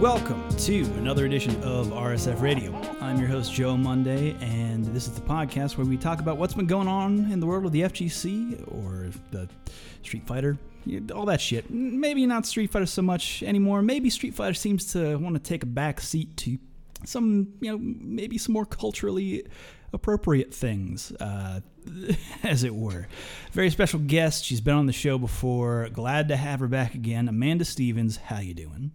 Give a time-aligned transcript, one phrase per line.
[0.00, 2.72] Welcome to another edition of RSF Radio.
[3.00, 6.54] I'm your host Joe Monday, and this is the podcast where we talk about what's
[6.54, 9.48] been going on in the world of the FGC or the
[10.04, 10.56] Street Fighter,
[11.12, 11.68] all that shit.
[11.68, 13.82] Maybe not Street Fighter so much anymore.
[13.82, 16.58] Maybe Street Fighter seems to want to take a back seat to
[17.04, 19.46] some, you know, maybe some more culturally
[19.92, 21.58] appropriate things, uh,
[22.44, 23.08] as it were.
[23.50, 24.44] Very special guest.
[24.44, 25.88] She's been on the show before.
[25.92, 27.26] Glad to have her back again.
[27.26, 28.92] Amanda Stevens, how you doing?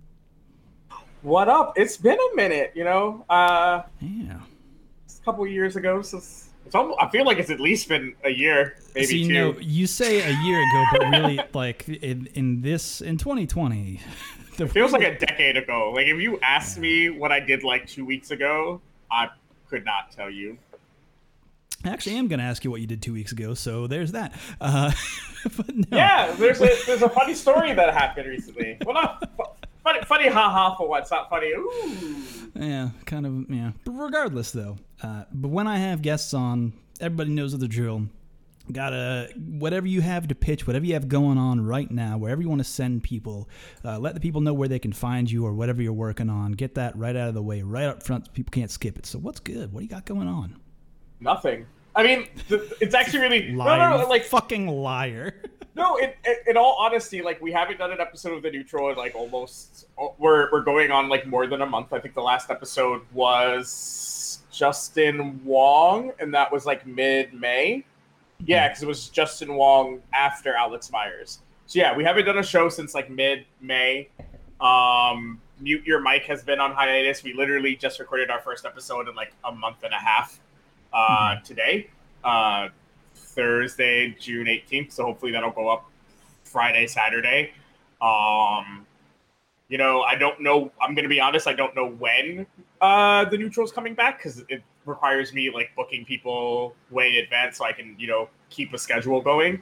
[1.23, 1.77] What up?
[1.77, 3.23] It's been a minute, you know.
[3.29, 6.49] Uh, yeah, a couple years ago since.
[6.65, 9.33] It's almost, I feel like it's at least been a year, maybe so, you two.
[9.33, 14.01] Know, you say a year ago, but really, like in, in this in 2020,
[14.59, 15.91] it feels like a decade ago.
[15.95, 19.29] Like if you asked me what I did like two weeks ago, I
[19.69, 20.57] could not tell you.
[21.85, 23.87] I actually, I am going to ask you what you did two weeks ago, so
[23.87, 24.33] there's that.
[24.59, 24.91] Uh,
[25.73, 25.85] no.
[25.91, 28.77] Yeah, there's a there's a funny story that happened recently.
[28.85, 31.51] Well, not funny, funny, haha for what's not funny.
[31.51, 32.15] Ooh.
[32.55, 33.45] Yeah, kind of.
[33.49, 34.77] Yeah, but regardless though.
[35.01, 38.07] Uh, but when I have guests on, everybody knows the drill.
[38.71, 42.47] Gotta whatever you have to pitch, whatever you have going on right now, wherever you
[42.47, 43.49] want to send people,
[43.83, 46.53] uh, let the people know where they can find you or whatever you're working on.
[46.53, 48.27] Get that right out of the way, right up front.
[48.27, 49.05] So people can't skip it.
[49.05, 49.73] So what's good?
[49.73, 50.61] What do you got going on?
[51.19, 51.65] Nothing.
[51.95, 55.41] I mean, it's actually really liar, no, no, like fucking liar.
[55.75, 56.11] no, in,
[56.47, 59.87] in all honesty, like we haven't done an episode of the Neutral in like almost.
[59.97, 61.93] Oh, we're we're going on like more than a month.
[61.93, 67.85] I think the last episode was Justin Wong, and that was like mid May.
[68.45, 71.39] Yeah, because it was Justin Wong after Alex Myers.
[71.67, 74.09] So yeah, we haven't done a show since like mid May.
[74.59, 77.23] Um, Mute Your Mic has been on hiatus.
[77.23, 80.39] We literally just recorded our first episode in like a month and a half
[80.93, 81.43] uh, mm-hmm.
[81.43, 81.89] today,
[82.23, 82.69] uh,
[83.15, 84.91] Thursday, June 18th.
[84.93, 85.89] So hopefully that'll go up
[86.43, 87.51] Friday, Saturday.
[88.01, 88.85] Um,
[89.69, 90.71] you know, I don't know.
[90.81, 91.47] I'm going to be honest.
[91.47, 92.45] I don't know when
[92.81, 97.57] uh, the neutral's coming back because it requires me like booking people way in advance
[97.57, 99.61] so I can, you know, keep a schedule going.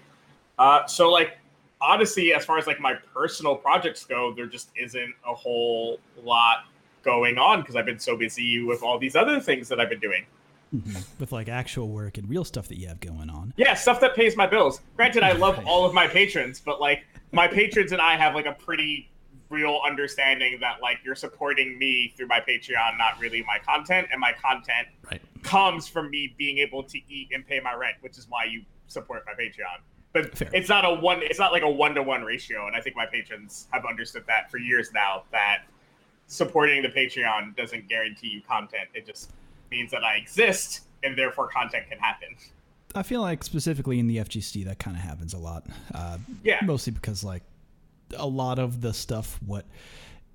[0.58, 1.38] Uh, so like
[1.82, 6.66] honestly, as far as like my personal projects go, there just isn't a whole lot
[7.04, 10.00] going on because I've been so busy with all these other things that I've been
[10.00, 10.26] doing.
[10.74, 11.00] Mm-hmm.
[11.20, 13.54] With like actual work and real stuff that you have going on.
[13.58, 14.80] Yeah, stuff that pays my bills.
[14.96, 18.46] Granted, I love all of my patrons, but like my patrons and I have like
[18.46, 19.12] a pretty
[19.52, 24.20] real understanding that like you're supporting me through my Patreon, not really my content, and
[24.20, 25.22] my content right.
[25.44, 28.62] comes from me being able to eat and pay my rent, which is why you
[28.88, 29.82] support my Patreon.
[30.14, 30.50] But Fair.
[30.54, 31.22] it's not a one.
[31.22, 34.24] It's not like a one to one ratio, and I think my patrons have understood
[34.28, 35.24] that for years now.
[35.32, 35.64] That
[36.28, 39.32] supporting the Patreon doesn't guarantee you content; it just
[39.72, 42.30] means that I exist, and therefore content can happen.
[42.94, 45.66] I feel like specifically in the FGC that kind of happens a lot.
[45.94, 47.44] Uh, yeah, mostly because like
[48.18, 49.66] a lot of the stuff what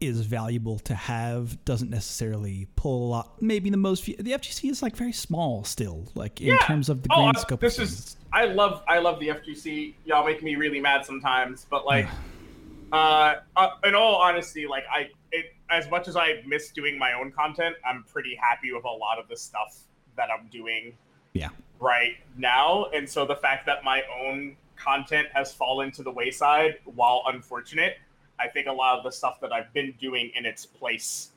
[0.01, 3.43] is valuable to have doesn't necessarily pull a lot.
[3.43, 6.59] Maybe the most the FGC is like very small still, like in yeah.
[6.59, 7.61] terms of the oh, grand scope.
[7.61, 9.95] This is I love I love the FGC.
[10.05, 12.07] Y'all make me really mad sometimes, but like,
[12.93, 17.13] uh, uh, in all honesty, like I it as much as I miss doing my
[17.13, 19.81] own content, I'm pretty happy with a lot of the stuff
[20.17, 20.95] that I'm doing.
[21.33, 21.49] Yeah.
[21.81, 26.77] Right now, and so the fact that my own content has fallen to the wayside,
[26.85, 27.99] while unfortunate,
[28.39, 31.31] I think a lot of the stuff that I've been doing in its place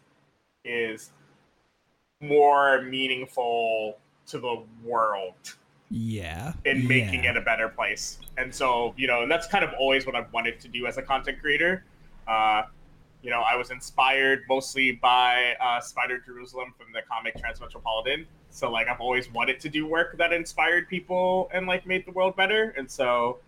[0.64, 1.12] is
[2.22, 3.98] more meaningful
[4.28, 5.56] to the world.
[5.90, 6.54] Yeah.
[6.66, 7.32] In making yeah.
[7.32, 8.20] it a better place.
[8.38, 10.98] And so, you know, and that's kind of always what I've wanted to do as
[10.98, 11.84] a content creator.
[12.28, 12.64] Uh,
[13.22, 18.26] you know, I was inspired mostly by uh, Spider Jerusalem from the comic Transmetropolitan.
[18.50, 22.12] So like I've always wanted to do work that inspired people and like made the
[22.12, 22.74] world better.
[22.78, 23.40] And so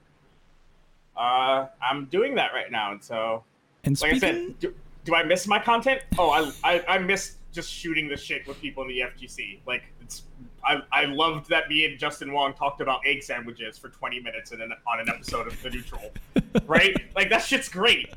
[1.15, 2.91] uh, I'm doing that right now.
[2.91, 3.43] And so,
[3.83, 4.29] and like speaking...
[4.29, 4.73] I said, do,
[5.05, 6.01] do, I miss my content?
[6.17, 9.59] Oh, I, I I miss just shooting the shit with people in the FGC.
[9.65, 10.23] Like it's
[10.63, 14.51] I, I loved that me and Justin Wong talked about egg sandwiches for 20 minutes
[14.51, 16.11] in an, on an episode of The Neutral,
[16.65, 16.95] right?
[17.15, 18.13] Like that shit's great,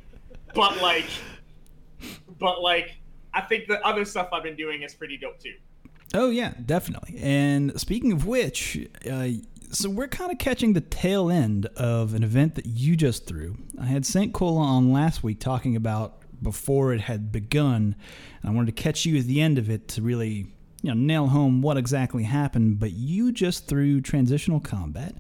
[0.54, 1.06] but like
[2.38, 2.96] but like
[3.32, 5.54] I think the other stuff I've been doing is pretty dope too.
[6.14, 7.18] Oh yeah, definitely.
[7.20, 9.28] And speaking of which, uh,
[9.70, 13.56] so we're kind of catching the tail end of an event that you just threw.
[13.80, 17.96] I had Saint Cola on last week talking about before it had begun,
[18.42, 20.46] and I wanted to catch you at the end of it to really
[20.82, 22.78] you know nail home what exactly happened.
[22.78, 25.14] But you just threw transitional combat.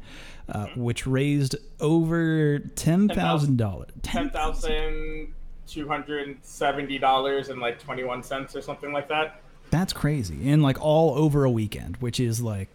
[0.46, 3.88] Uh, which raised over ten thousand dollars.
[4.02, 5.32] Ten thousand
[5.66, 9.40] two hundred seventy dollars and like twenty one cents or something like that.
[9.70, 12.68] That's crazy, and like all over a weekend, which is like.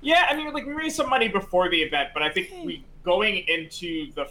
[0.00, 2.84] Yeah, I mean, like we raised some money before the event, but I think we
[3.04, 4.26] going into the.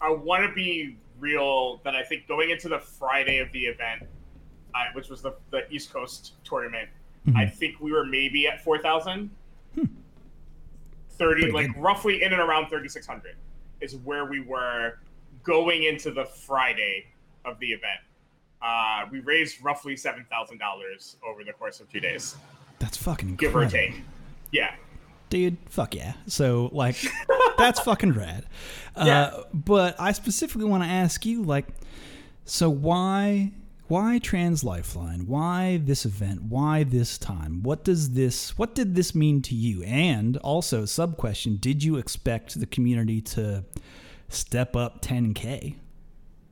[0.00, 4.02] I want to be real that I think going into the Friday of the event,
[4.74, 6.90] I, which was the, the East Coast tournament,
[7.26, 7.38] mm-hmm.
[7.38, 9.30] I think we were maybe at 4,000.
[9.74, 9.84] Hmm.
[11.10, 11.82] 30, Pretty like good.
[11.82, 13.36] roughly in and around 3,600
[13.80, 14.98] is where we were
[15.44, 17.06] going into the Friday
[17.44, 18.00] of the event.
[18.60, 22.34] Uh, we raised roughly $7,000 over the course of two days.
[22.80, 23.60] That's fucking incredible.
[23.60, 24.02] Give or take.
[24.50, 24.74] Yeah
[25.34, 26.12] dude, fuck yeah.
[26.28, 26.96] So like,
[27.58, 28.46] that's fucking rad.
[28.94, 29.40] Uh, yeah.
[29.52, 31.66] But I specifically want to ask you, like,
[32.44, 33.50] so why
[33.88, 35.26] why Trans Lifeline?
[35.26, 36.42] Why this event?
[36.42, 37.62] Why this time?
[37.62, 38.56] What does this?
[38.56, 39.82] What did this mean to you?
[39.82, 43.64] And also, sub question: Did you expect the community to
[44.34, 45.76] step up 10k?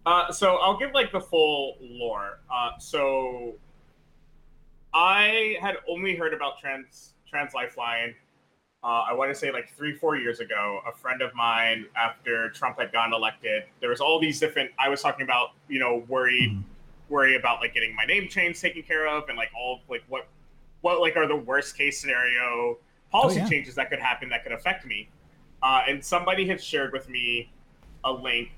[0.04, 2.40] Uh, so I'll give like the full lore.
[2.52, 3.54] Uh, so
[4.92, 8.14] I had only heard about Trans Trans Lifeline
[8.84, 12.50] uh, I want to say like three, four years ago, a friend of mine, after
[12.50, 14.72] Trump had gotten elected, there was all these different.
[14.76, 16.62] I was talking about, you know, worry, mm-hmm.
[17.08, 20.26] worry about like getting my name change taken care of, and like all like what,
[20.80, 22.76] what like are the worst case scenario
[23.12, 23.48] policy oh, yeah.
[23.48, 25.08] changes that could happen that could affect me.
[25.62, 27.52] Uh, and somebody had shared with me
[28.04, 28.50] a link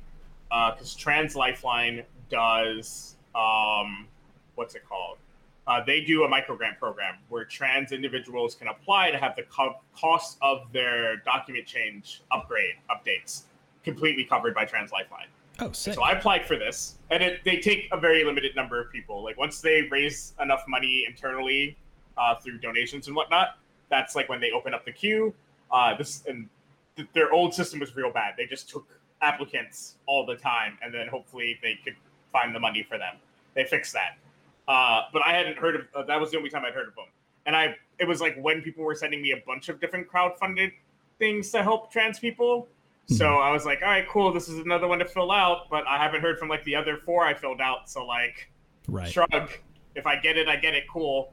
[0.49, 4.07] because uh, Trans Lifeline does um,
[4.55, 5.19] what's it called?
[5.67, 9.77] uh, they do a microgrant program where trans individuals can apply to have the co-
[9.97, 13.45] cost of their document change upgrade updates
[13.83, 15.27] completely covered by Trans Lifeline.
[15.61, 15.95] Oh, sick.
[15.95, 19.23] So I applied for this, and it, they take a very limited number of people.
[19.23, 21.77] Like once they raise enough money internally
[22.19, 23.59] uh, through donations and whatnot,
[23.89, 25.33] that's like when they open up the queue.
[25.71, 26.49] Uh, this and
[26.97, 28.35] th- their old system was real bad.
[28.37, 28.87] They just took
[29.25, 31.97] applicants all the time, and then hopefully they could
[32.33, 33.17] find the money for them.
[33.55, 34.19] They fixed that.
[34.67, 36.95] Uh, but I hadn't heard of uh, that was the only time I'd heard of
[36.95, 37.07] them.
[37.47, 40.73] And I it was like when people were sending me a bunch of different crowdfunded
[41.19, 42.63] things to help trans people.
[42.63, 43.15] Mm-hmm.
[43.17, 44.33] So I was like, all right, cool.
[44.33, 46.99] This is another one to fill out, but I haven't heard from like the other
[47.05, 47.91] four I filled out.
[47.91, 48.51] So like,
[48.89, 49.11] right.
[49.11, 49.51] shrug.
[49.95, 50.85] If I get it, I get it.
[50.91, 51.33] Cool.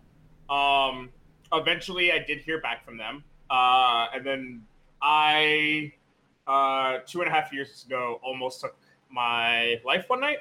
[0.49, 1.09] Um,
[1.53, 4.63] eventually, I did hear back from them, uh, and then
[5.01, 5.93] I,
[6.47, 8.75] uh, two and a half years ago, almost took
[9.09, 10.39] my life one night.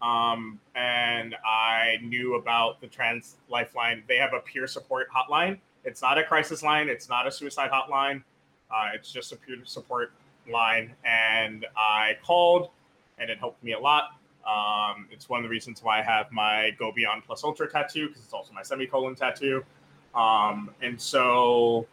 [0.00, 4.02] Um, and I knew about the Trans Lifeline.
[4.08, 5.58] They have a peer support hotline.
[5.84, 6.88] It's not a crisis line.
[6.88, 8.22] It's not a suicide hotline.
[8.70, 10.12] Uh, it's just a peer support
[10.50, 10.92] line.
[11.04, 12.70] And I called,
[13.18, 14.16] and it helped me a lot.
[14.44, 18.08] Um, it's one of the reasons why I have my Go Beyond Plus Ultra tattoo
[18.08, 19.64] because it's also my semicolon tattoo.
[20.14, 21.86] Um, and so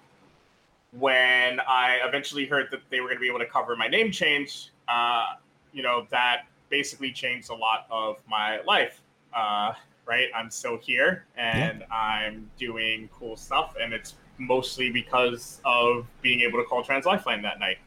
[0.92, 4.12] when I eventually heard that they were going to be able to cover my name
[4.12, 5.34] change, uh,
[5.72, 9.02] you know, that basically changed a lot of my life.
[9.36, 9.74] Uh,
[10.06, 11.96] right, I'm still here and yeah.
[11.96, 17.42] I'm doing cool stuff, and it's mostly because of being able to call Trans Lifeline
[17.44, 17.78] that night.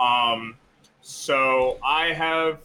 [0.00, 0.56] Um,
[1.02, 2.60] so I have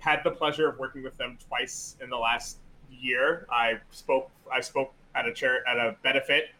[0.00, 2.56] had the pleasure of working with them twice in the last
[2.90, 3.46] year.
[3.50, 6.50] I spoke I spoke at a chair at a benefit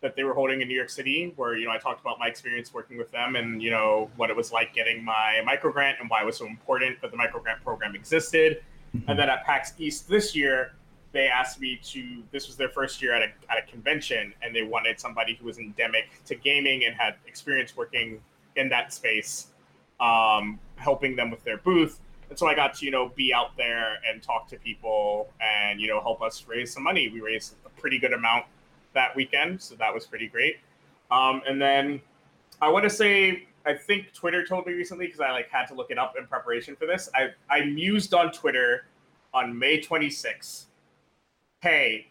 [0.00, 2.26] that they were holding in New York City, where you know I talked about my
[2.26, 5.98] experience working with them and you know what it was like getting my micro grant
[6.00, 8.62] and why it was so important that the micro grant program existed.
[8.96, 9.10] Mm-hmm.
[9.10, 10.72] And then at PAX East this year,
[11.12, 12.22] they asked me to.
[12.30, 15.46] This was their first year at a at a convention, and they wanted somebody who
[15.46, 18.20] was endemic to gaming and had experience working
[18.56, 19.48] in that space,
[20.00, 22.00] um, helping them with their booth.
[22.30, 25.78] And so I got to you know be out there and talk to people and
[25.78, 27.10] you know help us raise some money.
[27.10, 28.46] We raised a pretty good amount
[28.94, 30.56] that weekend, so that was pretty great.
[31.10, 32.00] Um, and then
[32.60, 35.74] I want to say I think Twitter told me recently because I like had to
[35.74, 37.08] look it up in preparation for this.
[37.14, 38.86] I I mused on Twitter
[39.34, 40.64] on May 26th.
[41.60, 42.08] Hey,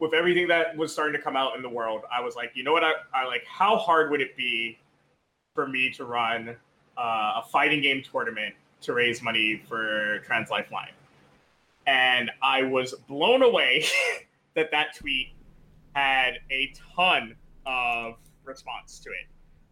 [0.00, 2.64] with everything that was starting to come out in the world, I was like, you
[2.64, 2.82] know what?
[2.82, 4.78] I, I like how hard would it be
[5.54, 6.56] for me to run
[6.98, 10.92] uh, a fighting game tournament to raise money for Trans Lifeline?
[11.86, 13.84] And I was blown away
[14.54, 15.28] that that tweet
[15.94, 17.36] had a ton
[17.66, 19.26] of response to it.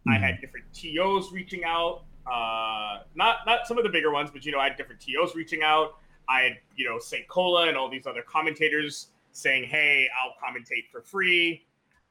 [0.07, 0.11] Mm-hmm.
[0.11, 4.45] I had different TOs reaching out, uh, not not some of the bigger ones, but
[4.45, 5.97] you know, I had different TOs reaching out.
[6.29, 7.27] I had you know St.
[7.27, 11.65] Cola and all these other commentators saying, "Hey, I'll commentate for free."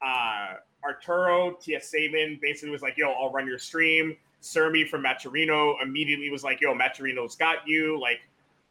[0.05, 0.55] Uh,
[0.85, 6.29] Arturo TS Saban basically was like, "Yo, I'll run your stream." Sermi from Matcherino immediately
[6.31, 7.99] was like, "Yo, Matcherino's got you.
[8.01, 8.21] Like,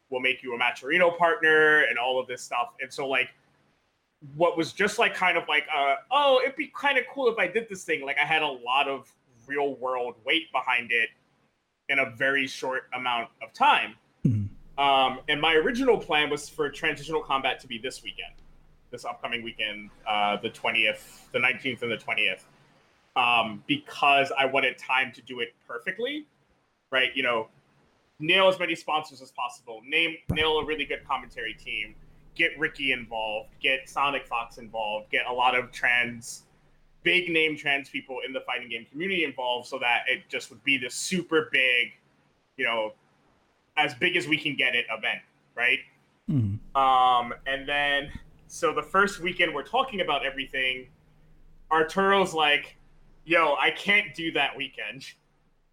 [0.09, 3.29] we'll make you a Matcherino partner and all of this stuff." And so, like,
[4.35, 7.37] what was just like kind of like uh, oh it'd be kind of cool if
[7.37, 9.11] i did this thing like i had a lot of
[9.47, 11.09] real world weight behind it
[11.89, 14.83] in a very short amount of time mm-hmm.
[14.83, 18.33] um, and my original plan was for transitional combat to be this weekend
[18.91, 22.43] this upcoming weekend uh, the 20th the 19th and the 20th
[23.15, 26.25] um, because i wanted time to do it perfectly
[26.91, 27.47] right you know
[28.21, 29.81] nail as many sponsors as possible.
[29.85, 31.95] Name nail a really good commentary team.
[32.35, 33.49] Get Ricky involved.
[33.61, 35.11] Get Sonic Fox involved.
[35.11, 36.43] Get a lot of trans,
[37.03, 40.63] big name trans people in the fighting game community involved, so that it just would
[40.63, 41.93] be this super big,
[42.57, 42.93] you know,
[43.77, 45.21] as big as we can get it event,
[45.55, 45.79] right?
[46.29, 46.81] Mm-hmm.
[46.81, 48.11] Um, and then
[48.47, 50.87] so the first weekend we're talking about everything.
[51.69, 52.75] Arturo's like,
[53.23, 55.05] "Yo, I can't do that weekend.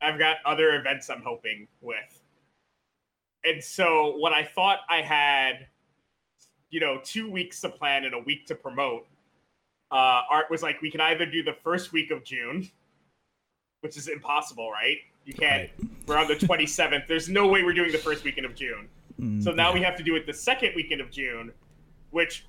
[0.00, 2.22] I've got other events I'm hoping with."
[3.44, 5.66] And so what I thought I had,
[6.70, 9.06] you know, two weeks to plan and a week to promote,
[9.90, 12.70] uh, Art was like, "We can either do the first week of June,
[13.80, 14.98] which is impossible, right?
[15.24, 15.70] You can't.
[15.78, 15.90] Right.
[16.06, 17.06] We're on the 27th.
[17.06, 18.88] There's no way we're doing the first weekend of June."
[19.20, 19.74] Mm, So now yeah.
[19.74, 21.52] we have to do it the second weekend of June,
[22.10, 22.46] which,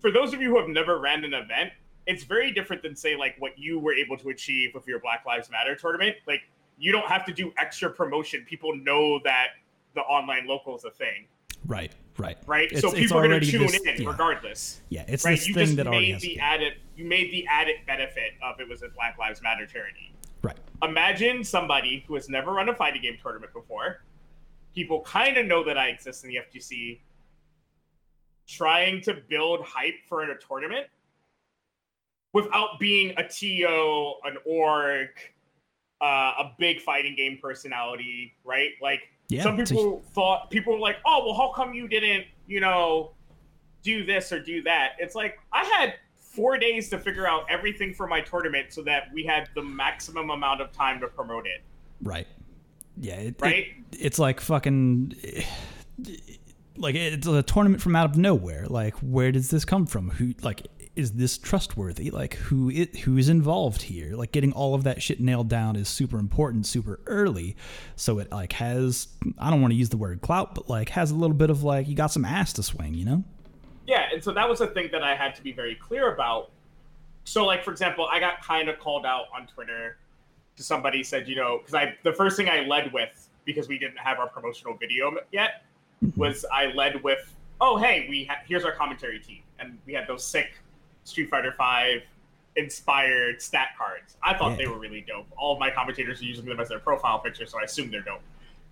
[0.00, 1.72] for those of you who have never ran an event,
[2.06, 5.24] it's very different than say like what you were able to achieve with your Black
[5.26, 6.16] Lives Matter tournament.
[6.26, 6.42] Like
[6.78, 8.44] you don't have to do extra promotion.
[8.48, 9.48] People know that
[9.94, 11.26] the online local is a thing,
[11.66, 12.64] right, right, right?
[12.66, 14.08] It's- so it's people are going already to tune this- in yeah.
[14.08, 15.32] regardless, Yeah, it's right?
[15.38, 16.22] this You thing just that already made has.
[16.22, 20.12] the added you made the added benefit of it was a Black Lives Matter charity.
[20.42, 20.56] Right.
[20.82, 24.02] Imagine somebody who has never run a fighting game tournament before.
[24.74, 27.00] People kind of know that I exist in the FGC.
[28.48, 30.86] Trying to build hype for a tournament
[32.32, 35.08] without being a TO, an org,
[36.00, 36.04] uh,
[36.38, 38.70] a big fighting game personality, right?
[38.82, 39.02] Like
[39.32, 42.60] Yeah, some a- people thought people were like, "Oh, well, how come you didn't, you
[42.60, 43.12] know,
[43.82, 47.92] do this or do that?" It's like I had four days to figure out everything
[47.94, 51.60] for my tournament so that we had the maximum amount of time to promote it.
[52.02, 52.26] Right.
[52.98, 53.14] Yeah.
[53.16, 53.66] It, Right?
[53.92, 55.14] it- it's like fucking.
[56.76, 58.66] Like it's a tournament from out of nowhere.
[58.66, 60.08] Like, where does this come from?
[60.10, 62.10] Who like is this trustworthy?
[62.10, 64.14] Like, who it who is involved here?
[64.14, 67.56] Like, getting all of that shit nailed down is super important, super early.
[67.96, 69.08] So it like has
[69.38, 71.62] I don't want to use the word clout, but like has a little bit of
[71.62, 73.24] like you got some ass to swing, you know?
[73.86, 76.50] Yeah, and so that was a thing that I had to be very clear about.
[77.24, 79.96] So, like for example, I got kind of called out on Twitter.
[80.56, 83.78] To somebody said, you know, because I the first thing I led with because we
[83.78, 85.64] didn't have our promotional video yet
[86.04, 86.20] mm-hmm.
[86.20, 90.06] was I led with, oh hey, we ha- here's our commentary team, and we had
[90.06, 90.58] those sick
[91.04, 92.02] Street Fighter Five
[92.56, 94.16] inspired stat cards.
[94.22, 94.56] I thought Yeah.
[94.58, 95.26] they were really dope.
[95.36, 98.02] All of my commentators are using them as their profile picture, so I assume they're
[98.02, 98.20] dope.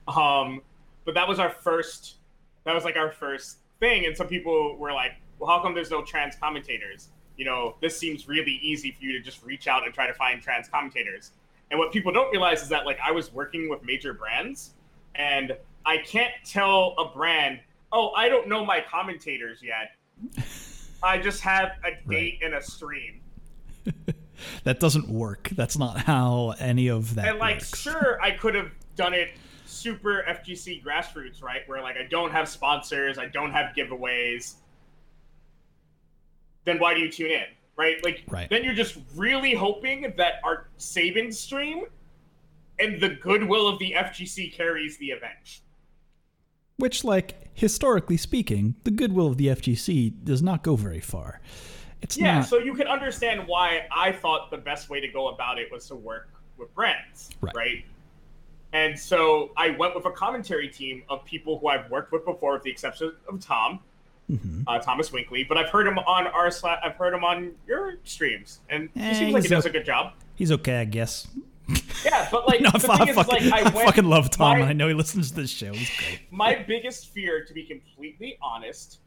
[0.07, 0.63] Um,
[1.05, 2.17] but that was our first.
[2.65, 5.91] That was like our first thing, and some people were like, "Well, how come there's
[5.91, 9.85] no trans commentators?" You know, this seems really easy for you to just reach out
[9.87, 11.33] and try to find trans commentators.
[11.71, 14.75] And what people don't realize is that like I was working with major brands,
[15.15, 15.57] and
[15.87, 17.61] I can't tell a brand,
[17.93, 19.93] "Oh, I don't know my commentators yet."
[21.03, 23.21] I just have a date and a stream.
[24.65, 25.51] That doesn't work.
[25.51, 27.79] That's not how any of that and like works.
[27.79, 29.33] sure i could have done it
[29.67, 34.55] super fgc grassroots right where like i don't have sponsors i don't have giveaways
[36.65, 37.45] then why do you tune in
[37.77, 38.49] right like Right.
[38.49, 41.85] then you're just really hoping that our sabin stream
[42.79, 45.61] and the goodwill of the fgc carries the event
[46.81, 51.41] Which, like, historically speaking, the goodwill of the FGC does not go very far.
[52.03, 55.29] It's yeah not so you can understand why i thought the best way to go
[55.29, 57.55] about it was to work with brands Right.
[57.55, 57.85] right
[58.73, 62.55] and so i went with a commentary team of people who i've worked with before
[62.55, 63.81] with the exception of tom
[64.31, 64.63] Mhm.
[64.69, 66.51] uh, Thomas Winkley, but I've heard him on our
[66.85, 69.71] I've heard him on your streams, and he Eh, seems like he he's does a
[69.71, 70.13] good job.
[70.37, 71.27] He's okay, I guess.
[72.05, 73.87] Yeah, but like No, the I, thing is, fucking, like I I went.
[73.87, 74.59] fucking love Tom.
[74.61, 75.73] my- I know he listens to this show.
[75.73, 76.21] He's great.
[76.31, 79.01] my biggest fear, to be completely honest,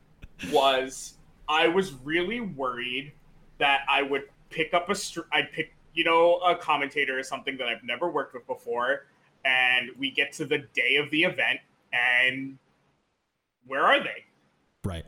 [0.51, 1.15] was
[1.49, 3.13] I was really worried
[3.59, 7.57] that I would pick up a str- I'd pick you know a commentator or something
[7.57, 9.05] that I've never worked with before,
[9.45, 11.59] and we get to the day of the event,
[11.91, 12.57] and
[13.67, 14.25] where are they?
[14.83, 15.05] Right.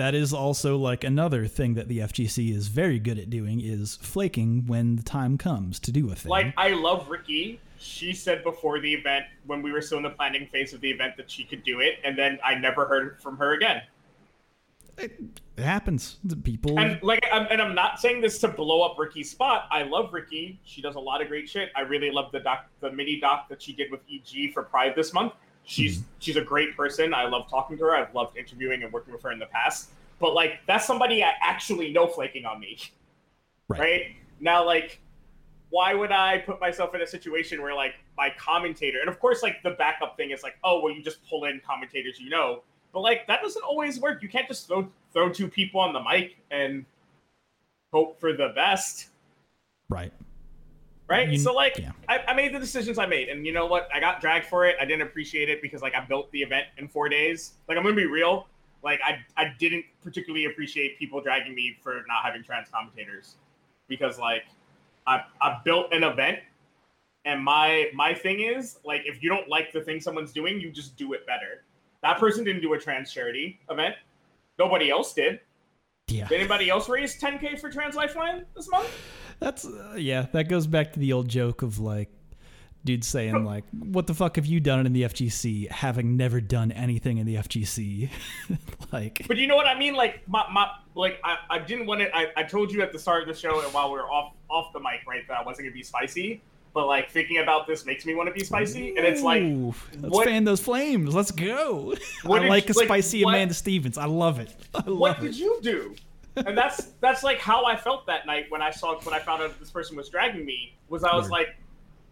[0.00, 3.98] That is also like another thing that the FGC is very good at doing is
[4.00, 6.30] flaking when the time comes to do a thing.
[6.30, 7.60] Like, I love Ricky.
[7.78, 10.90] She said before the event, when we were still in the planning phase of the
[10.90, 13.82] event, that she could do it, and then I never heard from her again.
[14.96, 15.20] it,
[15.58, 16.16] it happens.
[16.24, 19.68] The people And like, I'm, and I'm not saying this to blow up Ricky's spot.
[19.70, 20.58] I love Ricky.
[20.64, 21.72] She does a lot of great shit.
[21.76, 24.94] I really love the doc, the mini doc that she did with EG for Pride
[24.96, 25.34] this month.
[25.70, 27.14] She's she's a great person.
[27.14, 27.94] I love talking to her.
[27.94, 29.90] I've loved interviewing and working with her in the past.
[30.18, 32.76] But like, that's somebody I actually know flaking on me.
[33.68, 33.80] Right.
[33.80, 34.02] right?
[34.40, 35.00] Now, like,
[35.68, 39.44] why would I put myself in a situation where, like, my commentator, and of course,
[39.44, 42.64] like, the backup thing is like, oh, well, you just pull in commentators you know,
[42.92, 44.24] but like, that doesn't always work.
[44.24, 46.84] You can't just throw throw two people on the mic and
[47.92, 49.10] hope for the best,
[49.88, 50.12] right.
[51.10, 51.28] Right?
[51.28, 51.92] You- so like, yeah.
[52.08, 53.88] I, I made the decisions I made, and you know what?
[53.92, 54.76] I got dragged for it.
[54.80, 57.54] I didn't appreciate it because like I built the event in four days.
[57.68, 58.46] Like I'm gonna be real.
[58.82, 63.34] Like I I didn't particularly appreciate people dragging me for not having trans commentators
[63.88, 64.44] because like
[65.06, 66.38] I I built an event,
[67.24, 70.70] and my my thing is like if you don't like the thing someone's doing, you
[70.70, 71.64] just do it better.
[72.02, 73.96] That person didn't do a trans charity event.
[74.58, 75.40] Nobody else did.
[76.08, 76.26] Yeah.
[76.26, 78.88] Did anybody else raise 10k for Trans Lifeline this month?
[79.40, 80.26] That's uh, yeah.
[80.32, 82.10] That goes back to the old joke of like,
[82.84, 86.70] dude saying like, "What the fuck have you done in the FGC?" Having never done
[86.72, 88.10] anything in the FGC,
[88.92, 89.94] like, But you know what I mean?
[89.94, 92.10] Like my, my like I, I didn't want it.
[92.14, 94.34] I, I told you at the start of the show and while we were off
[94.50, 96.42] off the mic, right, that I wasn't gonna be spicy.
[96.72, 100.14] But like thinking about this makes me want to be spicy, and it's like, let's
[100.14, 101.12] what- fan those flames.
[101.14, 101.96] Let's go.
[102.22, 103.98] What I like a you- like, spicy what- Amanda Stevens.
[103.98, 104.54] I love it.
[104.74, 105.22] I love what it.
[105.22, 105.96] did you do?
[106.36, 109.42] And that's that's like how I felt that night when I saw when I found
[109.42, 110.74] out this person was dragging me.
[110.88, 111.56] Was I was like,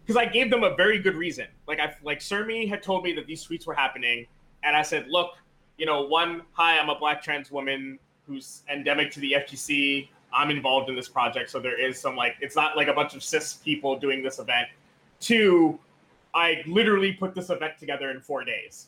[0.05, 1.47] because I gave them a very good reason.
[1.67, 4.25] Like I like Surmi had told me that these tweets were happening,
[4.63, 5.31] and I said, look,
[5.77, 10.09] you know, one, hi, I'm a black trans woman who's endemic to the FGC.
[10.31, 13.15] I'm involved in this project, so there is some like it's not like a bunch
[13.15, 14.67] of cis people doing this event.
[15.19, 15.79] Two,
[16.33, 18.87] I literally put this event together in four days.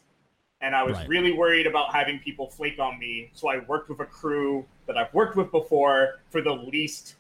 [0.62, 1.08] And I was Right.
[1.08, 3.30] really worried about having people flake on me.
[3.34, 7.15] So I worked with a crew that I've worked with before for the least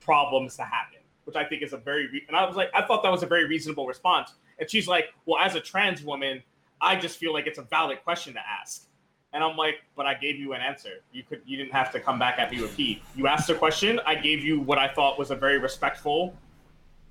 [0.00, 2.82] problems to happen, which I think is a very, re- and I was like, I
[2.82, 4.34] thought that was a very reasonable response.
[4.58, 6.42] And she's like, well, as a trans woman,
[6.80, 8.86] I just feel like it's a valid question to ask.
[9.32, 11.02] And I'm like, but I gave you an answer.
[11.12, 13.00] You could, you didn't have to come back at me with heat.
[13.16, 13.98] You asked a question.
[14.04, 16.34] I gave you what I thought was a very respectful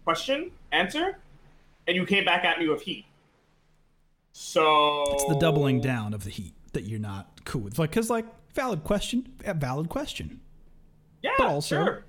[0.04, 1.17] question, answer,
[1.88, 3.06] and you came back at me with heat.
[4.34, 7.78] So It's the doubling down of the heat that you're not cool with.
[7.78, 10.39] Like, because like valid question, valid question.
[11.22, 12.06] Yeah, but also sure.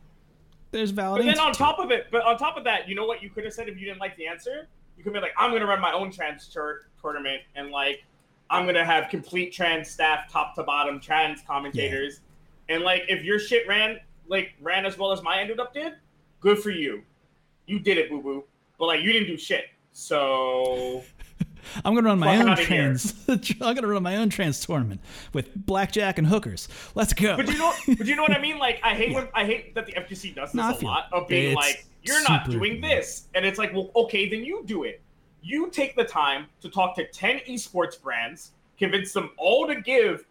[0.71, 1.25] There's valid.
[1.25, 3.23] But then on to top of it, but on top of that, you know what
[3.23, 4.69] you could have said if you didn't like the answer?
[4.97, 8.05] You could be like, I'm gonna run my own trans tour- tournament and like
[8.49, 12.21] I'm gonna have complete trans staff, top to bottom, trans commentators.
[12.69, 15.95] And like if your shit ran like ran as well as my ended up did,
[16.41, 17.03] good for you.
[17.67, 18.45] You did it, boo boo.
[18.79, 19.67] But like you didn't do shit.
[19.93, 21.05] So
[21.85, 23.15] I'm gonna run my Fuck own trans.
[23.29, 25.01] I'm gonna run my own trans tournament
[25.33, 26.69] with blackjack and hookers.
[26.95, 27.37] Let's go.
[27.37, 28.59] But you know, but you know what I mean.
[28.59, 31.29] Like, I hate when I hate that the FGC does this No, a lot of
[31.29, 35.01] being like, "You're not doing this," and it's like, well, okay, then you do it.
[35.43, 40.25] You take the time to talk to ten esports brands, convince them all to give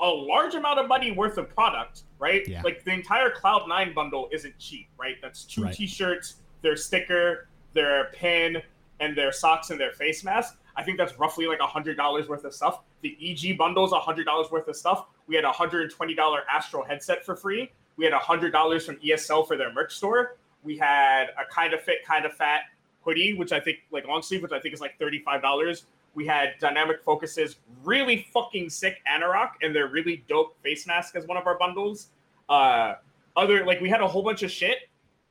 [0.00, 2.46] a large amount of money worth of product, right?
[2.46, 2.62] Yeah.
[2.62, 5.16] Like the entire Cloud Nine bundle isn't cheap, right?
[5.22, 5.74] That's two Right.
[5.74, 8.60] T-shirts, their sticker, their pin,
[9.00, 10.56] and their socks and their face mask.
[10.76, 12.80] I think that's roughly like hundred dollars worth of stuff.
[13.02, 15.06] The EG bundle is hundred dollars worth of stuff.
[15.26, 17.70] We had a hundred and twenty dollar Astro headset for free.
[17.96, 20.36] We had hundred dollars from ESL for their merch store.
[20.62, 22.62] We had a kind of fit, kind of fat
[23.02, 25.86] hoodie, which I think like long sleeve, which I think is like thirty five dollars.
[26.14, 31.26] We had Dynamic Focus's really fucking sick anorak and their really dope face mask as
[31.26, 32.08] one of our bundles.
[32.48, 32.94] Uh,
[33.36, 34.88] other like we had a whole bunch of shit,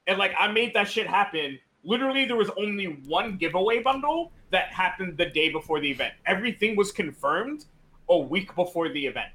[0.08, 1.60] and like I made that shit happen.
[1.84, 6.14] Literally, there was only one giveaway bundle that happened the day before the event.
[6.26, 7.66] Everything was confirmed
[8.08, 9.30] a week before the event.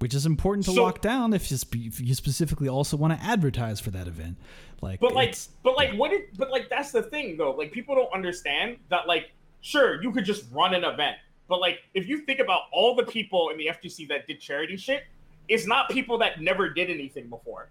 [0.00, 3.24] Which is important to So- lock down if you, if you specifically also want to
[3.24, 4.36] advertise for that event.
[4.82, 6.12] Like, But like, but like, what?
[6.12, 7.52] It, but like, that's the thing though.
[7.52, 9.06] Like, people don't understand that.
[9.08, 9.30] Like,
[9.62, 11.16] sure, you could just run an event,
[11.48, 14.76] but like, if you think about all the people in the FGC that did charity
[14.76, 15.04] shit,
[15.48, 17.70] it's not people that never did anything before,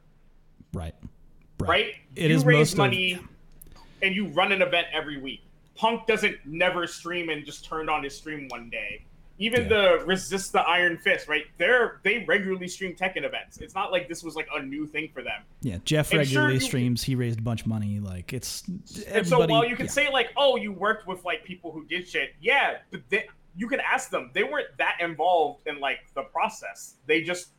[0.74, 0.96] right,
[1.60, 1.94] right?
[2.16, 3.20] It you is raise most of- money, yeah.
[4.02, 5.44] and you run an event every week.
[5.76, 9.04] Punk doesn't never stream and just turned on his stream one day.
[9.40, 9.68] Even Yeah.
[9.98, 11.46] the resist the Iron Fist, right?
[11.58, 13.58] They're they regularly stream Tekken events.
[13.58, 15.42] It's not like this was like a new thing for them.
[15.62, 17.04] Yeah, Jeff And regularly you- streams.
[17.04, 18.00] He raised a bunch of money.
[18.00, 18.64] Like it's
[19.08, 19.92] And so while you can yeah.
[19.92, 23.68] say like, oh, you worked with like people who did shit, yeah, but they, you
[23.68, 24.30] can ask them.
[24.34, 26.96] They weren't that involved in like the process.
[27.08, 27.50] They just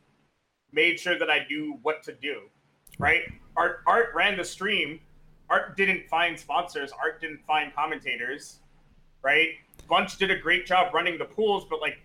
[0.72, 2.42] made sure that I knew what to do,
[3.00, 3.22] right?
[3.56, 5.00] Art Art ran the stream.
[5.54, 6.90] Art didn't find sponsors.
[7.00, 8.58] Art didn't find commentators,
[9.22, 9.50] right?
[9.88, 12.00] Bunch did a great job running the pools, but like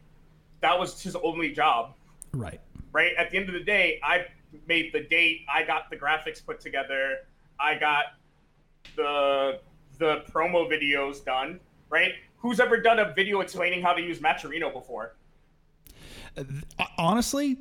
[0.62, 1.95] that was his only job
[2.33, 3.13] right, right?
[3.17, 4.25] At the end of the day, I
[4.67, 5.47] made the date.
[5.51, 7.25] I got the graphics put together.
[7.59, 8.05] I got
[8.95, 9.59] the
[9.97, 11.59] the promo videos done,
[11.89, 12.13] right?
[12.38, 15.15] Who's ever done a video explaining how to use Matcherino before?
[16.38, 16.43] Uh,
[16.99, 17.57] honestly,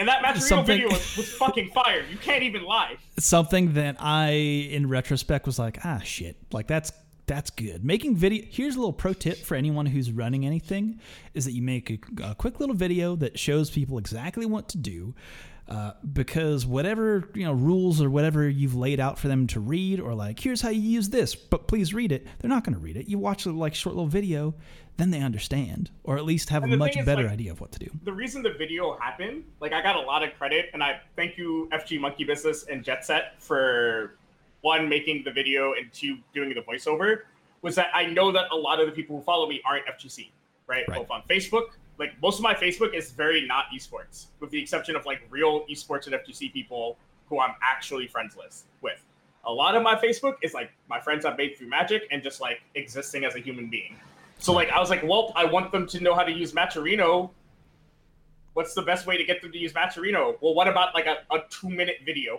[0.00, 2.02] And that Something- video was, was fucking fire.
[2.10, 2.96] You can't even lie.
[3.18, 6.36] something that I, in retrospect, was like, ah, shit.
[6.52, 6.90] Like that's
[7.26, 7.84] that's good.
[7.84, 8.44] Making video.
[8.50, 10.98] Here's a little pro tip for anyone who's running anything:
[11.34, 11.98] is that you make a,
[12.30, 15.14] a quick little video that shows people exactly what to do.
[15.70, 20.00] Uh, because whatever you know rules or whatever you've laid out for them to read
[20.00, 22.80] or like here's how you use this but please read it they're not going to
[22.80, 24.52] read it you watch a like short little video
[24.96, 27.70] then they understand or at least have And a much better like, idea of what
[27.70, 30.82] to do the reason the video happened, like I got a lot of credit, and
[30.82, 34.16] I thank you FG Monkey Business and Jet Set for
[34.62, 37.20] one making the video and two doing the voiceover.
[37.62, 40.30] Was that I know that a lot of the people who follow me aren't FGC,
[40.66, 40.84] right?
[40.88, 40.98] Right.
[40.98, 44.96] Both on Facebook, like most of my Facebook is very not esports, with the exception
[44.96, 46.96] of like real esports and FGC people
[47.28, 48.64] who I'm actually friends with.
[48.80, 49.00] With
[49.44, 52.40] a lot of my Facebook is like my friends I've made through Magic and just
[52.40, 53.96] like existing as a human being.
[54.38, 57.30] So like I was like, well, I want them to know how to use Matcherino
[58.54, 60.36] what's the best way to get them to use Matcherino?
[60.40, 62.38] Well, what about like a, a two minute video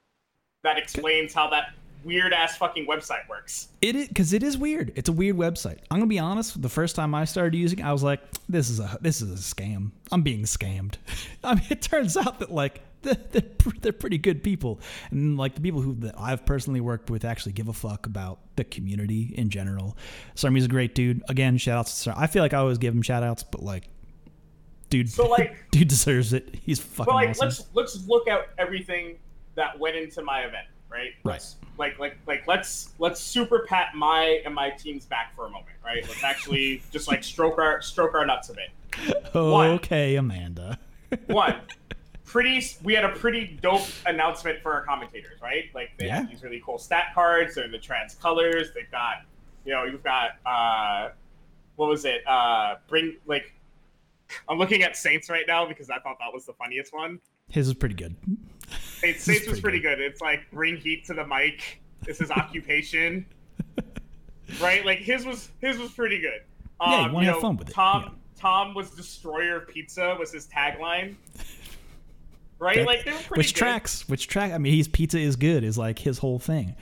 [0.62, 1.72] that explains how that
[2.04, 3.68] weird ass fucking website works?
[3.82, 4.92] It is because it is weird.
[4.96, 5.78] It's a weird website.
[5.90, 6.60] I'm gonna be honest.
[6.60, 9.30] The first time I started using, it, I was like, "This is a this is
[9.32, 9.90] a scam.
[10.12, 10.94] I'm being scammed."
[11.44, 13.16] I mean, it turns out that like they're
[13.80, 14.80] they're, pretty good people,
[15.10, 18.40] and like the people who that I've personally worked with actually give a fuck about
[18.56, 19.96] the community in general.
[20.34, 21.22] Sarmi's a great dude.
[21.28, 22.14] Again, shout outs to Sar.
[22.16, 23.84] I feel like I always give him shout outs, but like,
[24.90, 26.54] dude, So, like- dude deserves it.
[26.60, 27.46] He's fucking But like, awesome.
[27.46, 29.16] let's let's look at everything
[29.54, 31.10] that went into my event, right?
[31.24, 31.34] Right.
[31.34, 35.50] Let's, like like like let's let's super pat my and my team's back for a
[35.50, 36.02] moment, right?
[36.08, 39.34] Let's actually just like stroke our stroke our nuts a bit.
[39.34, 39.70] one.
[39.70, 40.78] okay, Amanda.
[41.28, 41.56] One,
[42.26, 42.62] pretty.
[42.82, 45.64] We had a pretty dope announcement for our commentators, right?
[45.74, 46.16] Like they Yeah.
[46.16, 47.54] have these really cool stat cards.
[47.54, 48.68] They're the trans colors.
[48.74, 49.22] They've got,
[49.64, 51.10] you know, you've got uh,
[51.76, 52.26] what was it?
[52.26, 53.54] Uh, bring like.
[54.50, 57.18] I'm looking at Saints right now because I thought that was the funniest one.
[57.48, 58.14] His is pretty good.
[59.00, 60.00] Saints, Saints was pretty good.
[60.00, 61.80] It's like bring heat to the mic.
[62.02, 63.26] This is occupation,
[64.60, 64.84] right?
[64.84, 66.40] Like his was his was pretty good.
[66.80, 68.10] Um, Yeah, you wanna have know, fun with it, Tom yeah.
[68.40, 71.16] Tom was destroyer of pizza was his tagline.
[72.60, 73.58] Right, That- like they were pretty which good.
[73.60, 76.74] tracks which track i mean he's pizza is good is like his whole thing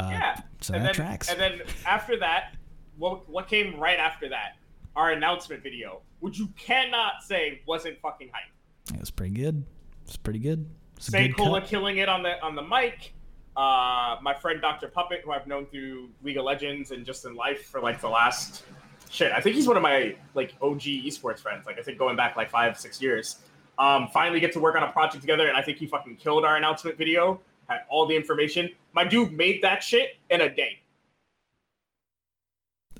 [0.00, 2.54] uh, Yeah, so and that then, tracks And then after that,
[2.96, 4.56] what what came right after that?
[4.96, 8.94] Our announcement video, which you cannot say wasn't fucking hype.
[8.94, 9.64] it was pretty good
[10.06, 10.66] it's pretty good
[10.98, 13.12] it's a Say good Cola killing it on the on the mic.
[13.56, 14.88] Uh, my friend Dr.
[14.88, 18.08] Puppet, who I've known through League of Legends and just in life for like the
[18.08, 18.64] last
[19.08, 19.30] shit.
[19.32, 21.66] I think he's one of my like OG esports friends.
[21.66, 23.38] Like I think going back like five six years.
[23.78, 26.44] Um, finally get to work on a project together, and I think he fucking killed
[26.44, 27.40] our announcement video.
[27.68, 28.68] Had all the information.
[28.92, 30.80] My dude made that shit in a day.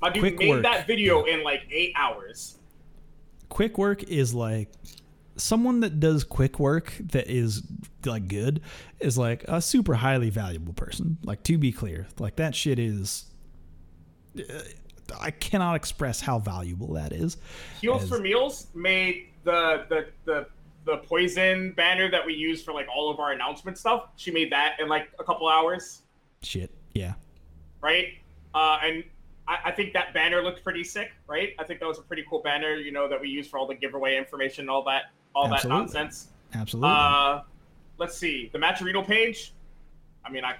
[0.00, 0.62] My dude Quick made work.
[0.62, 2.58] that video in like eight hours.
[3.48, 4.68] quick work is like
[5.38, 7.62] someone that does quick work that is
[8.05, 8.61] like good
[9.01, 13.27] is like a super highly valuable person like to be clear like that shit is
[14.38, 14.42] uh,
[15.20, 17.38] i cannot express how valuable that is
[17.81, 20.46] Heals As- for Meals made the the the
[20.85, 24.09] the poison banner that we use for like all of our announcement stuff.
[24.16, 26.03] She made that in like a couple hours,
[26.42, 27.12] shit yeah
[27.81, 28.09] right?
[28.55, 29.05] Uh, and
[29.46, 31.51] I, I think that banner looked pretty sick, right?
[31.59, 33.66] I think that was a pretty cool banner, you know, that we use for all
[33.66, 35.68] the giveaway information, and all that, all Absolutely.
[35.68, 36.28] that nonsense.
[36.54, 37.40] absolutely Uh,
[37.98, 39.52] let's see the Matcherino page.
[40.24, 40.56] I mean, I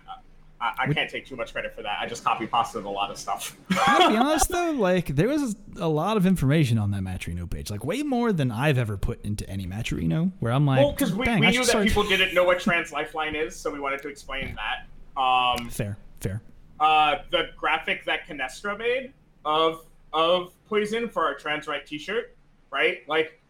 [0.61, 1.98] I, I can't take too much credit for that.
[2.00, 3.57] I just copy pasted a lot of stuff.
[3.70, 7.70] to be honest though, like there was a lot of information on that Matcherino page,
[7.70, 10.33] like way more than I've ever put into any Matcherino.
[10.40, 12.92] Where I'm like, well, because we, we knew that start-" people didn't know what Trans
[12.92, 15.20] Lifeline is, so we wanted to explain that.
[15.20, 16.40] Um, Fair, fair.
[16.81, 19.12] uh, the graphic that Canestra made
[19.44, 22.37] of of Poison for our Trans Right T-shirt,
[22.70, 23.09] right?
[23.09, 23.40] Like,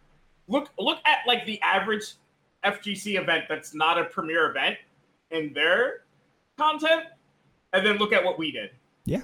[0.48, 2.14] look look at like the average
[2.64, 4.76] FGC event that's not a premier event
[5.30, 6.04] in their
[6.56, 7.04] content,
[7.72, 8.70] and then look at what we did.
[9.04, 9.22] Yeah,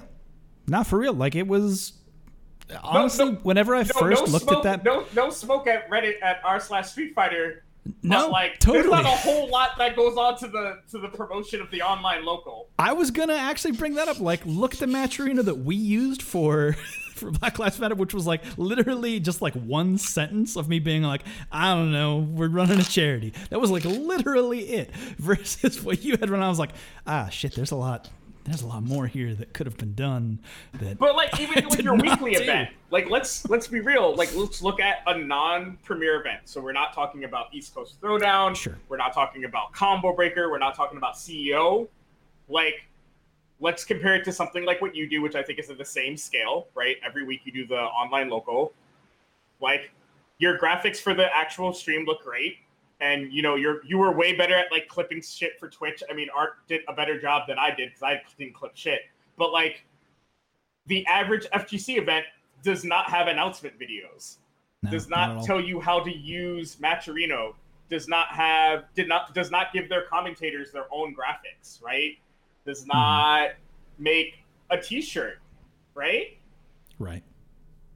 [0.67, 1.15] not for real.
[1.15, 1.95] Like it was
[2.83, 5.91] honestly, no, whenever I No, first no looked smoke, at that, no no smoke at
[5.91, 7.65] Reddit at r slash Street Fighter.
[8.03, 8.83] No, but, like totally.
[8.83, 11.83] there's not a whole lot that goes on to the to the promotion of the
[11.83, 12.69] online local.
[12.79, 14.21] I was gonna actually bring that up.
[14.21, 16.77] Like, look at the Matcherino that we used for
[17.15, 21.03] for Black Lives Matter, which was like literally just like one sentence of me being
[21.03, 23.33] like, I don't know, we're running a charity.
[23.51, 24.95] That was like literally it.
[25.19, 26.43] Versus what you had run.
[26.43, 26.73] I was like,
[27.07, 27.55] ah, shit.
[27.55, 28.09] There's a lot.
[28.45, 30.39] There's a lot more here that could have been done.
[30.75, 32.43] That But like even with your weekly do.
[32.43, 34.15] event, like let's let's be real.
[34.15, 36.41] Like let's look at a non-premier event.
[36.45, 38.55] So we're not talking about East Coast Throwdown.
[38.55, 38.77] Sure.
[38.89, 40.51] We're not talking about Combo Breaker.
[40.51, 41.89] We're not talking about CEO.
[42.49, 42.85] Like
[43.61, 45.85] let's compare it to something like what you do, which I think is at the
[45.85, 46.97] same scale, right?
[47.05, 48.75] Every week you do the online local.
[49.61, 49.91] Like
[50.39, 52.59] your graphics for the actual stream look great.
[53.01, 56.03] And you know you're you were way better at like clipping shit for Twitch.
[56.11, 59.01] I mean, Art did a better job than I did because I didn't clip shit.
[59.37, 59.85] But like
[60.87, 62.25] the average FGC event
[62.63, 64.37] does not have announcement videos,
[64.83, 67.55] no, does not not tell you how to use Matcherino,
[67.91, 72.17] does not have did not does not give their commentators their own graphics, right?
[72.65, 72.89] Does Mm-hmm.
[72.97, 73.51] not
[73.99, 74.39] make
[74.71, 75.39] a T-shirt,
[75.95, 76.39] right?
[76.99, 77.23] Right.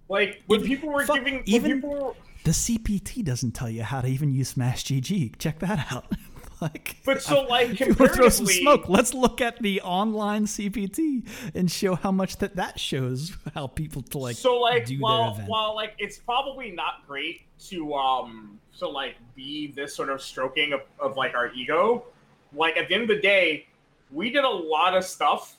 [0.08, 2.14] Like when Even- people were fuck, giving, even- people were,
[2.48, 5.36] The CPT doesn't tell you how to even use Smash GG.
[5.36, 6.10] Check that out.
[6.62, 8.88] like, but so like if throw some comparatively, smoke.
[8.88, 14.00] Let's look at the online CPT and show how much that that shows how people
[14.00, 18.88] to like so like do while while like it's probably not great to um to
[18.88, 22.02] like be this sort of stroking of, of like our ego
[22.54, 23.66] like at the end of the day
[24.10, 25.58] we did a lot of stuff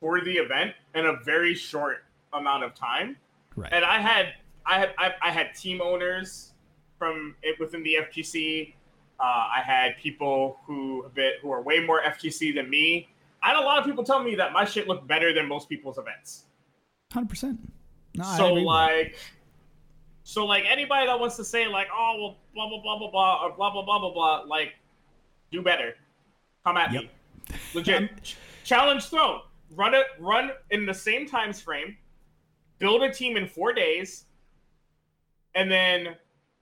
[0.00, 3.14] for the event in a very short amount of time
[3.56, 3.72] right.
[3.74, 4.32] and i had
[4.70, 6.52] i had i, I had team owners
[6.98, 8.74] from it within the FGC.
[9.18, 13.08] uh, i had people who a bit who are way more FGC than me
[13.42, 15.68] i had a lot of people tell me that my shit looked better than most
[15.68, 16.44] people's events
[17.12, 17.58] Hundred percent.
[18.14, 18.68] No, I so agree with that.
[18.70, 19.16] like
[20.22, 23.44] so like anybody that wants to say like oh well blah blah blah blah blah
[23.44, 24.74] or blah blah blah blah blah like
[25.50, 25.94] do better
[26.64, 27.02] come at Yep.
[27.02, 27.10] me
[27.74, 29.40] legit challenge thrown
[29.74, 31.96] run it run in the same times frame
[32.78, 34.26] build a team in four days
[35.54, 36.16] and then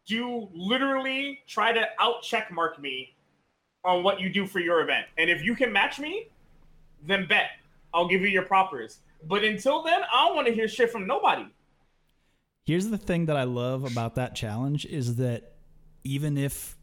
[0.06, 3.14] do literally try to out check mark me
[3.84, 5.06] on what you do for your event.
[5.18, 6.28] And if you can match me
[7.04, 7.50] then bet.
[7.92, 8.98] I'll give you your propers.
[9.24, 11.46] But until then i don't want to hear shit from nobody.
[12.64, 15.54] Here's the thing that I love about that challenge is that
[16.04, 16.76] even if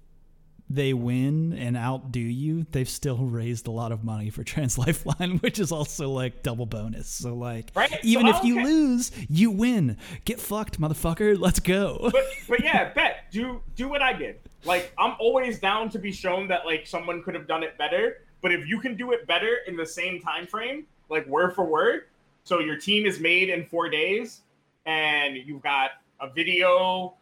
[0.69, 5.37] they win and outdo you, they've still raised a lot of money for Trans Lifeline,
[5.39, 7.07] which is also like double bonus.
[7.07, 9.97] So like, Right, even I if don't you lose, you win.
[10.25, 11.39] Get fucked, motherfucker.
[11.39, 12.09] Let's go.
[12.11, 14.39] but but yeah, bet do do what I did.
[14.63, 18.21] Like I'm always down to be shown that like someone could have done it better.
[18.41, 21.65] But if you can do it better in the same time frame, like word for
[21.65, 22.05] word,
[22.43, 24.41] so your team is made in four days,
[24.85, 27.13] and you've got a video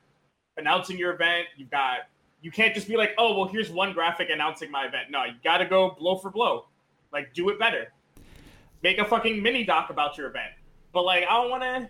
[0.57, 1.47] announcing your event.
[1.57, 1.99] You've got
[2.43, 5.09] you can't just be like, oh well, here's one graphic announcing my event.
[5.09, 6.65] No, you got to go blow for blow.
[7.11, 7.93] Like do it better.
[8.83, 10.51] Make a fucking mini doc about your event.
[10.91, 11.89] But like I don't want to.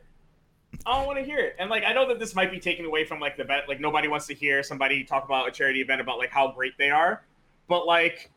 [0.86, 1.56] I don't want to hear it.
[1.60, 3.80] And like I know that this might be taken away from like the bet like
[3.80, 6.92] nobody wants to hear somebody talk about a charity event about like how great they
[6.92, 7.24] are.
[7.68, 8.32] But like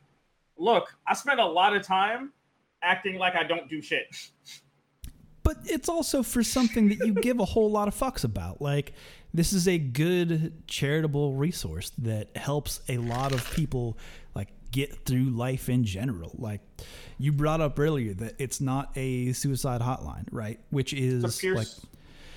[0.56, 2.32] look, I spend a lot of time
[2.82, 4.06] acting like I don't do shit.
[5.46, 8.60] but it's also for something that you give a whole lot of fucks about.
[8.60, 8.94] Like,
[9.36, 13.98] this is a good charitable resource that helps a lot of people
[14.34, 16.32] like get through life in general.
[16.38, 16.60] Like
[17.18, 20.58] you brought up earlier that it's not a suicide hotline, right?
[20.70, 21.68] Which is Pierce, like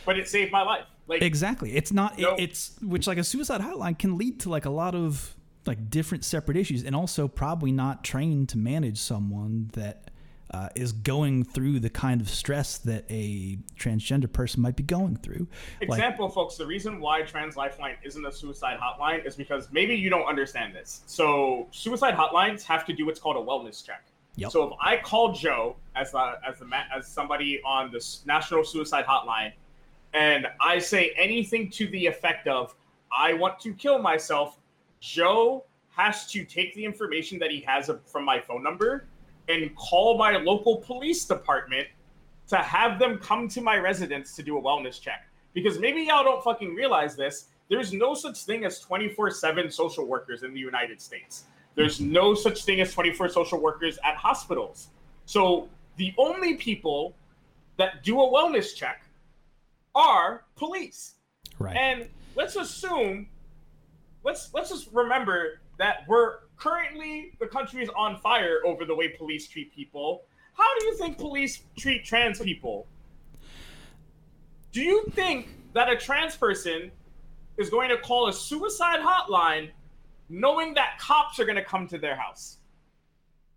[0.06, 0.86] but it saved my life.
[1.08, 1.76] Like exactly.
[1.76, 2.20] It's not.
[2.20, 5.36] it- it's which like a suicide hotline can lead to like a lot of
[5.66, 10.09] like different separate issues, and also probably not trained to manage someone that
[10.52, 15.16] uh, is going through the kind of stress that a transgender person might be going
[15.18, 15.48] through.
[15.82, 19.96] Like, Example, folks, the reason why Trans Lifeline isn't a suicide hotline is because maybe
[19.96, 21.02] you don't understand this.
[21.06, 24.06] So, suicide hotlines have to do what's called a wellness check.
[24.36, 24.52] Yep.
[24.52, 29.06] So, if I call Joe as the as the as somebody on the National Suicide
[29.06, 29.54] Hotline,
[30.14, 32.74] and I say anything to the effect of
[33.16, 34.58] "I want to kill myself,"
[35.00, 39.06] Joe has to take the information that he has from my phone number
[39.50, 41.88] and call my local police department
[42.48, 45.28] to have them come to my residence to do a wellness check.
[45.54, 47.48] Because maybe y'all don't fucking realize this.
[47.70, 51.44] There's no such thing as 24 7 social workers in the United States.
[51.76, 54.90] There's no such thing as 24 social workers at hospitals.
[55.26, 57.16] So the only people
[57.78, 59.04] that do a wellness check
[59.96, 61.16] are police.
[61.60, 61.76] right.
[61.76, 63.28] And let's assume,
[64.24, 69.08] let's let's just remember that we're currently the country is on fire over the way
[69.08, 70.26] police treat people.
[70.54, 72.86] How do you think police treat trans people?
[74.72, 76.92] Do you think that a trans person
[77.58, 79.70] is going to call a suicide hotline
[80.30, 82.58] knowing that cops are going to come to their house?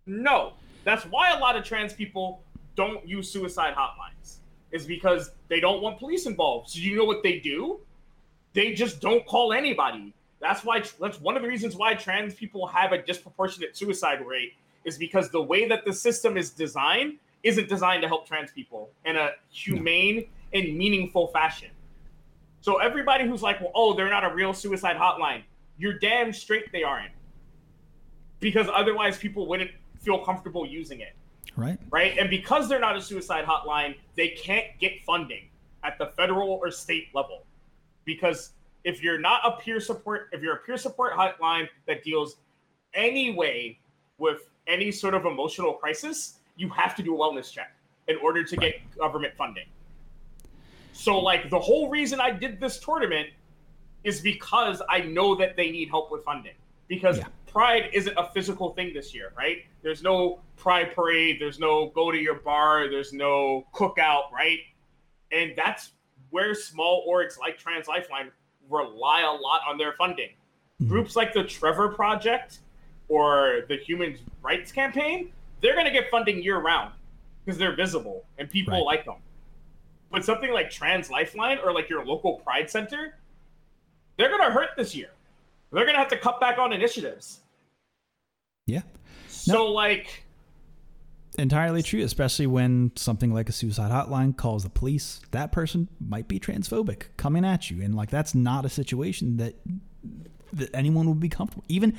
[0.05, 0.53] No.
[0.85, 2.41] That's why a lot of trans people
[2.75, 4.37] don't use suicide hotlines.
[4.71, 6.69] Is because they don't want police involved.
[6.69, 7.81] So you know what they do?
[8.53, 10.15] They just don't call anybody.
[10.43, 14.53] That's why that's one of the reasons why trans people have a disproportionate suicide rate
[14.85, 18.91] is because the way that the system is designed isn't designed to help trans people
[19.05, 21.69] in a humane and meaningful fashion.
[22.61, 25.43] So everybody who's like, well, oh, they're not a real suicide hotline,
[25.77, 27.11] you're damn straight they aren't.
[28.39, 31.15] Because otherwise people wouldn't feel comfortable using it
[31.55, 31.77] right.
[31.91, 32.17] right?
[32.17, 35.49] And because they're not a suicide hotline, they can't get funding
[35.83, 37.45] at the federal or state level.
[38.05, 38.51] Because
[38.83, 42.37] if you're not a peer support, if you're a peer support hotline that deals
[42.93, 43.79] any way
[44.17, 47.75] with any sort of emotional crisis, you have to do a wellness check
[48.07, 49.65] in order to get government funding.
[50.93, 53.29] So, like, the whole reason I did this tournament
[54.03, 56.53] is because I know that they need help with funding.
[56.87, 57.27] because Yeah.
[57.47, 59.59] Pride isn't a physical thing this year, right?
[59.83, 64.59] There's no Pride parade, there's no go to your bar, there's no cookout, right?
[65.31, 65.91] And that's
[66.29, 68.31] where small orgs like Trans Lifeline
[68.69, 70.31] rely a lot on their funding.
[70.81, 70.87] Mhm.
[70.89, 72.59] Groups like the Trevor Project
[73.07, 76.93] or the Human Rights Campaign, they're going to get funding year round
[77.43, 78.83] because they're visible and people Right.
[78.83, 79.17] like them.
[80.09, 83.17] But something like Trans Lifeline or like your local Pride Center,
[84.17, 85.11] they're going to hurt this year.
[85.71, 87.41] They're going to have to cut back on initiatives.
[88.67, 88.81] Yeah.
[89.27, 90.22] So, like,
[91.35, 95.21] entirely true, especially when something like a suicide hotline calls the police.
[95.31, 99.55] That person might be transphobic coming at you, and like that's not a situation that
[100.53, 101.63] that anyone would be comfortable.
[101.67, 101.97] Even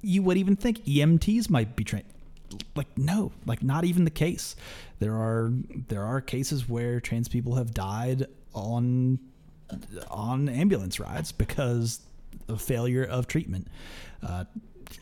[0.00, 2.06] you would even think EMTs might be trained.
[2.74, 4.56] Like no, like not even the case.
[5.00, 5.52] There are
[5.88, 9.18] there are cases where trans people have died on
[10.10, 12.00] on ambulance rides because
[12.48, 13.68] of failure of treatment.
[14.22, 14.44] Uh,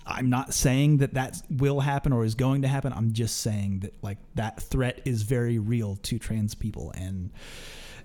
[0.06, 2.92] I'm not saying that that will happen or is going to happen.
[2.92, 7.30] I'm just saying that like that threat is very real to trans people and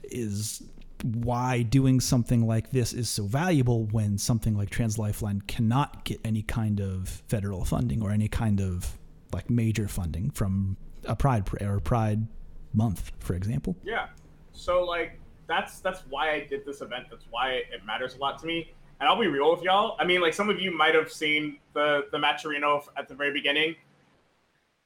[0.03, 0.63] is
[1.03, 6.19] why doing something like this is so valuable when something like Trans Lifeline cannot get
[6.23, 8.97] any kind of federal funding or any kind of
[9.33, 12.27] like major funding from a Pride or Pride
[12.73, 13.75] month, for example.
[13.83, 14.07] Yeah.
[14.51, 17.07] So like that's that's why I did this event.
[17.09, 18.73] That's why it matters a lot to me.
[19.01, 19.97] And I'll be real with y'all.
[19.99, 23.33] I mean, like some of you might have seen the the Matcherino at the very
[23.33, 23.75] beginning.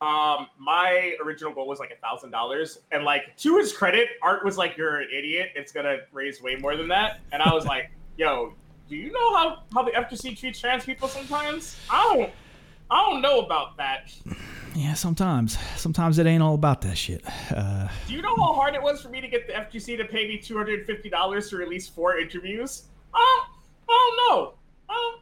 [0.01, 4.43] Um, my original goal was like a thousand dollars, and like to his credit, Art
[4.43, 5.51] was like, "You're an idiot.
[5.55, 8.53] It's gonna raise way more than that." And I was like, "Yo,
[8.89, 11.77] do you know how how the FGC treats trans people sometimes?
[11.89, 12.31] I don't,
[12.89, 14.13] I don't know about that.
[14.75, 15.57] Yeah, sometimes.
[15.77, 17.23] Sometimes it ain't all about that shit.
[17.55, 20.05] Uh, Do you know how hard it was for me to get the FGC to
[20.05, 22.83] pay me two hundred and fifty dollars to release four interviews?
[23.13, 23.93] I don't, I
[24.27, 24.53] don't know.
[24.89, 25.21] I don't,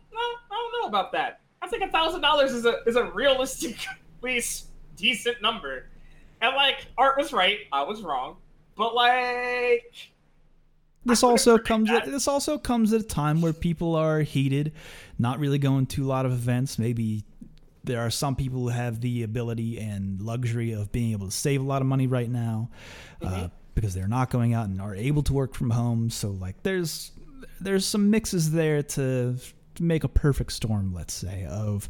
[0.52, 1.40] I don't know about that.
[1.62, 5.88] I think a thousand dollars is a is a realistic, at least decent number.
[6.42, 8.38] And like Art was right, I was wrong.
[8.76, 10.12] But like,
[11.06, 14.74] this also comes at this also comes at a time where people are heated,
[15.18, 16.78] not really going to a lot of events.
[16.78, 17.24] Maybe
[17.84, 21.62] there are some people who have the ability and luxury of being able to save
[21.62, 22.70] a lot of money right now
[23.22, 26.10] uh, because they're not going out and are able to work from home.
[26.10, 27.12] So like there's
[27.60, 29.36] there's some mixes there to
[29.80, 31.90] make a perfect storm, let's say, of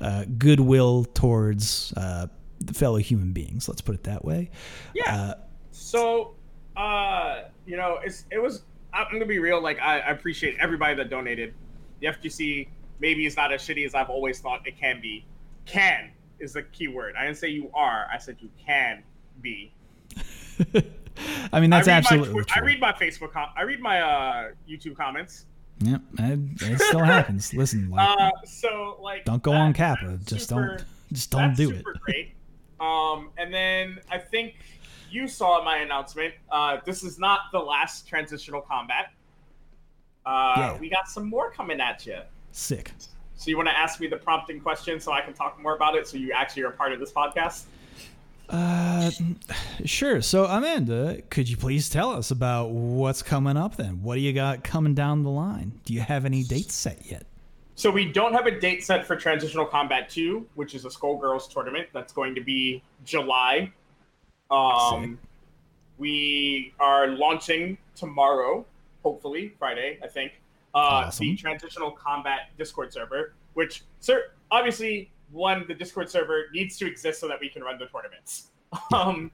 [0.00, 2.26] uh, goodwill towards uh,
[2.60, 3.68] the fellow human beings.
[3.68, 4.50] Let's put it that way.
[4.94, 5.14] yeah.
[5.14, 5.34] Uh,
[5.72, 6.34] So,
[6.76, 8.64] uh, you know, it's it was.
[8.92, 9.60] I'm gonna be real.
[9.62, 11.54] Like, I, I appreciate everybody that donated.
[12.00, 15.24] The FGC maybe is not as shitty as I've always thought it can be.
[15.66, 17.14] Can is the key word.
[17.18, 18.06] I didn't say you are.
[18.12, 19.02] I said you can
[19.40, 19.72] be.
[21.52, 22.62] I mean, that's I absolutely My, true.
[22.62, 23.32] I read my Facebook.
[23.32, 25.46] Com- I read my uh, YouTube comments.
[25.82, 27.54] Yep, it, still happens.
[27.54, 30.18] Listen, like, Uh, so like, don't go on Kappa.
[30.24, 31.84] Just super- don't, just don't do it.
[32.00, 32.34] great.
[32.80, 34.56] Um, and then I think
[35.10, 36.34] you saw my announcement.
[36.50, 39.12] Uh, this is not the last transitional combat.
[40.26, 40.78] Uh, Yeah.
[40.78, 42.18] We got some more coming at you.
[42.52, 42.92] Sick.
[43.36, 45.94] So you want to ask me the prompting question so I can talk more about
[45.96, 46.06] it?
[46.06, 47.64] So you actually are part of this podcast.
[48.50, 49.10] Uh,
[49.84, 50.20] sure.
[50.20, 53.76] So, Amanda, could you please tell us about what's coming up?
[53.76, 55.80] Then, what do you got coming down the line?
[55.84, 57.26] Do you have any dates set yet?
[57.76, 61.50] So we don't have a date set for Transitional Combat 2, which is a Skullgirls
[61.50, 61.88] tournament.
[61.94, 63.72] That's going to be July.
[64.50, 65.18] Um,
[65.96, 68.66] we are launching tomorrow,
[69.02, 70.32] hopefully Friday, I think.
[70.74, 71.26] Uh, Awesome.
[71.26, 77.20] The Transitional Combat Discord server, which, sir, obviously, one, the Discord server needs to exist
[77.20, 78.48] so that we can run the tournaments.
[78.94, 79.32] Um,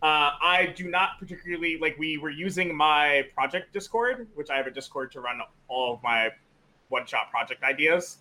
[0.00, 1.98] uh, I do not particularly like.
[1.98, 6.02] We were using my project Discord, which I have a Discord to run all of
[6.04, 6.30] my
[6.88, 8.18] one-shot project ideas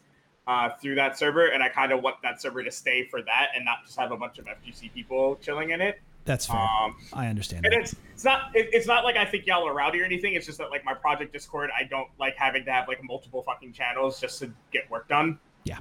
[0.48, 3.50] uh, through that server, and I kind of want that server to stay for that
[3.56, 6.02] and not just have a bunch of FGC people chilling in it.
[6.26, 6.58] That's fair.
[6.58, 7.66] Um, I understand.
[7.66, 7.82] and That.
[7.82, 10.34] it's it's not it, it's not like I think y'all are rowdy or anything.
[10.34, 13.44] It's just that like my project Discord, I don't like having to have like multiple
[13.44, 15.40] fucking channels just to get work done.
[15.64, 15.78] Yeah.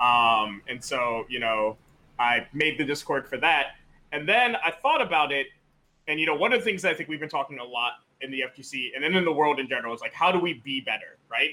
[0.00, 1.76] Um, and so you know,
[2.18, 3.76] I made the Discord for that,
[4.12, 5.48] and then I thought about it,
[6.08, 8.30] and you know, one of the things I think we've been talking a lot in
[8.30, 10.80] the FGC and then in the world in general is like, how do we be
[10.80, 11.50] better, right?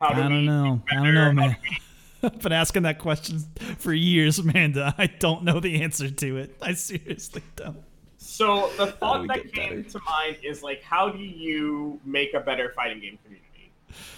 [0.00, 0.82] How I do we don't be know.
[0.90, 1.56] I don't know, man.
[2.22, 3.40] I've been asking that question
[3.78, 4.94] for years, Amanda.
[4.96, 6.56] I don't know the answer to it.
[6.62, 7.82] I seriously don't.
[8.16, 9.98] So the thought that came better?
[9.98, 13.72] to mind is like, how do you make a better fighting game community,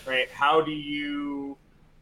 [0.06, 0.30] right?
[0.30, 1.56] How do you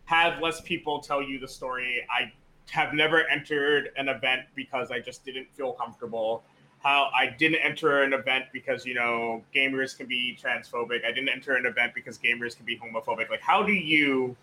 [0.04, 2.06] have less people tell you the story?
[2.10, 2.32] I
[2.70, 6.42] have never entered an event because I just didn't feel comfortable.
[6.80, 11.04] How I didn't enter an event because you know gamers can be transphobic.
[11.04, 13.30] I didn't enter an event because gamers can be homophobic.
[13.30, 14.36] Like, how do you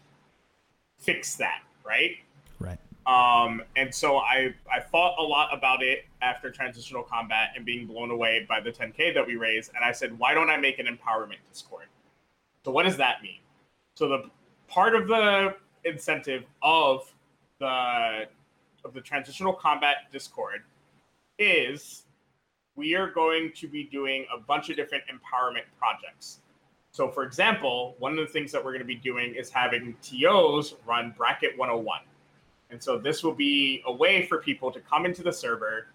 [0.97, 2.17] fix that, right?
[2.59, 2.77] Right.
[3.05, 7.87] Um, and so I I thought a lot about it after transitional combat and being
[7.87, 10.79] blown away by the 10k that we raised, and I said, why don't I make
[10.79, 11.85] an empowerment Discord?
[12.63, 13.39] So what does that mean?
[13.95, 14.29] So the
[14.69, 15.55] part of the
[15.85, 17.11] incentive of
[17.59, 18.25] the
[18.85, 20.61] of the transitional combat Discord
[21.37, 22.03] is
[22.75, 26.39] we are going to be doing a bunch of different empowerment projects.
[26.91, 29.95] So, for example, one of the things that we're going to be doing is having
[30.01, 31.99] TOs run Bracket 101.
[32.71, 35.87] And so, this will be a way for people to come into the server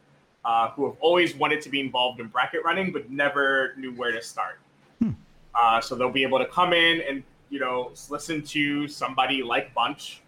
[0.45, 4.13] uh, who have always wanted to be involved in bracket running but never knew where
[4.13, 4.61] to start.
[4.99, 5.11] Hmm.
[5.55, 9.73] Uh, so, they'll be able to come in and you know listen to somebody like
[9.75, 10.23] Bunch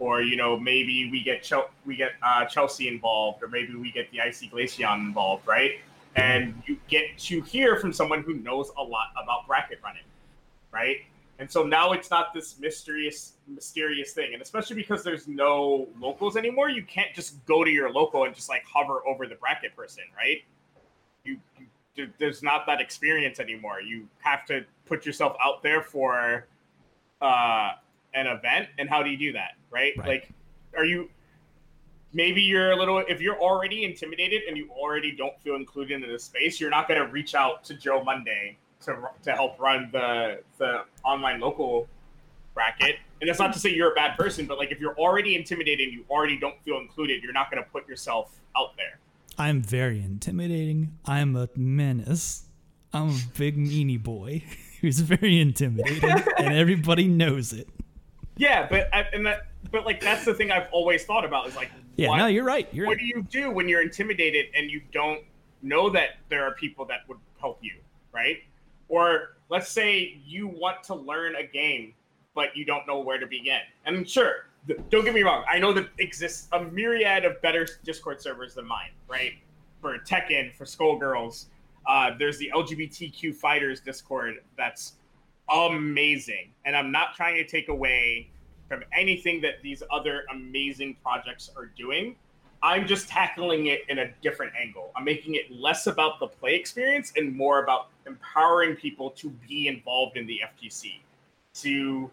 [0.00, 1.48] or you know maybe we get
[1.86, 5.72] we get uh, Chelsea involved, or maybe we get the Icy Glaceon involved, right?
[6.16, 10.02] And you get to hear from someone who knows a lot about bracket running,
[10.72, 10.96] right?
[11.38, 16.36] And so now it's not this mysterious mysterious thing, and especially because there's no locals
[16.36, 19.76] anymore, you can't just go to your local and just like hover over the bracket
[19.76, 20.42] person, right?
[21.24, 23.82] You, you there's not that experience anymore.
[23.82, 26.46] You have to put yourself out there for
[27.20, 27.72] uh,
[28.14, 29.92] an event and how do you do that right?
[29.98, 30.08] right?
[30.08, 30.32] like
[30.76, 31.08] are you
[32.12, 36.10] maybe you're a little if you're already intimidated and you already don't feel included in
[36.10, 39.88] the space you're not going to reach out to joe monday to, to help run
[39.92, 41.86] the the online local
[42.54, 42.96] bracket.
[43.20, 45.88] And that's not to say you're a bad person but like if you're already intimidated
[45.88, 48.98] and you already don't feel included you're not going to put yourself out there.
[49.38, 50.98] I'm very intimidating.
[51.06, 52.44] I'm a menace.
[52.92, 54.42] I'm a big meanie boy
[54.80, 57.68] who's very intimidating and everybody knows it
[58.40, 61.70] yeah, but and that, but like that's the thing I've always thought about is like,
[61.96, 62.66] yeah, what, no, you're right.
[62.72, 63.00] You're what right.
[63.00, 65.20] do you do when you're intimidated and you don't
[65.60, 67.74] know that there are people that would help you,
[68.12, 68.38] right?
[68.88, 71.92] Or let's say you want to learn a game,
[72.34, 73.60] but you don't know where to begin.
[73.84, 74.46] And sure,
[74.88, 78.66] don't get me wrong, I know that exists a myriad of better Discord servers than
[78.66, 79.34] mine, right?
[79.82, 81.46] For Tekken, for Skullgirls,
[81.90, 84.92] uh, there's the LGBTQ fighters Discord that's
[85.52, 86.52] amazing.
[86.64, 88.30] And I'm not trying to take away
[88.68, 92.14] from anything that these other amazing projects are doing.
[92.62, 94.92] I'm just tackling it in a different angle.
[94.94, 99.66] I'm making it less about the play experience and more about empowering people to be
[99.66, 101.00] involved in the FGC,
[101.54, 102.08] to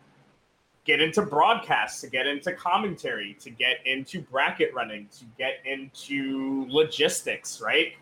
[0.85, 6.65] get into broadcasts, to get into commentary, to get into bracket running, to get into
[6.67, 7.93] logistics, right?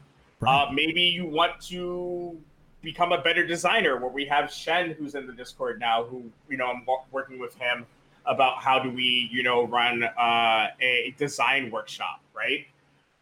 [0.47, 2.37] Uh, maybe you want to
[2.81, 3.97] become a better designer.
[3.97, 7.55] Where we have Shen who's in the Discord now who you know I'm working with
[7.55, 7.85] him
[8.25, 12.65] about how do we you know run uh, a design workshop right?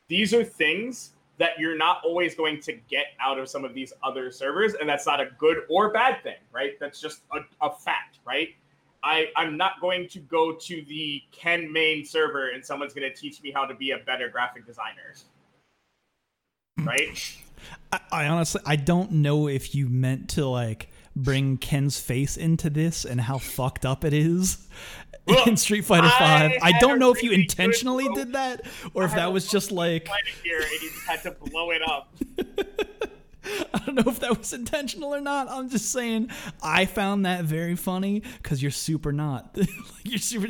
[0.07, 3.91] These are things that you're not always going to get out of some of these
[4.03, 6.79] other servers and that's not a good or bad thing right?
[6.79, 8.49] That's just a, a fact right?
[9.03, 13.15] I, I'm not going to go to the Ken main server and someone's going to
[13.15, 15.13] teach me how to be a better graphic designer.
[16.79, 16.87] Mm.
[16.87, 17.37] Right?
[17.91, 22.69] I, I honestly I don't know if you meant to like bring Ken's face into
[22.69, 24.67] this and how fucked up it is
[25.27, 26.53] Look, in Street Fighter Five.
[26.61, 30.09] I, I, don't know if you intentionally did that or if that was just like
[30.43, 32.13] here and had to blow it up.
[33.73, 35.47] I don't know if that was intentional or not.
[35.49, 36.29] I'm just saying
[36.61, 39.51] I found that very funny because you're super not.
[39.57, 39.69] like
[40.03, 40.47] you're super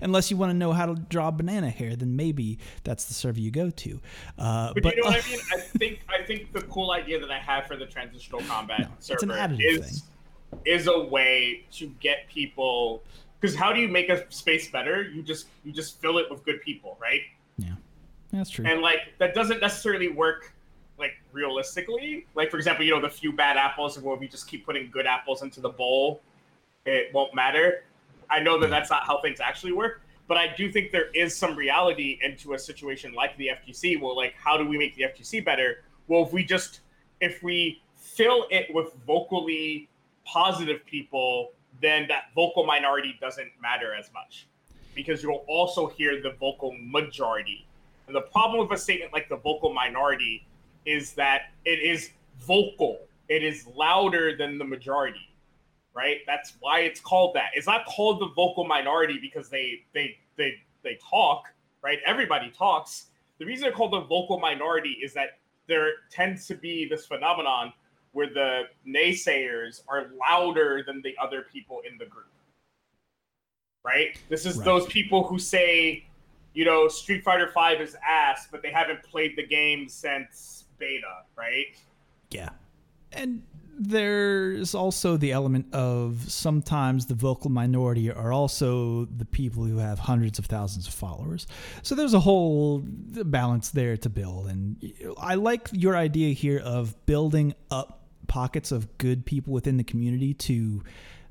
[0.00, 3.40] unless you want to know how to draw banana hair, then maybe that's the server
[3.40, 4.00] you go to.
[4.38, 5.40] Uh, but, but, you know what I mean?
[5.52, 8.88] I think I think the cool idea that I have for the transitional combat no,
[9.00, 10.02] server is
[10.50, 10.60] thing.
[10.64, 13.02] is a way to get people
[13.40, 15.02] because how do you make a space better?
[15.02, 17.20] You just you just fill it with good people, right?
[17.58, 17.74] Yeah,
[18.32, 18.64] that's true.
[18.66, 20.52] And like that doesn't necessarily work
[20.98, 22.26] like realistically.
[22.34, 25.06] Like for example, you know the few bad apples, where we just keep putting good
[25.06, 26.20] apples into the bowl,
[26.84, 27.84] it won't matter.
[28.30, 31.36] I know that that's not how things actually work, but I do think there is
[31.36, 34.00] some reality into a situation like the FGC.
[34.00, 35.82] Well, like how do we make the FGC better?
[36.08, 36.80] Well, if we just
[37.20, 39.88] if we fill it with vocally
[40.24, 44.46] positive people, then that vocal minority doesn't matter as much
[44.94, 47.66] because you'll also hear the vocal majority.
[48.06, 50.46] And the problem with a statement like the vocal minority
[50.86, 52.10] is that it is
[52.40, 53.00] vocal.
[53.28, 55.28] It is louder than the majority,
[55.94, 56.18] right?
[56.26, 57.50] That's why it's called that.
[57.54, 61.98] It's not called the vocal minority because they they they they talk, right?
[62.06, 63.06] Everybody talks.
[63.38, 67.72] The reason they're called the vocal minority is that there tends to be this phenomenon
[68.12, 72.30] where the naysayers are louder than the other people in the group.
[73.84, 74.18] Right?
[74.28, 74.64] This is right.
[74.64, 76.06] those people who say,
[76.54, 81.24] you know, Street Fighter 5 is ass, but they haven't played the game since beta,
[81.36, 81.76] right?
[82.30, 82.50] Yeah.
[83.12, 83.42] And
[83.78, 89.98] there's also the element of sometimes the vocal minority are also the people who have
[89.98, 91.46] hundreds of thousands of followers.
[91.82, 94.48] So there's a whole balance there to build.
[94.48, 99.84] And I like your idea here of building up pockets of good people within the
[99.84, 100.82] community to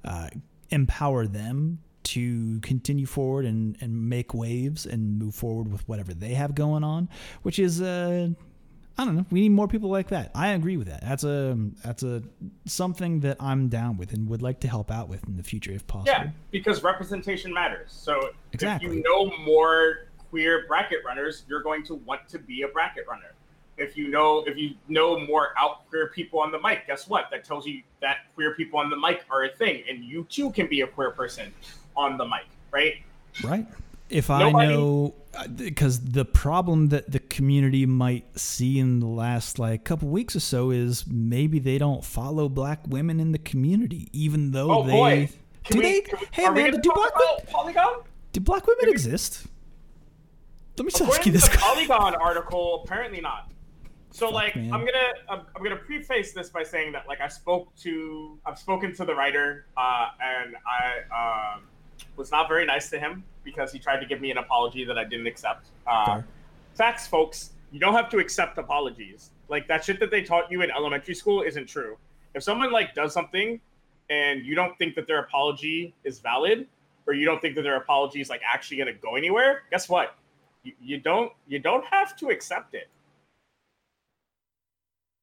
[0.04, 0.30] uh,
[0.70, 6.36] empower them to continue forward and, and make waves and move forward with whatever they
[6.36, 7.10] have going on,
[7.41, 8.30] which is uh,
[8.98, 9.26] I don't know.
[9.30, 10.32] We need more people like that.
[10.34, 11.02] I agree with that.
[11.02, 12.24] That's a that's a
[12.66, 15.72] something that I'm down with and would like to help out with in the future
[15.72, 16.12] if possible.
[16.12, 17.91] Yeah, because representation matters.
[17.91, 18.88] So exactly.
[18.88, 23.06] if you know more queer bracket runners, you're going to want to be a bracket
[23.08, 23.34] runner.
[23.78, 27.30] If you know if you know more out queer people on the mic, guess what?
[27.32, 30.52] That tells you that queer people on the mic are a thing, and you too
[30.52, 31.54] can be a queer person
[31.98, 32.96] on the mic, right?
[33.43, 33.68] Right
[34.10, 35.16] if Nobody, I know
[35.56, 40.36] because uh, the problem that the community might see in the last like couple weeks
[40.36, 44.84] or so is maybe they don't follow black women in the community, even though oh,
[44.84, 45.30] they boy.
[45.70, 46.06] do we, they.
[46.12, 47.93] We, hey man, do black women Polygon?
[48.32, 49.47] Do black women exist?
[50.78, 51.47] Let me ask you this.
[51.47, 53.51] The Polygon article, apparently not.
[54.12, 54.74] So Fuck, like, man.
[54.74, 58.60] I'm gonna I'm, I'm, gonna preface this by saying that like I spoke to I've
[58.60, 61.56] spoken to the writer uh, and I.
[61.56, 61.64] Um,
[62.18, 64.97] was not very nice to him because he tried to give me an apology that
[64.97, 65.68] I didn't accept.
[65.86, 66.22] Uh,
[66.74, 67.51] facts, folks.
[67.72, 69.32] You don't have to accept apologies.
[69.49, 71.97] Like that shit that they taught you in elementary school isn't true.
[72.34, 73.59] If someone like does something
[74.09, 76.68] and you don't think that their apology is valid,
[77.07, 79.89] or you don't think that their apology is like actually going to go anywhere, guess
[79.89, 80.16] what?
[80.63, 82.89] You, you don't you don't have to accept it.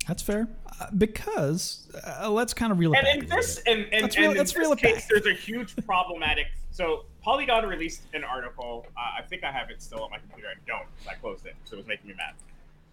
[0.06, 0.48] That's fair,
[0.80, 3.16] uh, because uh, let's kind of reel it and back.
[3.18, 6.46] in this, and, and, let's reel, and in this case, there's a huge problematic.
[6.72, 8.86] So Polygon released an article.
[8.96, 10.48] Uh, I think I have it still on my computer.
[10.48, 12.34] I don't, I closed it, because it was making me mad.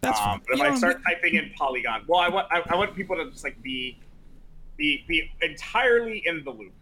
[0.02, 2.96] That's um, but if I start typing in Polygon, well, I want I, I, want
[2.96, 3.98] people to just like be
[4.78, 6.74] be be entirely in the loop.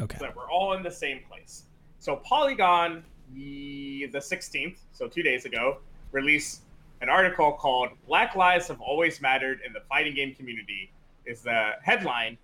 [0.00, 0.16] Okay.
[0.16, 1.64] So that we're all in the same place.
[1.98, 5.78] So Polygon, the the 16th, so two days ago,
[6.12, 6.62] released
[7.02, 10.90] an article called Black Lives Have Always Mattered in the Fighting Game Community
[11.26, 12.38] is the headline.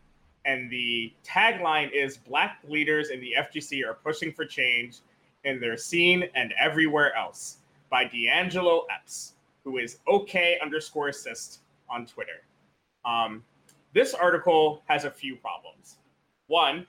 [0.49, 5.01] And the tagline is Black leaders in the FGC are pushing for change
[5.45, 7.59] in their scene and everywhere else
[7.91, 12.45] by D'Angelo Epps, who is OK underscore assist on Twitter.
[13.05, 13.45] Um,
[13.93, 15.99] this article has a few problems.
[16.47, 16.87] One,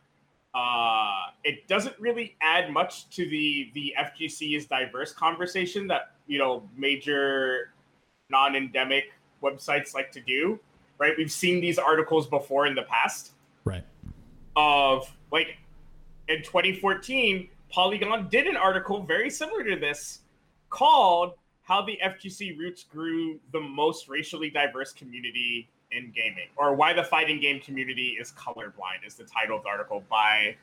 [0.56, 6.64] uh, it doesn't really add much to the the FGC's diverse conversation that you know
[6.78, 7.74] major
[8.30, 9.12] non-endemic
[9.44, 10.62] websites like to do.
[10.98, 13.34] Right, we've seen these articles before in the past.
[13.66, 13.84] Right.
[14.56, 15.58] Of like
[16.28, 20.20] in 2014, Polygon did an article very similar to this
[20.70, 21.34] called
[21.64, 27.04] "How the FGC Roots Grew the Most Racially Diverse Community in gaming, or why the
[27.04, 30.56] fighting game community is colorblind, is the title of the article by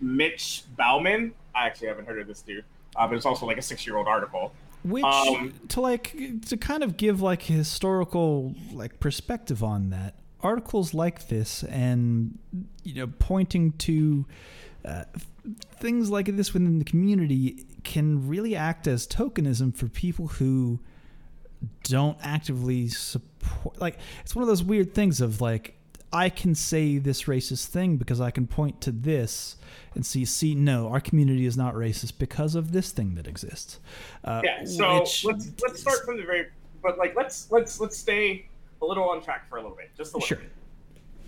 [0.00, 1.34] Mitch Bauman.
[1.54, 2.64] I actually haven't heard of this dude,
[2.96, 4.52] uh, but it's also like a six-year-old article.
[4.84, 6.14] Which um, to like
[6.46, 10.14] to kind of give like historical like perspective on that
[10.46, 12.38] articles like this and
[12.84, 14.24] you know pointing to
[14.84, 15.04] uh,
[15.76, 20.78] things like this within the community can really act as tokenism for people who
[21.82, 25.76] don't actively support like it's one of those weird things of like
[26.12, 29.56] I can say this racist thing because I can point to this
[29.94, 33.80] and see, see, no, our community is not racist because of this thing that exists.
[34.24, 34.64] Uh, yeah.
[34.64, 36.46] So which, let's let's start from the very,
[36.80, 38.48] but like let's let's let's stay
[38.82, 40.38] a little on track for a little bit, just a little sure.
[40.38, 40.52] bit.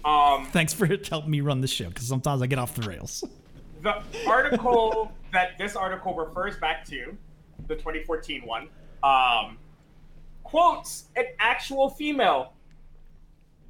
[0.04, 3.24] Um, Thanks for helping me run the show because sometimes I get off the rails.
[3.80, 7.16] The article that this article refers back to,
[7.68, 8.68] the 2014 one,
[9.04, 9.56] um,
[10.42, 12.54] quotes an actual female,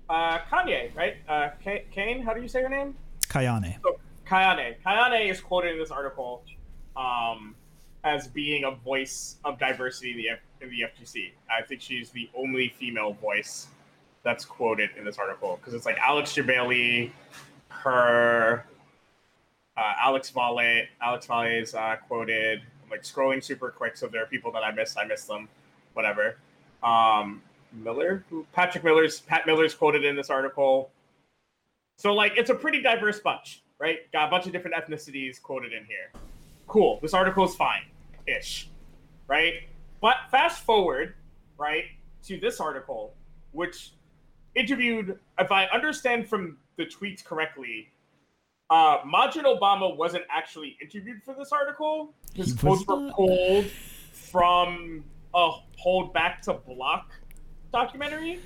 [0.09, 1.17] uh, Kanye, right?
[1.29, 1.51] Uh,
[1.91, 2.95] Kane, how do you say her name?
[3.29, 3.77] Kayane.
[3.83, 4.77] So, Kayane.
[4.85, 6.43] Kayane is quoted in this article
[6.97, 7.55] um,
[8.05, 10.29] as being a voice of diversity in the,
[10.61, 11.33] in the FGC.
[11.51, 13.69] I think she's the only female voice
[14.25, 17.13] that's quoted in this article because it's like Alex Jebailey,
[17.69, 18.65] her,
[19.77, 20.85] uh, Alex Valle.
[21.01, 22.61] Alex Valle is uh, quoted.
[22.85, 25.49] I'm like scrolling super quick, so there are people that I missed, I missed them.
[25.95, 26.37] Whatever
[26.83, 27.43] um,
[27.73, 30.91] Miller, Patrick Miller's Pat Miller's quoted in this article.
[31.97, 34.11] So like it's a pretty diverse bunch, right?
[34.13, 36.13] Got a bunch of different ethnicities quoted in here.
[36.67, 36.99] Cool.
[37.03, 37.83] This article is fine,
[38.27, 38.69] ish,
[39.27, 39.55] right?
[40.01, 41.15] But fast forward,
[41.59, 41.85] right,
[42.25, 43.15] to this article,
[43.53, 43.93] which
[44.55, 47.89] interviewed, if I understand from the tweets correctly,
[48.71, 52.15] uh, Majin Obama wasn't actually interviewed for this article.
[52.35, 53.67] His quotes were pulled
[54.13, 57.13] from a hold back to block
[57.73, 58.41] documentary.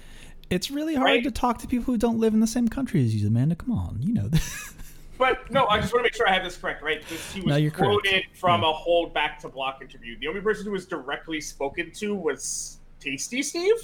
[0.51, 1.25] It's really hard Right?
[1.25, 3.55] to talk to people who don't live in the same country as you, Amanda.
[3.57, 4.29] Come on, you know.
[5.23, 7.01] But no, I just want to make sure I have this correct, right?
[7.01, 7.93] Because he was No, you're correct.
[8.03, 8.71] quoted from Yeah.
[8.71, 10.19] a hold back to block interview.
[10.19, 13.77] The only person who was directly spoken to was Tasty Steve,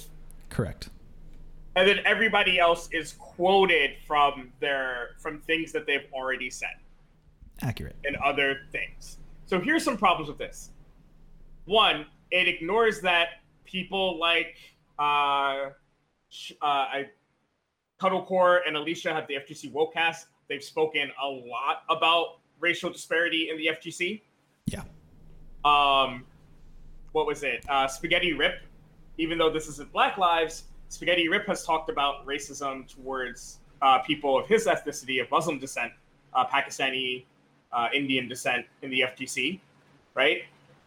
[0.49, 0.89] Correct.
[1.77, 6.75] and then everybody else is quoted from their from things that they've already said
[7.61, 7.95] Accurate.
[8.03, 9.17] and other things.
[9.45, 10.71] So here's some problems with this.
[11.63, 14.57] One, it ignores that people like
[14.99, 15.71] uh, uh,
[16.61, 17.09] I,
[17.97, 20.25] Cuddlecore and Alicia have the FGC Wokecast.
[20.49, 24.21] They've spoken a lot about racial disparity in the FGC.
[24.65, 24.81] Yeah.
[25.63, 26.25] Um,
[27.11, 27.63] what was it?
[27.69, 28.61] Uh, Spaghetti Rip.
[29.19, 34.37] Even though this isn't Black Lives, Spaghetti Rip has talked about racism towards uh, people
[34.39, 35.91] of his ethnicity, of Muslim descent,
[36.33, 37.25] uh, Pakistani,
[37.71, 39.59] uh, Indian descent in the FGC,
[40.15, 40.43] right?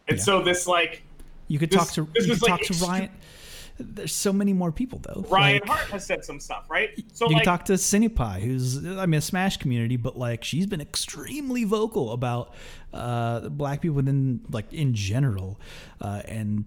[0.09, 0.23] And Yeah.
[0.23, 1.03] so this like
[1.47, 3.09] You could This- talk to this you could like talk to extre- Ryan.
[3.77, 5.25] There's so many more people though.
[5.29, 6.89] Ryan Like, Hart has said some stuff, right?
[7.13, 10.43] So you like can talk to Cinepie, who's I mean a Smash community, but like
[10.43, 12.53] she's been extremely vocal about
[12.93, 15.59] uh, black people within like in general,
[16.01, 16.65] uh, and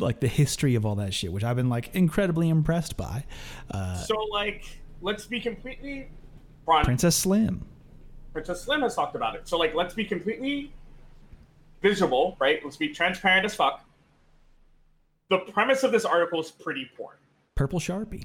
[0.00, 3.24] like the history of all that shit, which I've been like incredibly impressed by.
[3.70, 4.64] Uh, so like
[5.00, 6.08] let's be completely
[6.66, 7.64] Ron, Princess Slim,
[8.32, 9.48] Princess Slim has talked about it.
[9.48, 10.72] So like let's be completely
[11.82, 12.60] visible, right?
[12.64, 13.84] Let's be transparent as fuck.
[15.30, 17.18] The premise of this article is pretty poor,
[17.54, 18.24] Purple Sharpie.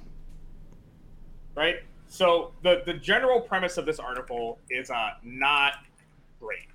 [1.55, 1.77] right?
[2.07, 5.73] So the the general premise of this article is uh not
[6.39, 6.67] great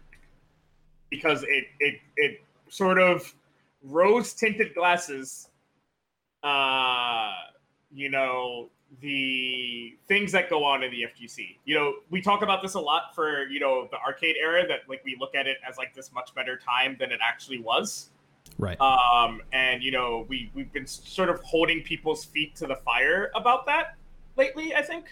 [1.11, 3.35] because it it it sort of
[3.83, 5.49] rose tinted glasses
[6.43, 7.33] uh
[7.93, 8.69] you know
[9.01, 11.57] the things that go on in the FGC.
[11.67, 14.81] You know, we talk about this a lot for, you know, the arcade era that
[14.89, 18.09] like we look at it as like this much better time than it actually was.
[18.57, 18.81] Right.
[18.81, 23.31] Um and you know, we we've been sort of holding people's feet to the fire
[23.35, 23.97] about that
[24.37, 25.07] lately, I think.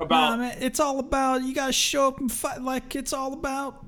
[0.00, 2.62] About Nah, man, it's all about you gotta show up and fight.
[2.62, 3.84] Like it's all about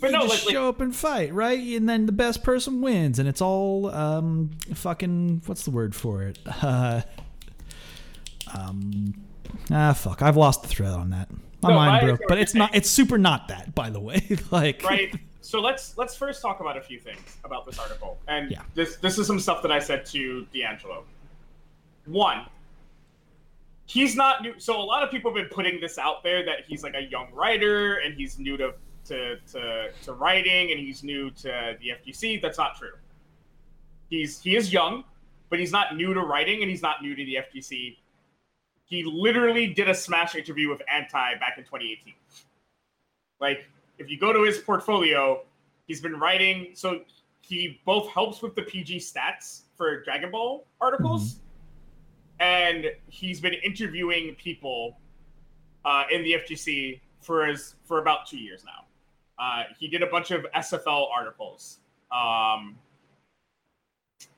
[0.00, 1.58] but no, just like, like show up and fight, right?
[1.58, 6.22] And then the best person wins, and it's all um fucking what's the word for
[6.22, 6.38] it?
[6.62, 7.02] Uh,
[8.54, 9.14] um
[9.70, 11.30] ah fuck, I've lost the thread on that.
[11.62, 12.74] My No, mind broke, but it's not.
[12.74, 14.36] It's super not that, by the way.
[14.50, 15.14] like right
[15.46, 18.62] so let's let's first talk about a few things about this article and Yeah.
[18.74, 21.04] this this is some stuff that i said to d'angelo
[22.06, 22.46] one
[23.86, 26.60] he's not new so a lot of people have been putting this out there that
[26.66, 28.74] he's like a young writer and he's new to
[29.04, 32.42] to to, to writing and he's new to the FGC.
[32.42, 32.94] that's not true
[34.10, 35.04] he's he is young
[35.48, 37.96] but he's not new to writing and he's not new to the FGC.
[38.84, 42.14] he literally did a smash interview with anti back in 2018
[43.40, 43.68] like
[43.98, 45.42] if you go to his portfolio,
[45.86, 46.70] he's been writing.
[46.74, 47.00] So
[47.40, 51.40] he both helps with the PG stats for Dragon Ball articles,
[52.40, 54.98] and he's been interviewing people
[55.84, 58.84] uh, in the FGC for his for about two years now.
[59.38, 61.78] Uh, he did a bunch of SFL articles.
[62.10, 62.76] Um,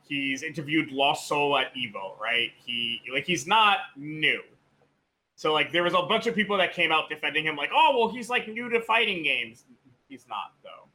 [0.09, 2.50] he's interviewed Lost Soul at Evo, right?
[2.64, 4.42] He like he's not new.
[5.39, 7.97] So like there was a bunch of people that came out defending him, like, oh
[7.97, 9.66] well, he's like new to fighting games.
[10.09, 10.89] He's not though,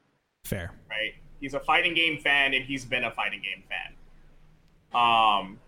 [0.44, 0.72] fair.
[0.90, 1.14] right?
[1.40, 5.02] He's a fighting game fan, and he's been a fighting game fan.
[5.02, 5.60] Um,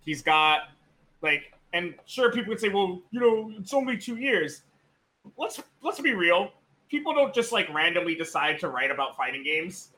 [0.00, 0.70] he's got
[1.22, 4.62] like, and sure, people would say, well, you know, it's only two years.
[5.38, 6.50] Let's let's be real.
[6.88, 9.90] People don't just like randomly decide to write about fighting games.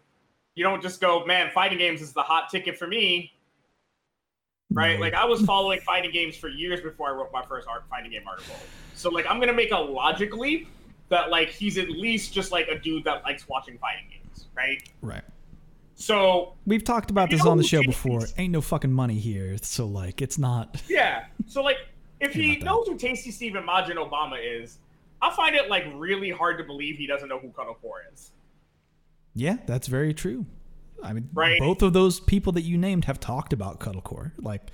[0.54, 3.32] You don't just go, man, fighting games is the hot ticket for me
[4.72, 5.00] right?
[5.00, 8.10] Like I was following fighting games for years before I wrote my first art fighting
[8.10, 8.56] game article.
[8.94, 10.68] So like I'm gonna make a logic leap
[11.08, 14.82] that like he's at least just like a dude that likes watching fighting games, right?
[15.00, 15.24] right.
[15.94, 18.22] So We've talked about this on the show before.
[18.38, 20.82] Ain't no fucking money here, so like it's not.
[20.88, 21.76] yeah, so like
[22.20, 24.78] if he knows who Tasty Steve and Majin Obama is,
[25.20, 28.32] I find it like really hard to believe he doesn't know who Cuddle Core is.
[29.34, 30.46] Yeah, that's very true.
[31.02, 31.58] I mean, Right.
[31.60, 34.32] both of those people that you named have talked about Cuddlecore.
[34.38, 34.70] Like,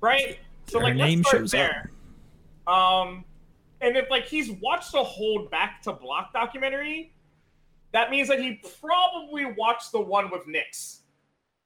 [0.00, 0.38] right?
[0.66, 1.90] So like name let's start shows there.
[2.66, 3.24] Um,
[3.80, 7.12] and if like he's watched the Hold Back to Block documentary,
[7.92, 11.00] that means that he probably watched the one with Nyx,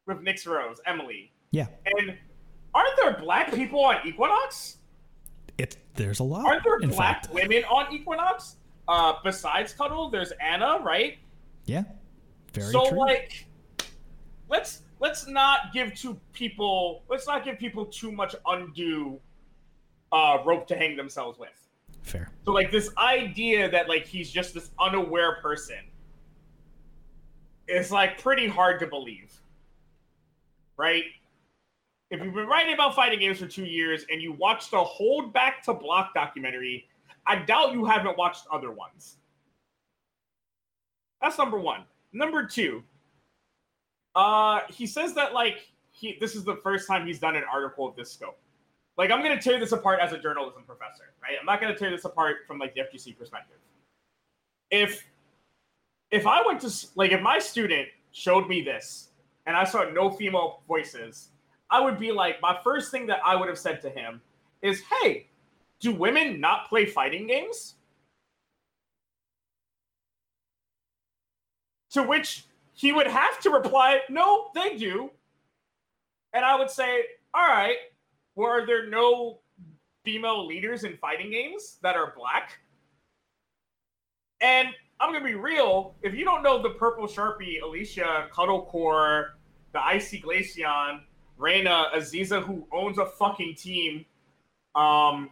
[0.07, 1.33] with Nyx Rose, Emily.
[1.51, 2.17] yeah, And
[2.75, 4.79] aren't there black people on Equinox?
[5.59, 6.47] it there's a lot.
[6.47, 8.57] Aren't there in black fact, women on Equinox?
[8.89, 11.19] Uh, besides Cuddle, there's Anna, right?
[11.67, 11.83] yeah,
[12.53, 12.99] very so true.
[12.99, 13.47] like
[14.53, 19.19] let's let's not give two people let's not give people too much undue
[20.13, 21.69] uh rope to hang themselves with
[22.03, 22.29] Fair.
[22.45, 25.79] so like this idea that like he's just this unaware person
[27.67, 29.33] is like pretty hard to believe
[30.77, 31.05] right
[32.11, 35.33] if you've been writing about fighting games for two years and you watched the Hold
[35.33, 36.87] Back to Block documentary,
[37.27, 39.17] I doubt you haven't watched other ones.
[41.23, 41.85] That's number one.
[42.13, 42.83] Number two,
[44.15, 47.87] uh, he says that like he this is the first time he's done an article
[47.87, 48.39] of this scope.
[48.99, 51.37] Like I'm gonna tear this apart as a journalism professor, right?
[51.39, 53.57] I'm not gonna tear this apart from like the FGC perspective.
[54.71, 55.07] If
[56.11, 59.09] if I went to like if my student showed me this
[59.47, 61.31] and I saw no female voices,
[61.71, 64.21] I would be like, my first thing that I would have said to him
[64.61, 65.27] is, hey,
[65.81, 67.75] do women not play fighting games?
[71.93, 72.45] To which
[72.83, 75.09] he would have to reply, no, they do.
[76.35, 77.77] And I would say, all right,
[78.35, 79.39] well, are there no
[80.05, 82.59] female leaders in fighting games that are black?
[84.41, 85.95] And I'm to be real.
[86.03, 89.27] If you don't know the Purple Sharpie, Alicia, Cuddlecore,
[89.73, 91.03] the Icy Glaceon,
[91.37, 94.05] Reina, Aziza, who owns a fucking team,
[94.75, 95.31] um,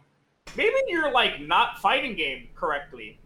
[0.55, 3.19] maybe you're like not fighting game correctly.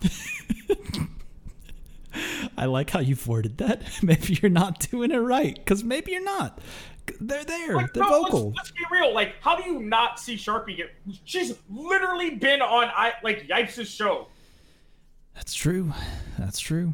[2.58, 3.82] I like how you've worded that.
[4.02, 6.60] Maybe you're not doing it right, because maybe you're not.
[7.20, 7.74] They're there.
[7.74, 8.46] Like, They're no, vocal.
[8.48, 9.14] Let's, let's, be real.
[9.14, 10.90] Like, how do you not see Sharpie get?
[11.24, 14.26] She's literally been on I like Yipes' show.
[15.34, 15.92] That's true.
[16.38, 16.92] That's true.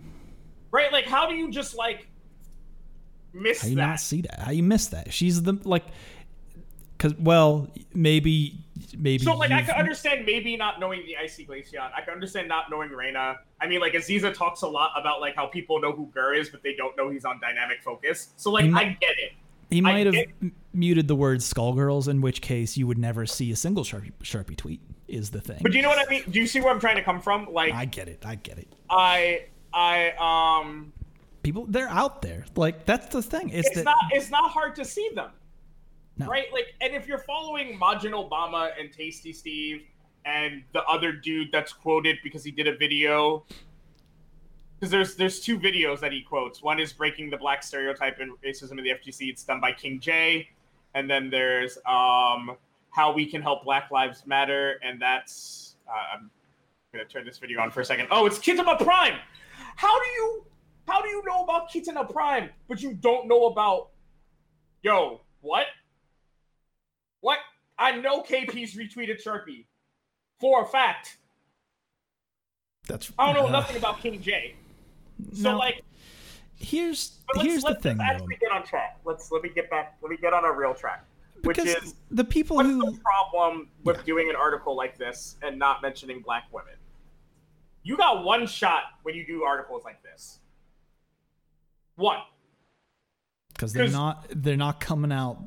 [0.70, 0.92] Right?
[0.92, 2.06] Like, how do you just like
[3.32, 3.86] miss how you that?
[3.86, 4.38] not see that?
[4.38, 5.12] How you miss that?
[5.12, 5.86] She's the like,
[6.96, 8.63] because well, maybe
[8.98, 9.24] maybe.
[9.24, 11.90] So like, I can understand maybe not knowing the Icy Glaceon.
[11.96, 13.36] I can understand not knowing Reina.
[13.60, 16.48] I mean, like Aziza talks a lot about like how people know who Gur is,
[16.50, 18.30] but they don't know he's on Dynamic Focus.
[18.36, 19.32] So like, I get it.
[19.70, 20.14] He might have
[20.72, 24.56] muted the word Skullgirls, in which case you would never see a single Sharpie, Sharpie
[24.56, 24.80] tweet.
[25.06, 25.58] Is the thing.
[25.60, 26.24] But do you know what I mean?
[26.30, 27.52] Do you see where I'm trying to come from?
[27.52, 28.24] Like, I get it.
[28.24, 28.68] I get it.
[28.88, 30.92] I I um.
[31.42, 32.46] People, they're out there.
[32.56, 33.50] Like that's the thing.
[33.50, 33.96] It's, it's that, not.
[34.12, 35.30] It's not hard to see them.
[36.18, 36.26] No.
[36.26, 36.46] Right?
[36.52, 39.82] Like, and if you're following Majin Obama and Tasty Steve
[40.24, 43.44] and the other dude that's quoted because he did a video
[44.84, 46.62] because there's there's two videos that he quotes.
[46.62, 49.30] One is breaking the black stereotype and racism in the FGC.
[49.30, 50.48] It's done by King J,
[50.94, 52.56] and then there's um,
[52.90, 56.30] how we can help Black Lives Matter, and that's uh, I'm
[56.92, 58.08] gonna turn this video on for a second.
[58.10, 59.14] Oh, it's Kitama Prime.
[59.76, 60.44] How do you
[60.86, 63.90] how do you know about Kitana Prime, but you don't know about
[64.82, 65.66] yo what?
[67.24, 67.38] What?
[67.78, 69.64] I know KP's retweeted Sharpie
[70.38, 71.16] for a fact.
[72.86, 74.54] That's I don't know uh, nothing about King J.
[75.32, 75.80] So no, like,
[76.54, 77.96] here's here's the thing.
[77.96, 78.48] Let's actually though.
[78.48, 78.98] get on track.
[79.06, 79.96] Let's let me get back.
[80.02, 81.06] Let me get on a real track.
[81.44, 84.02] Which because is the people what's who the problem with Yeah.
[84.02, 86.74] doing an article like this and not mentioning black women?
[87.84, 90.40] You got one shot when you do articles like this.
[91.96, 92.18] One.
[93.54, 95.38] Because they're not they're not coming out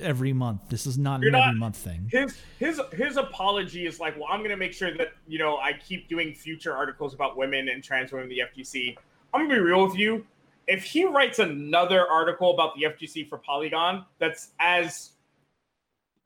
[0.00, 0.62] every month.
[0.68, 2.08] This is not an every month thing.
[2.10, 5.72] His his his apology is like, well, I'm gonna make sure that you know I
[5.72, 8.96] keep doing future articles about women and trans women in the FGC.
[9.32, 10.26] I'm gonna be real with you.
[10.68, 15.12] If he writes another article about the FGC for Polygon that's as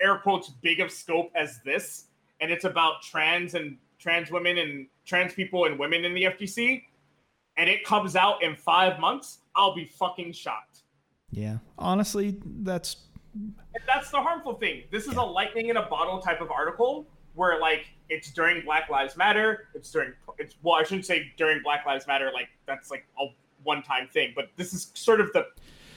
[0.01, 2.07] air quotes big of scope as this,
[2.41, 6.83] and it's about trans and trans women and trans people and women in the FGC,
[7.57, 10.76] and it comes out in five months, I'll be fucking shocked.
[11.31, 12.97] Yeah, honestly, that's
[13.35, 13.55] And
[13.87, 14.85] that's the harmful thing.
[14.91, 18.89] This is a lightning in a bottle type of article where like it's during Black
[18.89, 19.69] Lives Matter.
[19.75, 22.31] It's during it's well, I shouldn't say during Black Lives Matter.
[22.33, 23.27] Like that's like a
[23.63, 25.47] one time thing, but this is sort of the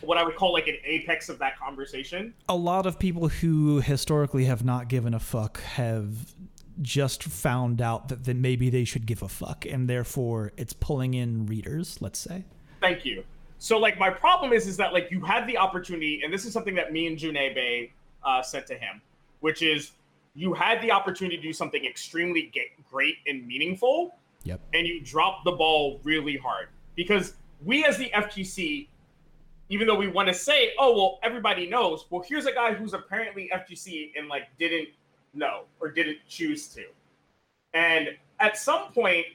[0.02, 2.34] what I would call like an apex of that conversation.
[2.48, 6.34] a lot of people who historically have not given a fuck have
[6.82, 11.14] just found out that then maybe they should give a fuck, and therefore it's pulling
[11.14, 12.02] in readers.
[12.02, 12.46] Let's say.
[12.80, 13.24] Thank you.
[13.60, 16.54] So like my problem is is that like you had the opportunity, and this is
[16.54, 17.92] something that me and Junebe
[18.24, 19.02] uh, said to him,
[19.42, 19.92] which is
[20.34, 22.52] you had the opportunity to do something extremely
[22.90, 24.62] great and meaningful, Yep.
[24.74, 27.34] and you dropped the ball really hard because
[27.66, 28.88] we as the FGC,
[29.68, 32.06] even though we want to say, oh well, everybody knows.
[32.10, 34.88] Well, here's a guy who's apparently FGC and like didn't
[35.34, 36.86] know or didn't choose to,
[37.74, 39.26] and at some point,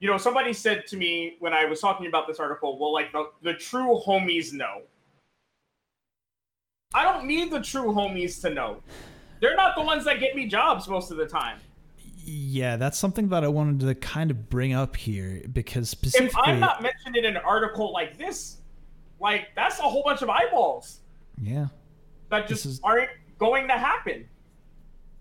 [0.00, 3.12] you know, somebody said to me when I was talking about this article, well, like
[3.12, 4.82] the, the true homies know.
[6.94, 8.82] I don't need the true homies to know.
[9.40, 11.58] They're not the ones that get me jobs most of the time.
[12.24, 16.36] Yeah, that's something that I wanted to kind of bring up here because specifically, If
[16.48, 18.58] I'm not mentioned in an article like this,
[19.20, 21.00] like that's a whole bunch of eyeballs
[21.40, 21.68] yeah,
[22.30, 24.26] that just is- aren't going to happen.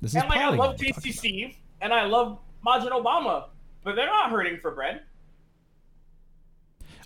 [0.01, 1.19] this is And like I love we're Tasty talking about.
[1.19, 3.45] Steve and I love Majin Obama,
[3.83, 5.01] but they're not hurting for bread.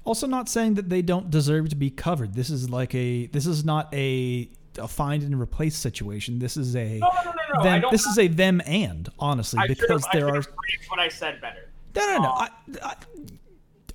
[0.06, 2.34] Also, not saying that they don't deserve to be covered.
[2.34, 6.40] This is like a this is not a a find and replace situation.
[6.40, 7.70] This is a No, no, no, no, no.
[7.70, 10.44] I them, this is a them and honestly I because there are
[10.88, 11.70] what I said better.
[11.96, 12.30] no no no.
[12.32, 12.50] Um, I,
[12.82, 12.96] I,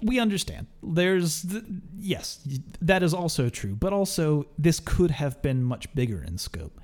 [0.01, 0.67] we understand.
[0.83, 1.65] There's th-
[1.99, 2.41] yes,
[2.81, 6.81] that is also true, but also this could have been much bigger in scope.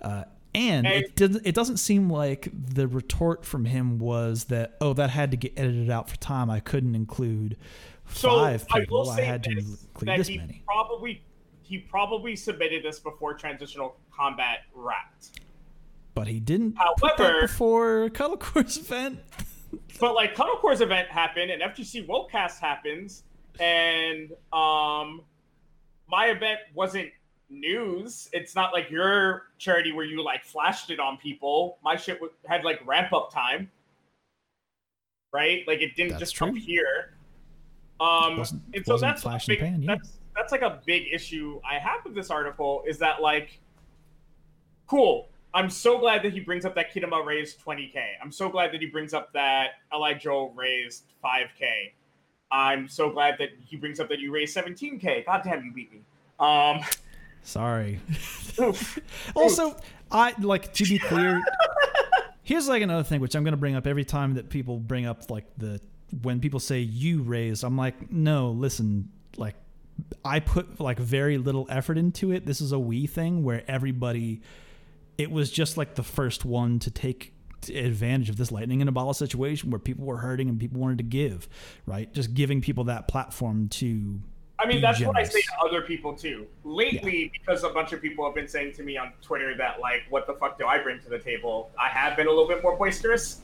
[0.00, 0.24] Uh,
[0.54, 1.46] and And- it doesn't.
[1.46, 5.52] It doesn't seem like the retort from him was that oh that had to get
[5.56, 6.50] edited out for time.
[6.50, 7.56] I couldn't include
[8.12, 9.10] So five I people.
[9.10, 10.62] I, say had to this, include this he many.
[10.66, 11.22] probably
[11.62, 15.40] he probably submitted this before transitional combat wrapped.
[16.14, 19.20] But he didn't However- before Cuddle Core's event.
[20.00, 23.22] But like Cuddle Core's event happened and FGC Wokecast happens,
[23.58, 25.22] and um,
[26.08, 27.08] my event wasn't
[27.52, 28.28] news.
[28.32, 31.78] It's not like your charity where you like flashed it on people.
[31.84, 33.70] My shit w- had like ramp up time,
[35.32, 35.62] right?
[35.66, 36.48] Like it didn't That's just true.
[36.48, 37.14] come here.
[38.00, 39.94] Um, Wasn't- and so wasn't that's flash big, pan, yeah.
[39.94, 43.60] that's that's like a big issue I have with this article is that like,
[44.86, 45.28] cool.
[45.54, 47.94] I'm so glad that he brings up that Kidama raised 20k.
[48.22, 51.92] I'm so glad that he brings up that Li Joe raised 5k.
[52.50, 55.26] I'm so glad that he brings up that you raised 17k.
[55.26, 56.00] God damn, you beat me.
[56.40, 56.80] Um,
[57.42, 58.00] Sorry.
[59.34, 59.74] Also,
[60.10, 61.42] I like to be clear.
[62.42, 65.06] here's like another thing which I'm going to bring up every time that people bring
[65.06, 65.80] up like the
[66.22, 67.64] when people say you raised.
[67.64, 69.54] I'm like, no, listen, like
[70.24, 72.44] I put like very little effort into it.
[72.44, 74.42] This is a we thing where everybody.
[75.18, 77.34] It was just like the first one to take
[77.70, 80.98] advantage of this lightning in a bottle situation where people were hurting and people wanted
[80.98, 81.48] to give,
[81.86, 82.12] right?
[82.12, 84.20] Just giving people that platform to
[84.62, 86.46] I mean, that's what I say to other people too.
[86.62, 90.02] Lately, because a bunch of people have been saying to me on Twitter that, like,
[90.08, 91.70] what the fuck do I bring to the table?
[91.78, 93.40] I have been a little bit more boisterous.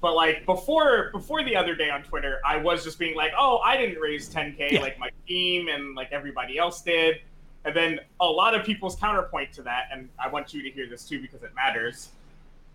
[0.00, 3.58] But like before, before the other day on Twitter, I was just being like, "Oh,
[3.64, 4.80] I didn't raise 10k Yeah.
[4.80, 7.22] like my team and like everybody else did."
[7.64, 10.86] And then a lot of people's counterpoint to that, and I want you to hear
[10.86, 12.10] this too because it matters,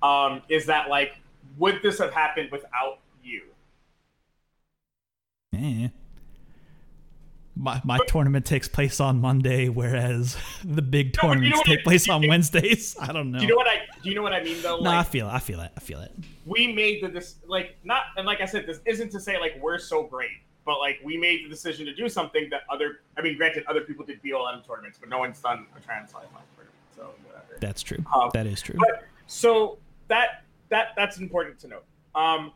[0.01, 1.19] um, is that like,
[1.59, 3.43] would this have happened without you?
[5.53, 5.89] Eh.
[7.61, 11.63] My, my tournament takes place on Monday, whereas the big No, but you tournaments know
[11.75, 12.95] take I- place on Wednesdays.
[13.01, 13.39] I don't know.
[13.39, 13.81] Do you know what I?
[14.01, 14.79] Do you know what I mean though?
[14.79, 15.31] no, I feel it.
[15.33, 15.71] I feel it.
[15.75, 16.11] I feel it.
[16.45, 19.59] we made the this like not and like I said, this isn't to say like
[19.61, 23.21] we're so great, but like we made the decision to do something that other I
[23.21, 26.23] mean, granted, other people did BLM tournaments, but no one's done a trans life
[26.55, 27.57] tournament, so whatever.
[27.59, 28.03] That's true.
[28.15, 28.75] Um, that is true.
[28.79, 31.83] But so that that that's important to note.
[32.15, 32.53] Um,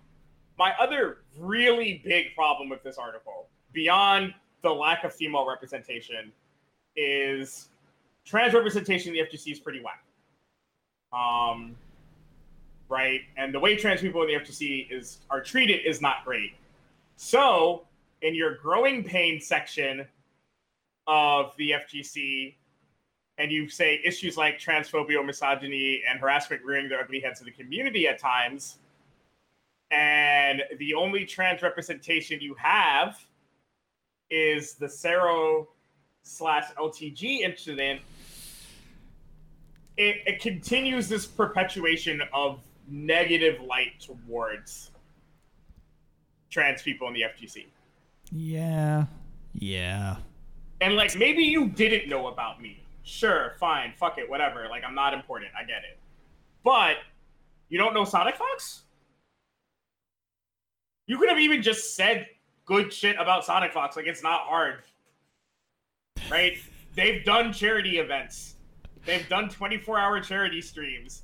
[0.57, 4.33] my other really big problem with this article, beyond
[4.63, 6.31] the lack of female representation,
[6.95, 7.69] is
[8.25, 10.03] trans representation in the FGC is pretty whack.
[11.11, 11.75] Um,
[12.89, 16.53] right, and the way trans people in the FGC is are treated is not great.
[17.17, 17.83] So,
[18.21, 20.07] in your growing pain section
[21.05, 22.55] of the FGC,
[23.37, 27.51] and you say issues like transphobia, misogyny, and harassment rearing their ugly heads in the
[27.51, 28.79] community at times,
[29.91, 33.23] and the only trans representation you have
[34.33, 35.67] is the Cero
[36.23, 38.01] slash LTG incident,
[39.95, 42.59] it, it continues this perpetuation of
[42.89, 44.89] negative light towards
[46.49, 47.65] trans people in the FGC.
[48.31, 49.05] yeah.
[49.55, 50.15] Yeah.
[50.81, 52.81] And like maybe you didn't know about me.
[53.03, 54.67] Sure, fine, fuck it, whatever.
[54.67, 55.51] Like I'm not important.
[55.55, 55.99] I get it.
[56.63, 56.95] But
[57.69, 58.81] you don't know Sonic Fox?
[61.05, 62.25] You could have even just said
[62.65, 63.95] good shit about Sonic Fox.
[63.95, 64.83] Like it's not hard.
[66.29, 66.57] Right?
[66.95, 68.55] They've done charity events.
[69.05, 71.23] They've done 24-hour charity streams.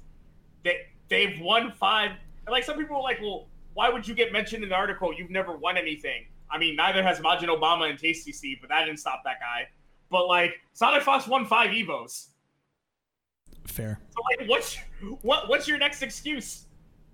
[0.64, 2.12] They they've won five.
[2.46, 5.14] And like some people are like, well, why would you get mentioned in the article?
[5.14, 6.26] You've never won anything.
[6.52, 9.70] I mean, neither has Majin Obama and Tasty Steve, but that didn't stop that guy.
[10.10, 12.30] But like, Sonic Fox won five Evos.
[13.68, 14.00] Fair.
[14.10, 14.78] So like, what's
[15.22, 16.66] what what's your next excuse?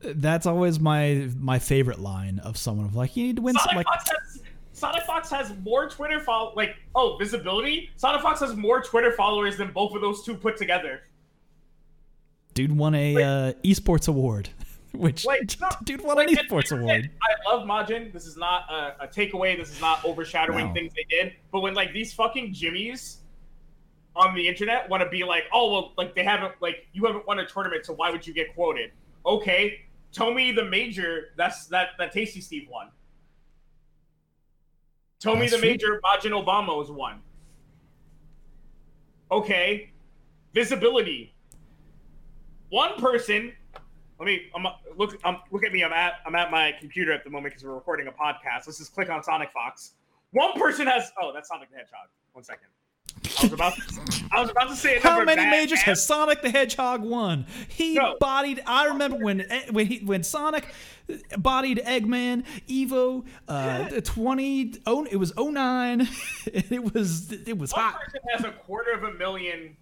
[0.02, 3.56] That's always my my favorite line of someone of like you need to win.
[3.56, 4.42] Some, Sonic like Fox has
[4.74, 7.90] Sonic Fox has more Twitter follow like oh visibility.
[7.96, 11.02] Sonic Fox has more Twitter followers than both of those two put together.
[12.54, 14.50] dude won a uh, esports award,
[14.92, 17.10] which Like, no, dude won Like, an esports and- award.
[17.50, 18.12] I love Majin.
[18.14, 19.58] This is not a, a takeaway.
[19.58, 20.74] This is not overshadowing No.
[20.74, 21.34] things they did.
[21.52, 23.18] But when like these fucking Jimmies
[24.16, 27.26] on the internet want to be like, oh well, like they haven't like you haven't
[27.26, 28.92] won a tournament, so why would you get quoted?
[29.26, 32.90] Okay, tell me the major that's that that Tasty Steve won.
[35.20, 35.70] Tell me the true.
[35.70, 37.22] major Majin Obama was won.
[39.32, 39.92] Okay,
[40.54, 41.34] visibility.
[42.70, 43.54] One person
[44.20, 44.66] let me I'm,
[44.98, 45.18] look.
[45.26, 45.84] Um, look at me.
[45.84, 48.66] I'm at I'm at my computer at the moment because we're recording a podcast.
[48.66, 49.94] Let's just click on Sonic Fox.
[50.32, 51.12] One person has.
[51.22, 52.08] Oh, that's Sonic the Hedgehog.
[52.34, 52.68] One second.
[53.40, 53.84] I was about to,
[54.32, 57.46] I was about to say How many majors has Sonic the Hedgehog won?
[57.68, 58.16] He No.
[58.20, 58.62] bodied.
[58.66, 60.68] I remember when eh, when he when Sonic
[61.38, 64.74] bodied Eggman, Evo, uh, twenty.
[64.86, 66.08] Oh, it was 09.
[66.48, 68.00] It was it was One hot.
[68.02, 69.76] person has a quarter of a million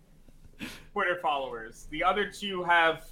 [0.94, 1.88] Twitter followers.
[1.92, 3.06] The other two have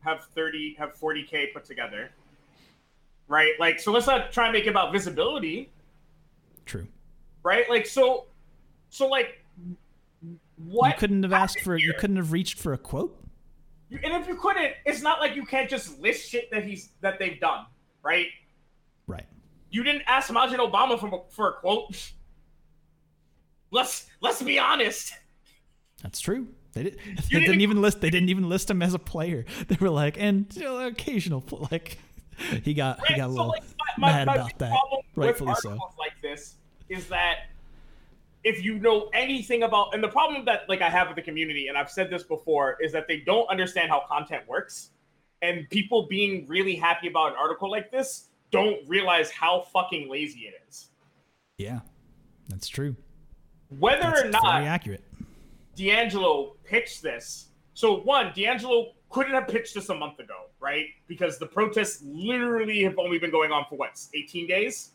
[0.00, 2.10] have thirty have forty k put together.
[3.28, 3.92] Right, like so.
[3.92, 5.70] Let's not try and make it about visibility.
[6.66, 6.86] True.
[7.42, 8.26] Right, like so,
[8.90, 9.41] so like
[10.64, 11.76] what You couldn't have asked for.
[11.76, 13.18] You couldn't have reached for a quote.
[13.88, 16.90] You- and if you couldn't, it's not like you can't just list shit that he's
[17.00, 17.66] that they've done,
[18.02, 18.26] right?
[19.06, 19.26] Right.
[19.70, 22.12] You didn't ask Majin Obama for, for a quote.
[23.70, 25.12] Let's let's be honest.
[26.02, 26.48] That's true.
[26.74, 28.00] They, did, they didn't didn't even- list.
[28.00, 29.44] They didn't even list him as a player.
[29.68, 31.98] They were like, and you know, occasional like
[32.62, 33.62] he got he got a so, little like,
[33.98, 34.70] my, mad my about that.
[34.70, 35.78] problem Rightfully with so.
[35.98, 36.54] like this
[36.88, 37.48] is that
[38.44, 41.68] if you know anything about, and the problem that like I have with the community,
[41.68, 44.90] and I've said this before, is that they don't understand how content works,
[45.42, 50.40] and people being really happy about an article like this don't realize how fucking lazy
[50.40, 50.90] it is.
[51.58, 51.80] Yeah,
[52.48, 52.96] that's true.
[53.78, 55.04] Whether That's or not very accurate.
[55.74, 57.48] D'Angelo pitched this.
[57.74, 60.86] So one, D'Angelo couldn't have pitched this a month ago, right?
[61.06, 64.90] Because the protests literally have only been going on for what, 18 days?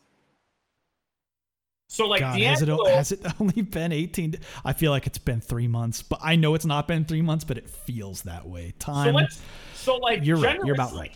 [1.90, 4.36] So like God, has it, has it only been 18?
[4.64, 7.44] I feel like it's been three months, but I know it's not been three months,
[7.44, 8.74] but it feels that way.
[8.78, 9.14] Time.
[9.14, 9.40] let's
[9.74, 11.10] so like You're right, you're about right.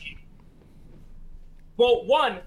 [1.76, 2.38] Well, one,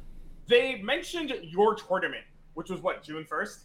[0.47, 2.23] they mentioned your tournament,
[2.55, 3.59] which was what, June 1st?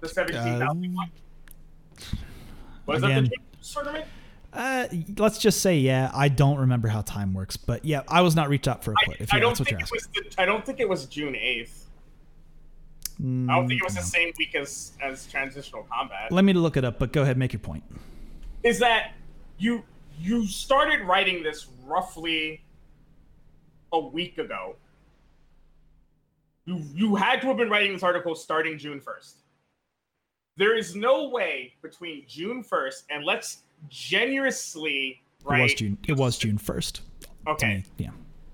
[0.00, 1.10] The 17,000 Um, one?
[2.86, 4.04] Was again- that the tournament?
[4.52, 4.86] uh,
[5.18, 8.48] let's just say, yeah, I don't remember how time works, but yeah, I was not
[8.48, 9.16] reached out for a I, quote.
[9.20, 10.22] If I you, don't that's what think you're it asking.
[10.26, 10.34] was.
[10.36, 11.85] The, I don't think it was June eighth.
[13.22, 16.30] Mm, I don't think it was the same week as as transitional combat.
[16.30, 17.82] Let me look it up, but go ahead, make your point.
[18.62, 19.14] Is that
[19.58, 19.82] you
[20.18, 22.62] you started writing this roughly
[23.92, 24.76] a week ago.
[26.66, 29.38] You you had to have been writing this article starting June first.
[30.56, 35.74] There is no way between June first and let's generously It was.
[35.74, 35.98] June.
[36.06, 37.02] It was June first.
[37.46, 38.10] Okay, Yeah.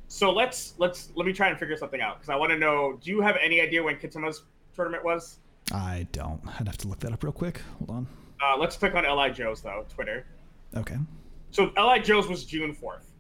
[0.09, 2.99] So let's let's let me try and figure something out because I want to know.
[3.03, 4.43] Do you have any idea when Kitama's
[4.75, 5.39] tournament was?
[5.73, 6.41] I don't.
[6.59, 7.61] I'd have to look that up real quick.
[7.79, 8.07] Hold on.
[8.43, 10.27] Uh, let's click on Li Joe's though Twitter.
[10.77, 10.97] Okay.
[11.51, 13.13] So Li Joe's was June fourth.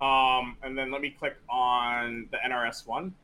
[0.00, 3.14] Um, and then let me click on the NRS one.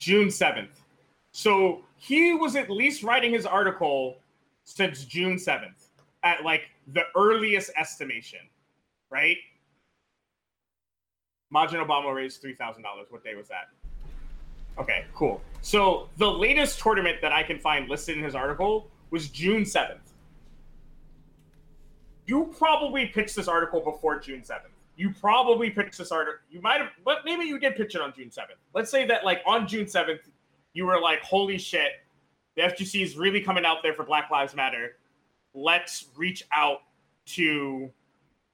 [0.00, 0.80] June seventh.
[1.32, 4.16] So he was at least writing his article
[4.64, 5.88] since June seventh,
[6.22, 6.62] at like
[6.92, 8.40] the earliest estimation,
[9.10, 9.36] right?
[11.54, 13.06] Majin Obama raised three thousand dollars.
[13.10, 13.68] What day was that?
[14.78, 15.40] Okay, cool.
[15.62, 20.12] So the latest tournament that I can find listed in his article was June seventh.
[22.26, 24.74] You probably pitched this article before June seventh.
[24.96, 26.40] You probably pitched this article.
[26.50, 28.58] You might have, but maybe you did pitch it on June seventh.
[28.74, 30.20] Let's say that like on June seventh,
[30.72, 32.04] you were like, "Holy shit,
[32.56, 34.96] the FGC is really coming out there for Black Lives Matter.
[35.54, 36.82] Let's reach out
[37.26, 37.90] to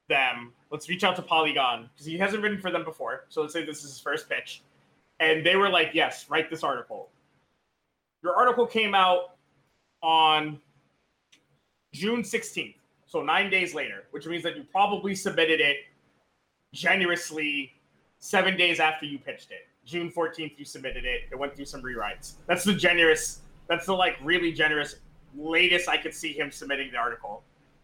[0.09, 0.53] them.
[0.71, 3.25] Let's reach out to Polygon because he hasn't written for them before.
[3.29, 4.63] So let's say this is his first pitch.
[5.21, 7.09] And they were like, yes, write this article.
[8.23, 9.37] Your article came out
[10.03, 10.59] on
[11.93, 12.75] June 16th,
[13.07, 15.79] so nine days later, which means that you probably submitted it
[16.75, 17.73] generously
[18.19, 19.67] seven days after you pitched it.
[19.87, 21.23] June 14th, you submitted it.
[21.31, 22.35] It went through some rewrites.
[22.47, 24.97] That's the generous, that's the like really generous
[25.37, 27.43] latest I could see him submitting the article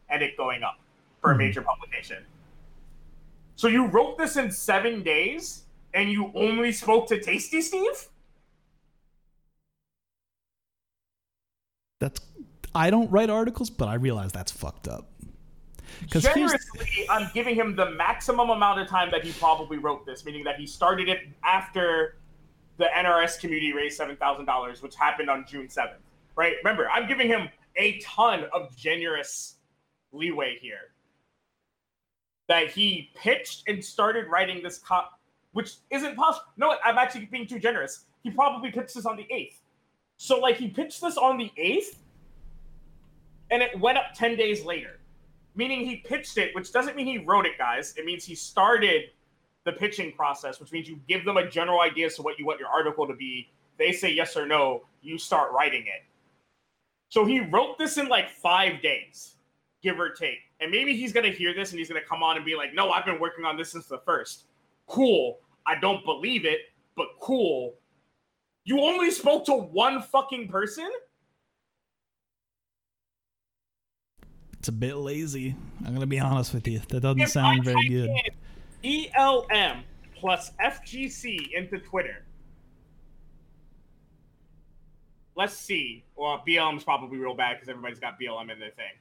[0.09, 0.78] and it going up
[1.20, 1.39] for a Mhm.
[1.39, 2.26] major publication.
[3.57, 5.62] So you wrote this in seven days
[5.95, 8.09] and you only spoke to Tasty Steve?
[12.01, 12.20] That's.
[12.74, 15.12] I don't write articles, but I realize that's fucked up.
[16.11, 20.24] Here's Generously, I'm giving him the maximum amount of time that he probably wrote this,
[20.24, 22.16] meaning that he started it after
[22.78, 26.01] the NRS community raised seven thousand dollars, which happened on June seventh.
[26.34, 26.55] Right?
[26.64, 29.57] Remember, I'm giving him a ton of generous
[30.12, 30.93] leeway here.
[32.49, 35.20] That he pitched and started writing this cop,
[35.53, 36.46] which isn't possible.
[36.57, 38.05] No, I'm actually being too generous.
[38.22, 39.61] He probably pitched this on the eighth.
[40.16, 42.03] So, like, he pitched this on the eighth,
[43.50, 45.00] and it went up ten days later
[45.55, 47.94] meaning he pitched it, which doesn't mean he wrote it, guys.
[47.96, 49.11] It means he started
[49.64, 52.46] the pitching process, which means you give them a general idea as to what you
[52.46, 53.50] want your article to be.
[53.78, 56.05] They say yes or no, you start writing it.
[57.09, 59.34] So he wrote this in like five days,
[59.82, 60.38] give or take.
[60.61, 62.90] And maybe he's gonna hear this and he's gonna come on and be like, no,
[62.90, 64.44] I've been working on this since the first.
[64.93, 65.38] Cool.
[65.66, 66.61] I don't believe it,
[66.97, 67.76] but cool.
[68.64, 70.90] You only spoke to one fucking person?
[74.59, 75.57] It's a bit lazy.
[75.86, 76.82] I'm gonna be honest with you.
[76.90, 78.11] That doesn't if sound I very good.
[78.84, 79.80] BLM
[80.14, 82.26] plus FGC into Twitter.
[85.34, 86.05] Let's see.
[86.16, 88.93] Well, BLM's probably real bad because everybody's got BLM in their thing.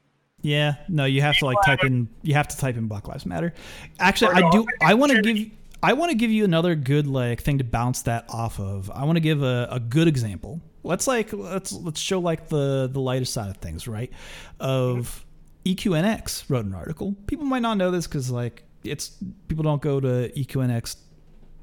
[0.41, 2.07] Yeah, no, you have to like type in.
[2.21, 3.53] You have to type in Black Lives Matter.
[3.99, 4.65] Actually, I do.
[4.81, 5.51] I want to give.
[5.83, 8.91] I want to give you another good like thing to bounce that off of.
[8.91, 10.61] I want to give a, a good example.
[10.83, 14.11] Let's like let's let's show like the the lighter side of things, right?
[14.59, 15.25] Of
[15.65, 17.15] EQNX wrote an article.
[17.27, 19.17] People might not know this because like it's
[19.47, 20.97] people don't go to EQNX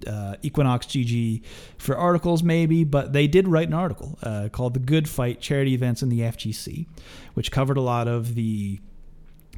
[0.06, 1.42] uh, Equinox GG
[1.78, 5.74] for articles, maybe, but they did write an article uh, called "The Good Fight: Charity
[5.74, 6.86] Events in the FGC,"
[7.34, 8.80] which covered a lot of the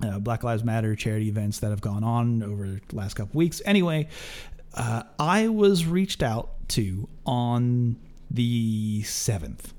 [0.02, 3.60] uh, Black Lives Matter charity events that have gone on over the last couple weeks.
[3.64, 4.08] Anyway,
[4.74, 7.96] uh, I was reached out to on
[8.30, 9.74] the seventh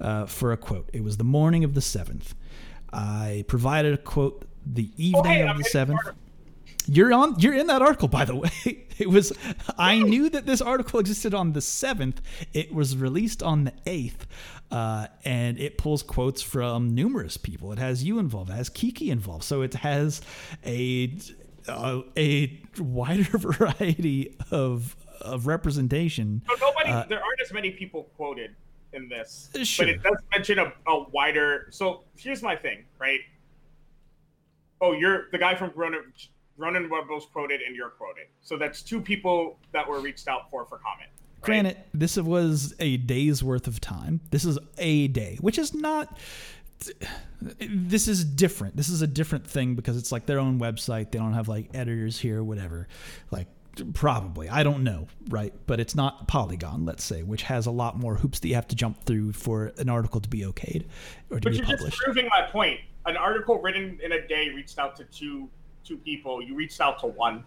[0.00, 0.88] uh, for a quote.
[0.92, 2.34] It was the morning of the seventh.
[2.92, 6.00] I provided a quote the evening oh, hey, of the seventh.
[6.92, 7.38] You're on.
[7.38, 8.50] You're in that article, by the way.
[9.00, 9.32] It was.
[9.78, 12.20] I knew that this article existed on the seventh.
[12.52, 14.26] It was released on the eighth,
[14.70, 17.72] uh, and it pulls quotes from numerous people.
[17.72, 18.50] It has you involved.
[18.50, 19.44] It has Kiki involved.
[19.44, 20.20] So it has
[20.66, 21.16] a
[21.66, 26.42] a, a wider variety of of representation.
[26.46, 26.90] So nobody.
[26.90, 28.54] Uh, there aren't as many people quoted
[28.92, 29.86] in this, sure.
[29.86, 31.68] but it does mention a, a wider.
[31.70, 33.20] So here's my thing, right?
[34.82, 36.00] Oh, you're the guy from Corona
[36.60, 38.26] Ronan was quoted and you're quoted.
[38.42, 41.08] So that's two people that were reached out for for comment.
[41.08, 41.42] Right?
[41.42, 44.20] Granted, this was a day's worth of time.
[44.30, 46.18] This is a day, which is not.
[47.60, 48.76] This is different.
[48.76, 51.10] This is a different thing because it's like their own website.
[51.10, 52.88] They don't have like editors here, whatever.
[53.30, 53.48] Like
[53.94, 57.96] probably i don't know right but it's not polygon let's say which has a lot
[57.96, 60.84] more hoops that you have to jump through for an article to be okayed
[61.30, 61.92] or to but be you're published.
[61.92, 65.48] just proving my point an article written in a day reached out to two
[65.84, 67.44] two people, you reached out to one.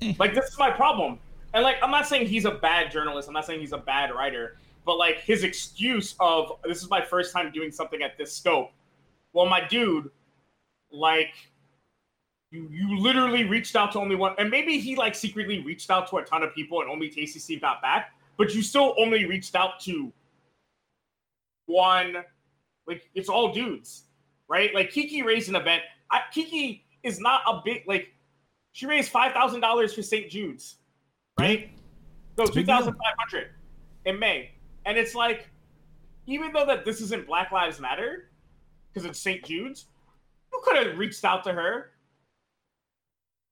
[0.00, 0.14] Eh.
[0.18, 1.18] like this is my problem.
[1.54, 4.10] And like I'm not saying he's a bad journalist, I'm not saying he's a bad
[4.12, 8.32] writer, but like his excuse of this is my first time doing something at this
[8.32, 8.72] scope.
[9.32, 10.10] Well, my dude,
[10.90, 11.34] like
[12.50, 16.08] you you literally reached out to only one and maybe he like secretly reached out
[16.10, 19.54] to a ton of people and only TCC got back, but you still only reached
[19.54, 20.12] out to
[21.66, 22.16] one
[22.86, 24.04] like it's all dudes,
[24.48, 24.74] right?
[24.74, 25.82] Like Kiki raised an event
[26.12, 28.08] I, Kiki is not a big like.
[28.72, 30.30] She raised five thousand dollars for St.
[30.30, 30.76] Jude's,
[31.38, 31.70] right?
[32.38, 33.50] No, two thousand five hundred
[34.04, 34.52] in May,
[34.86, 35.48] and it's like,
[36.26, 38.30] even though that this isn't Black Lives Matter,
[38.92, 39.44] because it's St.
[39.44, 39.86] Jude's,
[40.52, 41.90] you could have reached out to her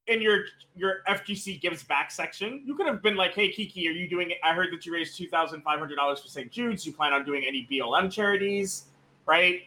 [0.06, 0.44] in your
[0.74, 2.62] your FGC gives back section.
[2.64, 4.38] You could have been like, "Hey Kiki, are you doing it?
[4.44, 6.50] I heard that you raised two thousand five hundred dollars for St.
[6.50, 6.84] Jude's.
[6.84, 8.86] You plan on doing any BLM charities,
[9.26, 9.62] right?"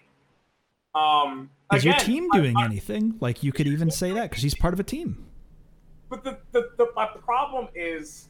[0.95, 3.15] Um, is again, your team doing I, I, anything?
[3.19, 5.25] Like you could even say that because he's part of a team.
[6.09, 8.27] But the, the, the my problem is,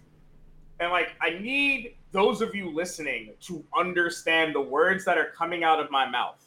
[0.80, 5.64] and like I need those of you listening to understand the words that are coming
[5.64, 6.46] out of my mouth.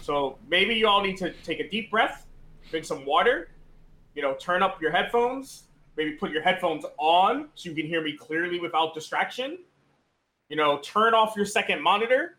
[0.00, 2.26] So maybe you all need to take a deep breath,
[2.70, 3.48] drink some water,
[4.14, 5.64] you know, turn up your headphones,
[5.96, 9.58] maybe put your headphones on so you can hear me clearly without distraction.
[10.48, 12.36] You know, turn off your second monitor.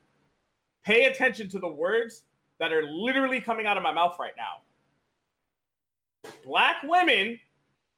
[0.83, 2.23] Pay attention to the words
[2.59, 4.61] that are literally coming out of my mouth right now.
[6.43, 7.39] Black women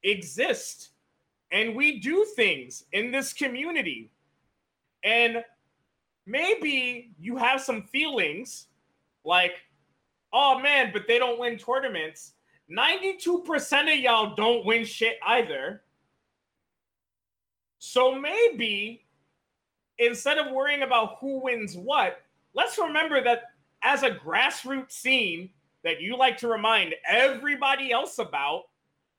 [0.03, 0.89] exist
[1.51, 4.11] and we do things in this community.
[5.03, 5.43] And
[6.25, 8.67] maybe you have some feelings
[9.23, 9.53] like,
[10.33, 12.33] oh man, but they don't win tournaments.
[12.69, 15.83] 92% of y'all don't win shit either.
[17.79, 19.05] So maybe
[19.99, 22.21] instead of worrying about who wins what,
[22.53, 23.43] let's remember that
[23.87, 25.49] as a grassroots scene
[25.85, 28.63] that you like to remind everybody else about,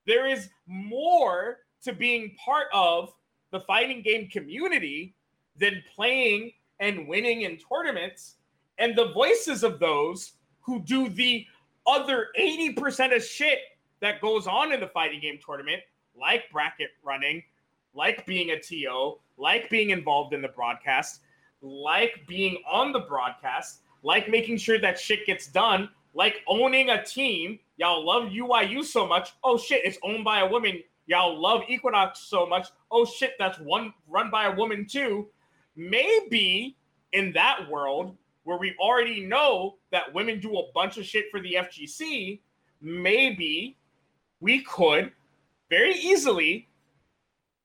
[0.06, 3.14] there is more to being part of
[3.50, 5.14] the fighting game community
[5.56, 8.36] than playing and winning in tournaments.
[8.76, 11.46] And the voices of those who do the
[11.86, 13.60] other 80% of shit
[14.00, 15.80] that goes on in the fighting game tournament,
[16.14, 17.42] like bracket running,
[17.94, 21.20] like being a TO, like being involved in the broadcast,
[21.62, 27.04] like being on the broadcast, like making sure that shit gets done, like owning a
[27.04, 27.58] team.
[27.76, 29.32] Y'all love UIU so much.
[29.44, 30.82] Oh shit, it's owned by a woman.
[31.06, 32.68] Y'all love Equinox so much.
[32.90, 35.28] Oh shit, that's one run by a woman too.
[35.76, 36.76] Maybe
[37.12, 41.40] in that world where we already know that women do a bunch of shit for
[41.40, 42.40] the FGC,
[42.80, 43.76] maybe
[44.40, 45.12] we could
[45.70, 46.68] very easily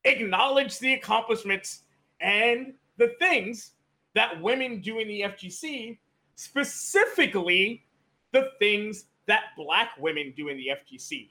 [0.04, 1.84] acknowledge the accomplishments
[2.20, 3.72] and the things
[4.14, 5.98] that women do in the FGC
[6.36, 7.84] specifically
[8.32, 11.30] the things that black women do in the FGC.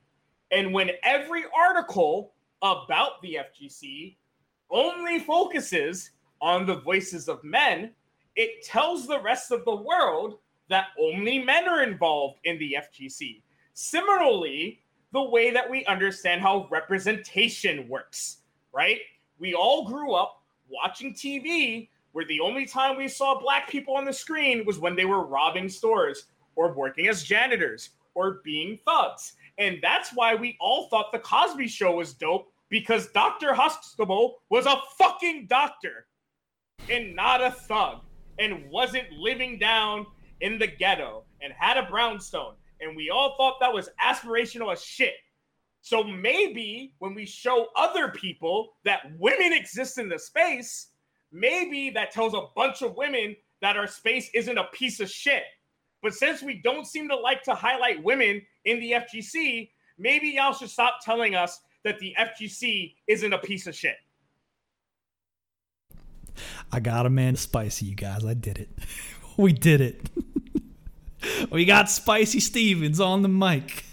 [0.51, 4.17] And when every article about the FGC
[4.71, 6.11] only focuses
[6.41, 7.93] on the voices of men,
[8.37, 10.39] it tells the rest of the world
[10.69, 13.43] that only men are involved in the FGC.
[13.75, 14.81] Similarly,
[15.13, 18.39] the way that we understand how representation works,
[18.73, 18.99] right?
[19.39, 24.05] We all grew up watching TV where the only time we saw black people on
[24.05, 26.27] the screen was when they were robbing stores
[26.57, 29.35] or working as janitors or being thugs.
[29.59, 33.53] And that's why we all thought the Cosby show was dope because Dr.
[33.53, 36.07] Huxtable was a fucking doctor
[36.91, 38.01] and not a thug
[38.39, 40.07] and wasn't living down
[40.41, 42.55] in the ghetto and had a brownstone.
[42.81, 45.15] And we all thought that was aspirational as shit.
[45.83, 50.89] So maybe when we show other people that women exist in the space,
[51.33, 55.45] maybe that tells a bunch of women that our space isn't a piece of shit.
[56.03, 60.53] But since we don't seem to like to highlight women in the FGC, maybe y'all
[60.53, 63.97] should stop telling us that the FGC isn't a piece of shit.
[66.71, 68.25] I got a man spicy, you guys.
[68.25, 68.71] I did it.
[69.37, 70.11] we did it.
[71.51, 73.85] we got Spicy Stevens on the mic.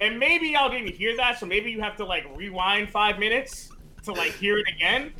[0.00, 3.70] And maybe y'all didn't hear that, so maybe you have to like rewind five minutes
[4.04, 5.12] to like hear it again.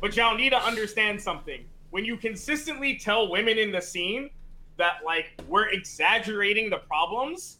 [0.00, 1.64] But y'all need to understand something.
[1.90, 4.30] When you consistently tell women in the scene
[4.76, 7.58] that like we're exaggerating the problems,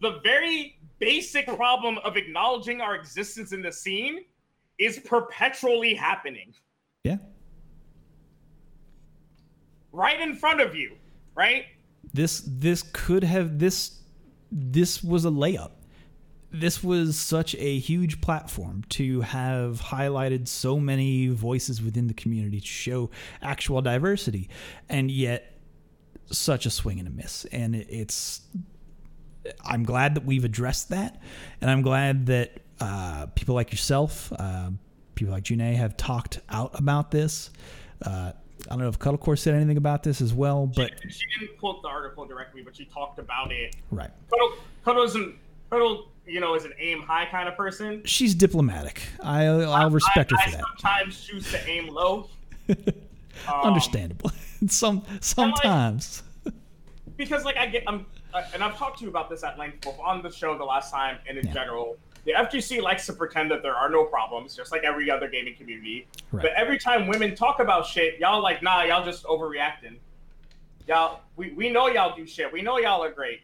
[0.00, 4.24] the very basic problem of acknowledging our existence in the scene
[4.78, 6.52] is perpetually happening.
[7.04, 7.16] Yeah.
[9.92, 10.96] Right in front of you,
[11.34, 11.66] right?
[12.12, 14.00] This this could have this
[14.50, 15.70] this was a layup.
[16.54, 22.60] This was such a huge platform to have highlighted so many voices within the community
[22.60, 23.10] to show
[23.42, 24.48] actual diversity,
[24.88, 25.58] and yet
[26.26, 27.44] such a swing and a miss.
[27.46, 28.42] And it's
[29.64, 31.20] I'm glad that we've addressed that,
[31.60, 34.70] and I'm glad that uh, people like yourself, uh,
[35.16, 37.50] people like Janae, have talked out about this.
[38.00, 41.40] Uh, I don't know if Cuddlecore said anything about this as well, but she, she,
[41.40, 43.76] didn't quote the article directly, but she talked about it.
[43.90, 44.10] Right.
[44.30, 44.52] Cuddle,
[44.84, 45.34] Cuddle isn't
[45.70, 48.02] Cuddle, you know, is an aim high kind of person.
[48.04, 49.02] She's diplomatic.
[49.22, 50.64] I I'll respect I, her for I that.
[50.80, 52.28] Sometimes choose to aim low.
[52.68, 52.76] um,
[53.62, 54.30] Understandable.
[54.68, 56.22] Some sometimes.
[56.44, 56.54] Like,
[57.16, 58.06] because like I get I'm
[58.52, 60.90] and I've talked to you about this at length both on the show the last
[60.90, 61.52] time and in yeah.
[61.52, 65.28] general the FGC likes to pretend that there are no problems, just like every other
[65.28, 66.06] gaming community.
[66.32, 66.42] Right.
[66.42, 69.98] But every time women talk about shit, y'all like, nah, y'all just overreacting.
[70.88, 72.50] Y'all, we, we know y'all do shit.
[72.50, 73.40] We know y'all are great.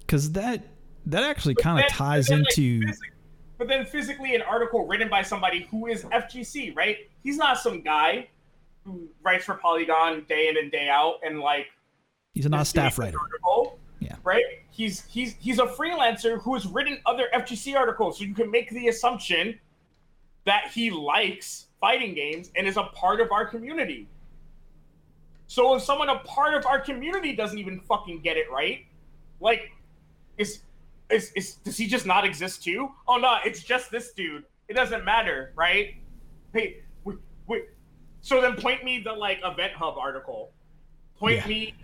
[0.00, 0.62] Because that
[1.06, 2.86] that actually kind of ties then, into.
[2.86, 2.96] Like,
[3.58, 6.98] but then physically, an article written by somebody who is FGC, right?
[7.22, 8.28] He's not some guy
[8.84, 11.66] who writes for Polygon day in and day out, and like.
[12.32, 13.18] He's not a staff writer.
[13.18, 14.16] Article, yeah.
[14.24, 14.44] Right?
[14.70, 18.70] He's he's he's a freelancer who has written other FGC articles, so you can make
[18.70, 19.58] the assumption
[20.44, 24.08] that he likes fighting games and is a part of our community.
[25.46, 28.86] So if someone a part of our community doesn't even fucking get it right,
[29.40, 29.70] like
[30.38, 30.60] is
[31.10, 32.90] is, is does he just not exist too?
[33.06, 34.44] Oh no, it's just this dude.
[34.68, 35.94] It doesn't matter, right?
[36.52, 37.64] Hey, wait, wait.
[38.20, 40.50] So then point me the like event hub article.
[41.18, 41.46] Point yeah.
[41.46, 41.74] me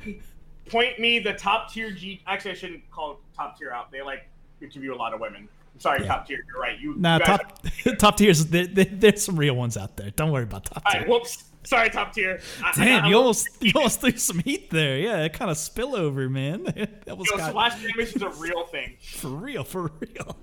[0.67, 2.23] point me the top tier G.
[2.27, 3.93] Actually, I shouldn't call top tier out.
[3.93, 4.29] They like
[4.61, 5.49] interview a lot of women.
[5.75, 6.09] I'm sorry, yeah.
[6.09, 6.45] top tier.
[6.49, 6.79] You're right.
[6.79, 7.65] You nah, you top
[7.99, 8.47] top tiers.
[8.47, 10.11] There, there, there's some real ones out there.
[10.11, 11.01] Don't worry about top tier.
[11.03, 11.45] Right, whoops.
[11.65, 12.41] Sorry, top tier.
[12.75, 14.99] Damn, I, I, you almost you almost threw some heat there.
[14.99, 16.65] Yeah, it kind of spillover, man.
[17.05, 17.51] that was Yo, got...
[17.51, 18.97] splash damage is a real thing.
[19.01, 20.37] For real, for real.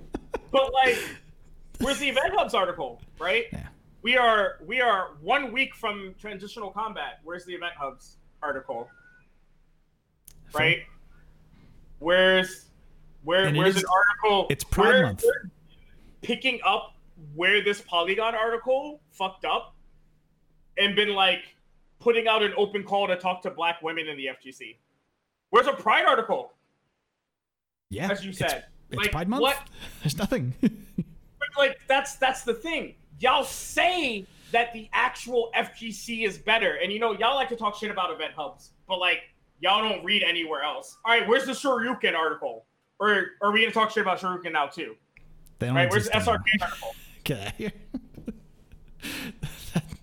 [0.52, 0.98] but like,
[1.80, 3.02] where's the event hubs article?
[3.20, 3.46] Right.
[3.52, 3.68] Yeah.
[4.04, 7.20] We are we are one week from transitional combat.
[7.24, 8.90] Where's the event hubs article?
[10.54, 10.80] right?
[12.00, 12.66] Where's
[13.24, 14.48] where where's is, an article?
[14.50, 15.26] It's Pride where, Month.
[16.22, 16.94] Picking up
[17.36, 19.76] where this Polygon article fucked up,
[20.78, 21.56] and been like
[22.00, 24.78] putting out an open call to talk to black women in the FGC.
[25.50, 26.54] Where's a Pride article?
[27.90, 29.42] Yeah, as you said, it's, it's like, Pride Month.
[29.42, 29.68] What?
[30.04, 30.54] There's nothing.
[30.62, 32.96] but like that's that's the thing.
[33.20, 37.76] Y'all say that the actual FGC is better, and you know y'all like to talk
[37.76, 39.22] shit about event hubs, but like
[39.60, 40.98] y'all don't read anywhere else.
[41.06, 42.66] All right, where's the Shoryuken article?
[43.00, 44.96] Or are we gonna talk shit about Shoryuken now too?
[45.60, 46.96] They don't right, where's the SRK article?
[47.30, 47.74] Okay.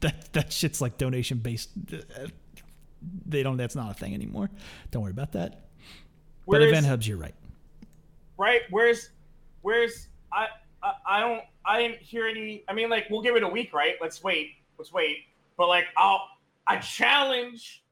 [0.04, 1.70] That that shit's like donation based.
[3.26, 3.56] They don't.
[3.56, 4.50] That's not a thing anymore.
[4.90, 5.62] Don't worry about that.
[6.44, 7.34] Where's, but event hubs, you're right.
[8.36, 8.62] Right.
[8.70, 9.10] Where's
[9.62, 10.48] where's I,
[10.82, 12.64] I I don't I didn't hear any.
[12.68, 13.94] I mean, like we'll give it a week, right?
[14.00, 14.52] Let's wait.
[14.78, 15.24] Let's wait.
[15.56, 16.28] But like I'll
[16.66, 17.82] I challenge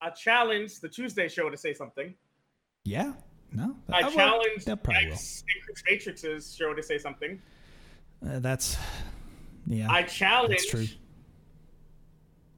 [0.00, 2.14] I challenge the Tuesday show to say something.
[2.84, 3.12] Yeah.
[3.52, 3.76] No.
[3.92, 5.12] I well, challenged that probably will.
[5.12, 5.44] X
[5.88, 7.40] Matrix's show to say something.
[8.24, 8.76] Uh, that's
[9.70, 9.90] yeah.
[9.90, 10.86] I that's true.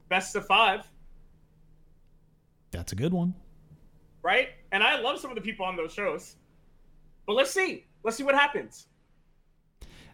[0.09, 0.81] Best of Five,
[2.71, 3.33] That's a good one.
[4.23, 4.49] right?
[4.71, 6.35] And I love some of the people on those shows.
[7.27, 7.85] But let's see.
[8.03, 8.87] Let's see what happens.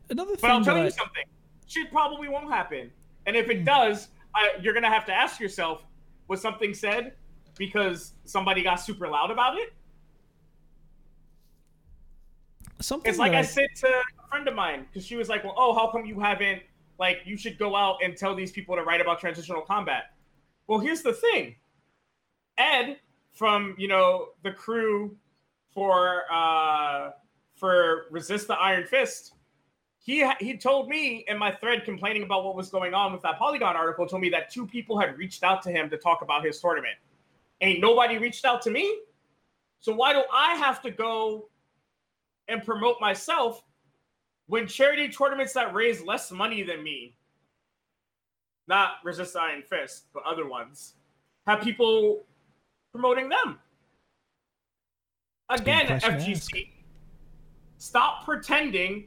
[0.09, 1.23] Another thing But I'll tell you I- something.
[1.67, 2.91] Shit probably won't happen.
[3.25, 3.51] And if Hmm.
[3.51, 5.83] it does, I, you're gonna have to ask yourself:
[6.27, 7.15] Was something said
[7.57, 9.73] because somebody got super loud about it?
[12.81, 15.43] something It's like that I said to a friend of mine because she was like,
[15.43, 16.61] "Well, oh, how come you haven't
[16.99, 20.13] like you should go out and tell these people to write about transitional combat?"
[20.67, 21.55] Well, here's the thing.
[22.57, 22.99] Ed
[23.33, 25.17] from you know the crew
[25.73, 27.11] for uh
[27.55, 29.33] for resist the Iron Fist,
[29.99, 33.37] he he told me in my thread complaining about what was going on with that
[33.37, 36.45] Polygon article, told me that two people had reached out to him to talk about
[36.45, 36.95] his tournament.
[37.61, 38.99] Ain't nobody reached out to me.
[39.81, 41.49] So why do I have to go
[42.47, 43.63] and promote myself
[44.49, 47.13] when charity tournaments that raise less money than me,
[48.67, 50.95] not Resist Iron Fist, but other ones,
[51.45, 52.23] have people
[52.91, 53.59] promoting them?
[55.49, 56.67] Again, FGC,
[57.77, 59.05] stop pretending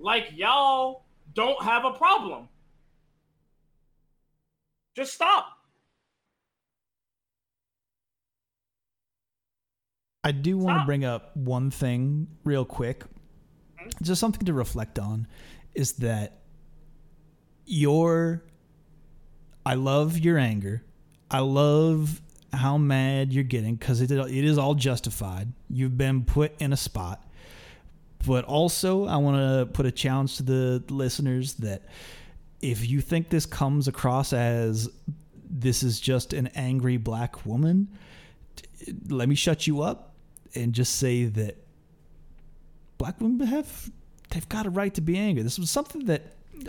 [0.00, 2.48] like y'all don't have a problem.
[4.96, 5.46] Just stop.
[10.24, 13.04] I do want to bring up one thing real quick.
[14.02, 15.26] Just something to reflect on
[15.74, 16.40] is that
[17.66, 18.42] your
[19.66, 20.82] I love your anger.
[21.30, 22.20] I love
[22.52, 25.52] how mad you're getting cuz it it is all justified.
[25.68, 27.26] You've been put in a spot.
[28.26, 31.82] But also I want to put a challenge to the listeners that
[32.60, 34.88] if you think this comes across as
[35.48, 37.88] this is just an angry black woman,
[39.08, 40.14] let me shut you up
[40.54, 41.63] and just say that
[42.98, 43.90] black women have
[44.30, 45.42] they've got a right to be angry.
[45.42, 46.22] This was something that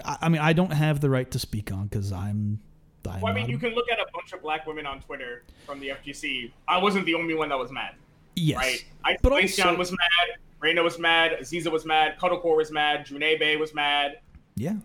[0.04, 2.60] I, I mean I don't have the right to speak on because I'm.
[3.08, 5.44] I'm Well, I mean, you can look at a bunch of black women on Twitter
[5.64, 6.52] from the FGC.
[6.68, 7.94] I wasn't the only one that was mad,
[8.36, 8.84] yes, right?
[9.04, 13.06] I But Glaceon also- was mad, Reina was mad, Aziza was mad, Cuddlecore was mad,
[13.06, 14.22] Junei Bay was mad,
[14.56, 14.78] yeah,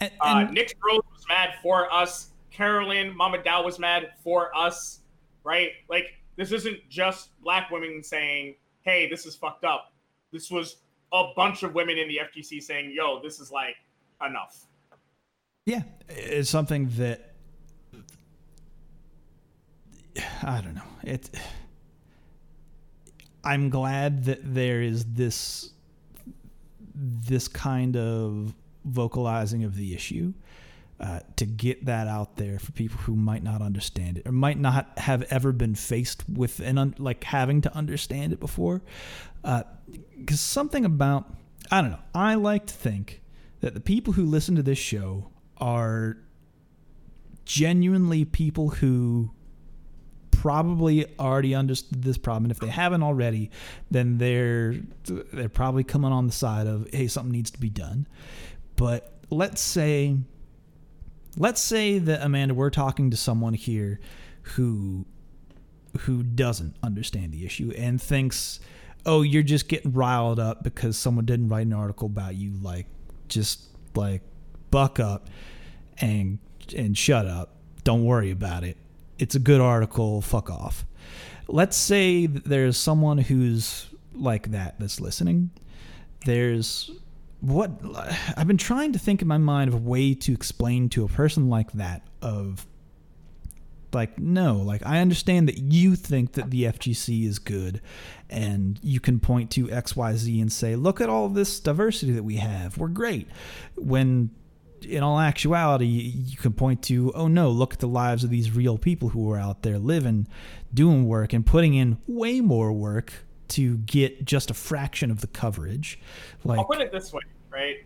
[0.00, 5.00] and, uh, Nick Rose was mad for us, Carolyn Mama Dow was mad for us,
[5.42, 5.70] right?
[5.88, 9.92] Like this isn't just black women saying, "Hey, this is fucked up."
[10.32, 10.76] This was
[11.12, 13.76] a bunch of women in the FGC saying, "Yo, this is like
[14.26, 14.66] enough."
[15.66, 17.32] yeah, it's something that
[20.42, 20.82] I don't know.
[21.02, 21.28] It.
[23.44, 25.70] I'm glad that there is this
[26.94, 28.54] this kind of
[28.84, 30.32] vocalizing of the issue
[30.98, 34.58] uh, to get that out there for people who might not understand it or might
[34.58, 38.82] not have ever been faced with an un- like having to understand it before.
[39.42, 41.34] Because something about
[41.70, 41.98] I don't know.
[42.14, 43.20] I like to think
[43.60, 46.16] that the people who listen to this show are
[47.44, 49.30] genuinely people who
[50.30, 53.50] probably already understood this problem and if they haven't already
[53.90, 54.74] then they're
[55.32, 58.06] they're probably coming on the side of hey something needs to be done
[58.76, 60.16] but let's say
[61.36, 64.00] let's say that Amanda we're talking to someone here
[64.42, 65.04] who
[66.00, 68.60] who doesn't understand the issue and thinks
[69.06, 72.52] oh you're just getting riled up because someone didn't write an article about you.
[72.60, 72.86] Like
[73.28, 73.62] just
[73.94, 74.22] like
[74.70, 75.28] buck up
[75.98, 76.38] and
[76.76, 77.56] and shut up.
[77.84, 78.76] Don't worry about it.
[79.18, 80.20] It's a good article.
[80.20, 80.84] Fuck off.
[81.48, 85.50] Let's say there's someone who's like that that's listening.
[86.24, 86.90] There's
[87.40, 87.70] what
[88.36, 91.08] I've been trying to think in my mind of a way to explain to a
[91.08, 92.66] person like that of
[93.92, 97.80] like no like I understand that you think that the FGC is good
[98.28, 102.36] and you can point to XYZ and say look at all this diversity that we
[102.36, 102.78] have.
[102.78, 103.28] We're great.
[103.76, 104.30] When
[104.82, 108.50] in all actuality you can point to oh no look at the lives of these
[108.50, 110.28] real people who are out there living
[110.74, 115.26] doing work and putting in way more work to get just a fraction of the
[115.26, 115.98] coverage
[116.44, 117.84] like I'll put it this way, right?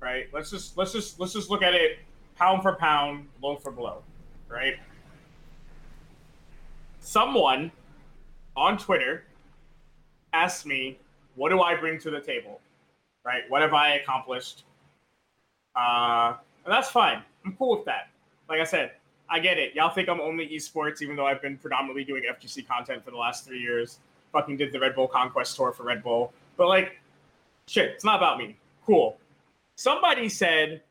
[0.00, 0.28] Right.
[0.32, 1.98] Let's just let's just let's just look at it
[2.36, 4.02] pound for pound, blow for blow,
[4.48, 4.76] right?
[7.00, 7.70] Someone
[8.56, 9.24] on Twitter
[10.32, 10.98] asked me,
[11.34, 12.60] "What do I bring to the table?
[13.24, 13.42] Right?
[13.48, 14.64] What have I accomplished?"
[15.74, 17.22] Uh, and that's fine.
[17.44, 18.08] I'm cool with that.
[18.48, 18.92] Like I said,
[19.28, 19.74] I get it.
[19.74, 23.16] Y'all think I'm only esports, even though I've been predominantly doing FGC content for the
[23.16, 23.98] last three years.
[24.36, 27.00] Fucking did the Red Bull Conquest tour for Red Bull, but like
[27.66, 28.58] shit, it's not about me.
[28.84, 29.16] Cool.
[29.76, 30.82] Somebody said,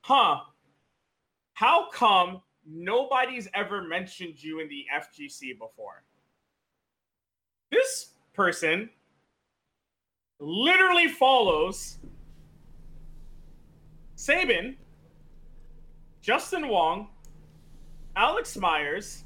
[0.00, 0.40] huh,
[1.52, 6.02] how come nobody's ever mentioned you in the FGC before?
[7.70, 8.88] This person
[10.40, 11.98] literally follows
[14.14, 14.78] Sabin,
[16.22, 17.08] Justin Wong,
[18.16, 19.24] Alex Myers,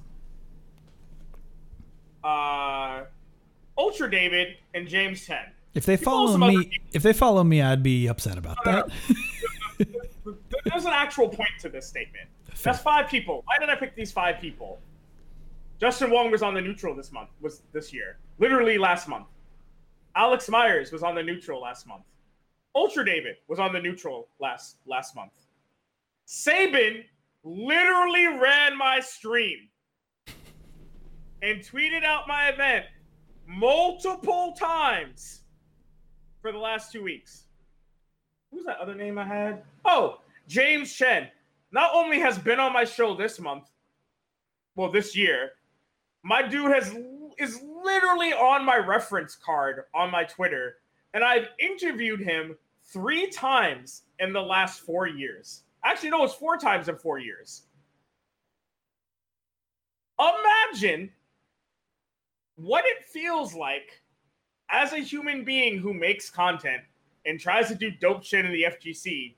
[2.24, 3.04] uh,
[3.78, 5.52] Ultra David, and James Chen.
[5.74, 8.90] If they follow me, if they follow me, I'd be upset about that.
[10.64, 12.28] There's an actual point to this statement.
[12.62, 13.42] That's five people.
[13.44, 14.80] Why did I pick these five people?
[15.80, 19.26] Justin Wong was on the neutral this month, was this year, literally last month.
[20.16, 22.02] Alex Myers was on the neutral last month.
[22.74, 25.32] Ultra David was on the neutral last last month.
[26.24, 27.04] Sabin
[27.44, 29.68] literally ran my stream
[31.42, 32.86] and tweeted out my event
[33.48, 35.40] multiple times
[36.42, 37.44] for the last two weeks.
[38.52, 39.62] Who's that other name I had?
[39.84, 41.28] Oh, James Chen.
[41.72, 43.70] Not only has been on my show this month,
[44.76, 45.52] well, this year,
[46.22, 46.94] my dude has
[47.38, 50.76] is literally on my reference card on my Twitter,
[51.14, 55.62] and I've interviewed him three times in the last four years.
[55.84, 57.62] Actually, no, it's four times in four years.
[60.18, 61.10] Imagine
[62.58, 64.02] what it feels like
[64.70, 66.82] as a human being who makes content
[67.24, 69.34] and tries to do dope shit in the FGC,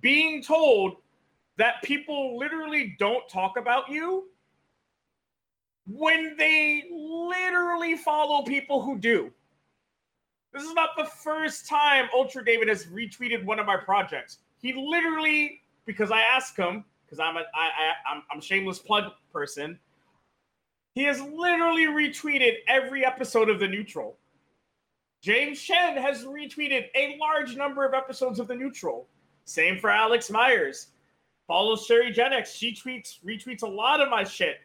[0.00, 0.96] being told
[1.56, 4.24] that people literally don't talk about you
[5.86, 9.30] when they literally follow people who do.
[10.52, 14.38] This is not the first time Ultra David has retweeted one of my projects.
[14.62, 18.78] He literally, because I asked him, because I'm a I, I I'm, I'm a shameless
[18.78, 19.78] plug person.
[20.94, 24.16] He has literally retweeted every episode of The Neutral.
[25.20, 29.08] James Chen has retweeted a large number of episodes of The Neutral.
[29.44, 30.88] Same for Alex Myers.
[31.48, 32.54] Follows Sherry Genix.
[32.54, 34.58] She tweets, retweets a lot of my shit.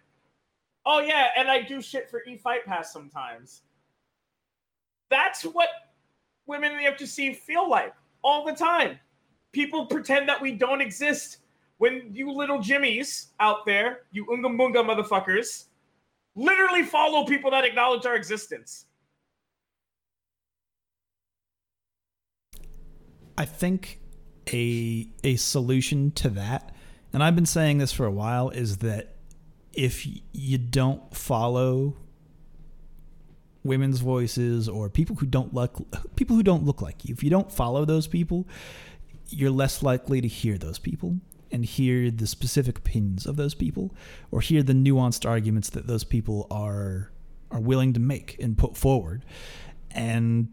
[0.86, 3.64] Oh yeah, and I do shit for E Fight Pass sometimes.
[5.10, 5.70] That's what
[6.46, 7.94] women in the FGC feel like
[8.24, 9.00] all the time.
[9.52, 11.38] People pretend that we don't exist
[11.80, 15.66] when you little Jimmies out there, you unga munga motherfuckers,
[16.40, 18.86] literally follow people that acknowledge our existence.
[23.38, 24.00] I think
[24.52, 26.74] a a solution to that,
[27.14, 29.16] and I've been saying this for a while, is that
[29.74, 31.96] if you don't follow
[33.64, 35.78] women's voices or people who don't look
[36.16, 38.48] people who don't look like you, if you don't follow those people,
[39.28, 41.20] you're less likely to hear those people
[41.52, 43.96] and hear the specific opinions of those people
[44.32, 47.12] or hear the nuanced arguments that those people are
[47.52, 49.26] are willing to make and put forward.
[49.92, 50.50] And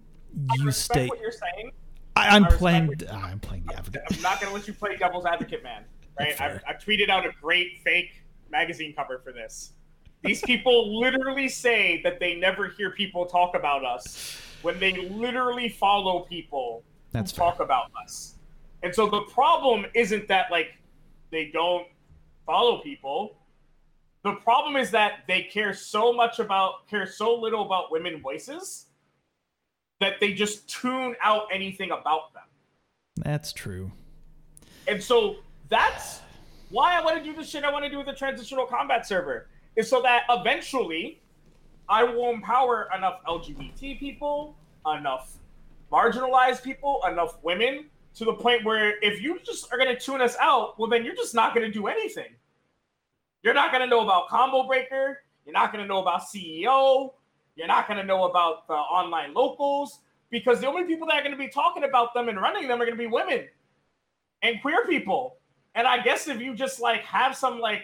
[0.55, 1.73] you stay what you're saying.
[2.15, 2.91] I, am playing.
[3.13, 4.03] I'm playing the advocate.
[4.11, 5.85] I'm not going to let you play devil's advocate, man.
[6.19, 6.41] Right?
[6.41, 9.75] I, I tweeted out a great fake magazine cover for this.
[10.23, 15.69] These people literally say that they never hear people talk about us when they literally
[15.69, 18.37] follow people That's who talk about us.
[18.83, 20.79] And so the problem isn't that like
[21.37, 21.87] they don't
[22.47, 23.37] follow people.
[24.25, 28.87] The problem is that they care so much about care so little about women voices
[30.01, 32.45] that they just tune out anything about them.
[33.17, 33.93] That's true.
[34.89, 35.37] And so
[35.69, 36.21] that's
[36.71, 39.07] why I want to do the shit I want to do with the transitional combat
[39.07, 41.21] server is so that eventually
[41.87, 44.57] I will empower enough LGBT people,
[44.87, 45.37] enough
[45.93, 50.21] marginalized people, enough women to the point where if you just are going to tune
[50.21, 52.35] us out, well, then you're just not going to do anything.
[53.43, 55.23] You're not going to know about Combo Breaker.
[55.45, 57.13] You're not going to know about CEO.
[57.55, 61.23] You're not going to know about the online locals because the only people that are
[61.23, 63.47] going to be talking about them and running them are going to be women
[64.43, 65.37] and queer people.
[65.75, 67.83] And I guess if you just like have some like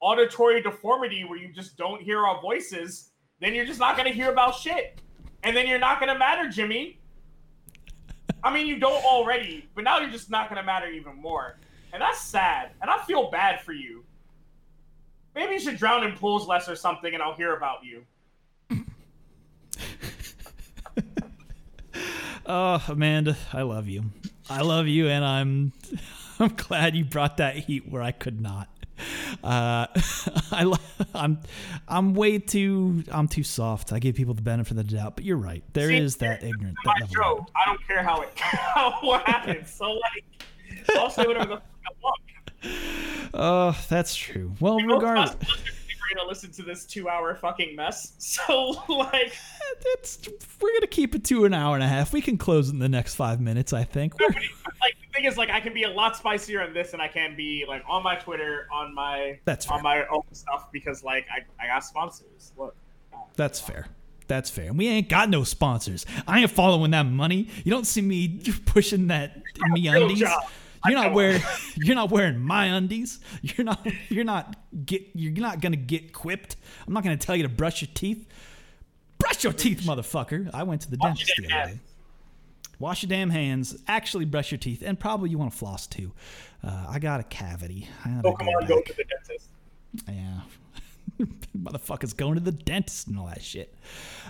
[0.00, 3.10] auditory deformity where you just don't hear our voices,
[3.40, 5.00] then you're just not going to hear about shit.
[5.42, 7.00] And then you're not going to matter, Jimmy.
[8.42, 11.58] I mean, you don't already, but now you're just not going to matter even more.
[11.92, 12.70] And that's sad.
[12.80, 14.04] And I feel bad for you.
[15.34, 18.04] Maybe you should drown in pools less or something, and I'll hear about you.
[22.46, 24.04] oh, Amanda, I love you.
[24.48, 25.72] I love you, and I'm
[26.38, 28.68] I'm glad you brought that heat where I could not.
[29.44, 29.86] Uh,
[30.52, 30.72] I,
[31.14, 31.38] I'm
[31.86, 33.92] I'm way too I'm too soft.
[33.92, 35.62] I give people the benefit of the doubt, but you're right.
[35.72, 36.76] There See, is that ignorant.
[36.84, 37.50] My That show, level.
[37.54, 39.70] I don't care how it how what happens.
[39.70, 40.24] So like,
[40.96, 42.20] I'll say whatever the fuck I want.
[43.34, 44.52] Oh, that's true.
[44.60, 48.12] Well, You regardless, going to listen to this two-hour fucking mess.
[48.18, 49.32] So like,
[49.94, 50.26] it's
[50.60, 52.12] we're gonna keep it to an hour and a half.
[52.12, 53.72] We can close in the next five minutes.
[53.72, 54.18] I think.
[54.18, 54.34] We're-
[54.80, 57.36] like thing is, like, I can be a lot spicier on this, and I can
[57.36, 59.76] be like on my Twitter, on my That's fair.
[59.76, 62.52] on my own stuff because like I I got sponsors.
[62.56, 62.76] Look,
[63.36, 63.86] That's fair.
[64.28, 64.66] That's fair.
[64.66, 66.04] And we ain't got no sponsors.
[66.26, 67.48] I ain't following that money.
[67.64, 70.28] You don't see me pushing that MeUndies.
[70.86, 71.42] You're not wearing
[71.76, 73.20] you're not wearing my undies.
[73.42, 76.56] You're not you're not get you're not gonna get quipped.
[76.86, 78.26] I'm not gonna tell you to brush your teeth.
[79.18, 80.50] Brush your teeth, motherfucker.
[80.52, 81.80] I went to the dentist the other day.
[82.78, 83.76] Wash your damn hands.
[83.88, 86.12] Actually, brush your teeth, and probably you want to floss too.
[86.62, 87.88] Uh, I got a cavity.
[88.04, 88.84] I gotta Pokemon go back.
[88.86, 89.48] to the dentist.
[90.08, 91.26] Yeah.
[91.58, 93.74] Motherfuckers going to the dentist and all that shit.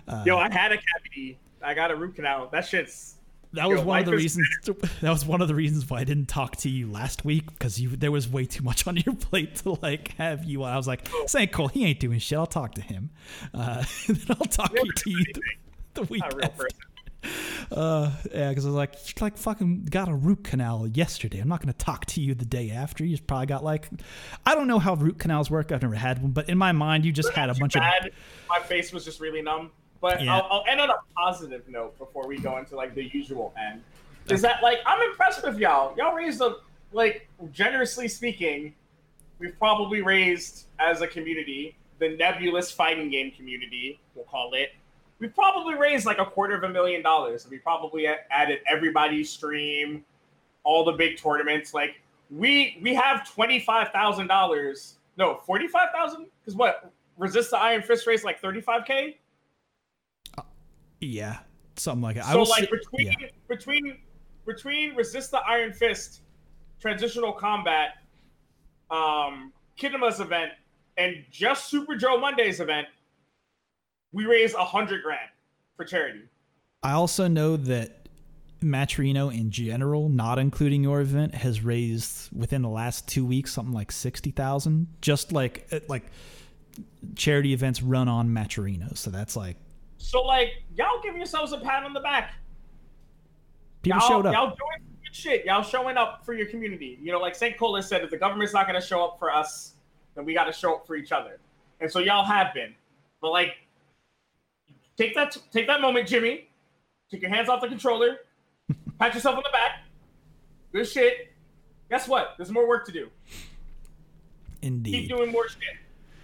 [0.07, 1.39] Uh, Yo, I had a cavity.
[1.63, 2.49] I got a root canal.
[2.53, 3.17] That shit's
[3.57, 4.47] that was yo, one of the reasons.
[5.01, 7.81] That was one of the reasons why I didn't talk to you last week because
[7.81, 10.63] you there was way too much on your plate to like have you.
[10.63, 11.69] I was like, this ain't cool.
[11.69, 12.39] He ain't doing shit.
[12.39, 13.11] I'll talk to him.
[13.55, 15.43] Uh, then I'll talk to you the, anything.
[15.95, 16.65] the week real after.
[16.65, 16.79] person.
[17.69, 21.41] Uh, yeah, because I was like, you like fucking got a root canal yesterday.
[21.41, 23.05] I'm not gonna talk to you the day after.
[23.05, 23.89] You just probably got like,
[24.47, 25.73] I don't know how root canals work.
[25.73, 27.83] I've never had one, but in my mind, you just had a bunch of.
[28.49, 29.73] My face was just really numb.
[30.01, 30.37] But Yeah.
[30.37, 33.83] I'll, I'll end on a positive note before we go into like the usual end.
[34.29, 35.93] Is that like I'm impressed with y'all.
[35.99, 36.59] Y'all raised a
[36.93, 38.77] like generously speaking,
[39.41, 44.01] we've probably raised as a community the nebulous fighting game community.
[44.15, 44.71] We'll call it.
[45.19, 47.49] We probably raised like a quarter of a million dollars.
[47.49, 50.05] We probably added everybody's stream,
[50.65, 51.73] all the big tournaments.
[51.73, 54.97] Like we we have twenty five thousand dollars.
[55.17, 56.27] No, forty five thousand.
[56.41, 56.93] Because what?
[57.17, 59.19] Resist the Iron Fist race like thirty five k.
[61.01, 61.39] Yeah,
[61.77, 62.27] something like that.
[62.27, 63.29] I So like say- between yeah.
[63.49, 63.99] between
[64.47, 66.21] between resist the Iron Fist,
[66.81, 67.95] transitional combat,
[68.91, 70.53] um, Kinema's event,
[70.99, 72.87] and just Super Joe Monday's event,
[74.17, 75.29] we raised a hundred grand
[75.77, 76.23] for charity.
[76.83, 78.09] I also know that
[78.63, 83.75] Matcherino in general, not including your event, has raised within the last two weeks something
[83.75, 84.87] like sixty thousand.
[85.03, 86.05] Just like uh, like
[87.15, 89.59] charity events run on Matcherino, so that's like
[89.99, 92.33] So like y'all give yourselves a pat on the back.
[93.83, 94.33] people y'all, showed up.
[94.33, 95.45] Y'all doing good shit.
[95.45, 96.99] Y'all showing up for your community.
[97.03, 97.59] You know, like St.
[97.59, 99.75] Cola said, if the government's not going to show up for us,
[100.15, 101.39] then we got to show up for each other.
[101.81, 102.75] And so y'all have been.
[103.21, 103.57] But like,
[104.97, 106.49] take that take that moment, Jimmy.
[107.11, 108.19] Take your hands off the controller.
[108.99, 109.85] pat yourself on the back.
[110.73, 111.33] Good shit.
[111.89, 112.35] Guess what?
[112.37, 113.09] There's more work to do.
[114.63, 114.91] Indeed.
[114.93, 115.61] Keep doing more shit.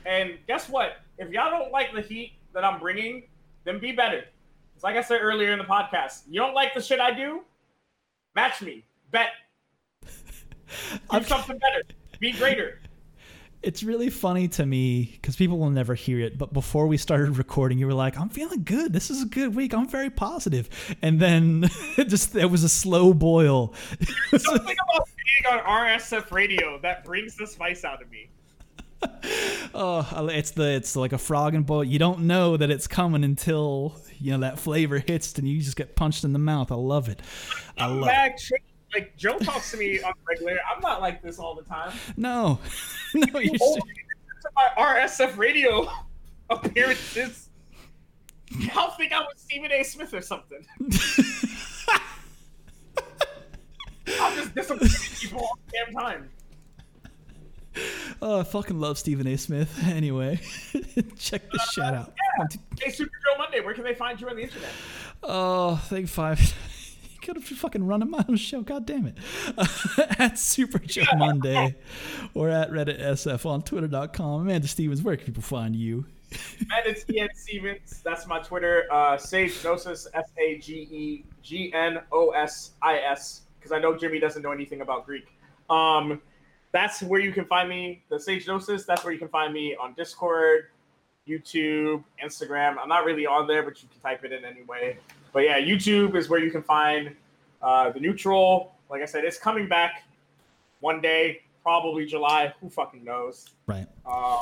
[0.05, 0.97] And guess what?
[1.19, 3.25] If y'all don't like the heat that I'm bringing,
[3.65, 4.25] then be better.
[4.75, 6.23] It's like I said earlier in the podcast.
[6.29, 7.43] You don't like the shit I do?
[8.35, 8.85] Match me.
[9.13, 9.29] Bet.
[10.05, 10.09] Do
[11.11, 11.83] I'm- something better.
[12.19, 12.81] Be greater.
[13.63, 16.37] It's really funny to me because people will never hear it.
[16.37, 18.93] But before we started recording, you were like, "I'm feeling good.
[18.93, 19.73] This is a good week.
[19.73, 20.69] I'm very positive."
[21.01, 23.75] And then it just there was a slow boil.
[24.31, 28.29] Something about being on RSF radio that brings the spice out of me.
[29.75, 31.85] Oh, it's the it's like a frog in boil.
[31.85, 35.77] You don't know that it's coming until you know that flavor hits, and you just
[35.77, 36.71] get punched in the mouth.
[36.71, 37.21] I love it.
[37.79, 38.63] I love it.
[38.93, 40.59] Like Joe talks to me on regular.
[40.75, 41.93] I'm not like this all the time.
[42.17, 42.59] No,
[43.15, 45.89] no, Oh, to my RSF radio
[46.51, 47.49] appearances.
[48.59, 49.83] Y'all think I was Stephen A.
[49.83, 50.67] Smith or something?
[54.21, 54.89] I'm just disappointing
[55.21, 56.29] people all the damn time.
[58.21, 59.39] Oh, I fucking love Stephen A.
[59.39, 59.75] Smith.
[59.87, 60.39] Anyway,
[61.19, 62.13] check this shit out.
[62.39, 62.47] Yeah.
[62.79, 64.69] Hey, Super Joe Monday, where can they find you on the internet?
[65.23, 66.39] Oh, thing five.
[66.41, 66.47] you
[67.23, 68.63] could have fucking run a my own show.
[68.63, 69.17] God damn it.
[70.19, 71.77] at Super Joe Monday
[72.35, 74.43] or at Reddit SF on Twitter.com.
[74.43, 76.05] Amanda Stevens, where can people find you?
[76.61, 78.01] And it's Ian Stevens.
[78.05, 78.87] That's my Twitter.
[78.91, 83.79] Uh, Sage Gnosis, S A G E G N O S I S, because I
[83.79, 85.27] know Jimmy doesn't know anything about Greek.
[85.71, 86.21] Um,
[86.73, 88.03] that's where you can find me.
[88.09, 88.85] The Sage Gnosis.
[88.85, 90.69] That's where you can find me on Discord,
[91.29, 92.77] YouTube, Instagram.
[92.81, 94.99] I'm not really on there, but you can type it in anyway.
[95.33, 97.15] But yeah, YouTube is where you can find
[97.63, 98.75] uh, the neutral.
[98.91, 100.05] Like I said, it's coming back
[100.81, 102.53] one day, probably July.
[102.61, 103.51] Who fucking knows?
[103.67, 103.87] Right.
[104.05, 104.41] Um,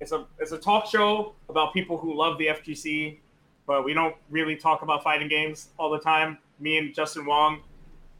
[0.00, 3.18] it's a it's a talk show about people who love the FGC,
[3.66, 6.38] but we don't really talk about fighting games all the time.
[6.60, 7.60] Me and Justin Wong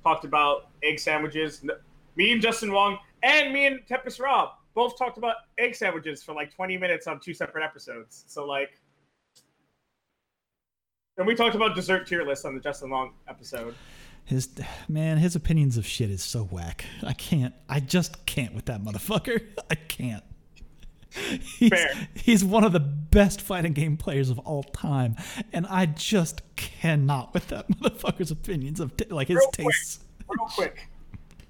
[0.02, 1.64] talked about egg sandwiches.
[2.16, 6.34] Me and Justin Wong and me and Tempest Rob both talked about egg sandwiches for
[6.34, 8.24] like 20 minutes on two separate episodes.
[8.26, 8.80] So like,
[11.18, 13.74] and we talked about dessert tier lists on the Justin Wong episode.
[14.24, 14.48] His
[14.88, 16.84] man, his opinions of shit is so whack.
[17.02, 17.54] I can't.
[17.68, 19.42] I just can't with that motherfucker.
[19.70, 20.22] I can't.
[21.10, 22.08] He's, Fair.
[22.14, 25.16] he's one of the best fighting game players of all time,
[25.52, 29.66] and I just cannot with that motherfucker's opinions of t- like his Real quick.
[29.66, 30.00] tastes.
[30.28, 30.88] Real quick,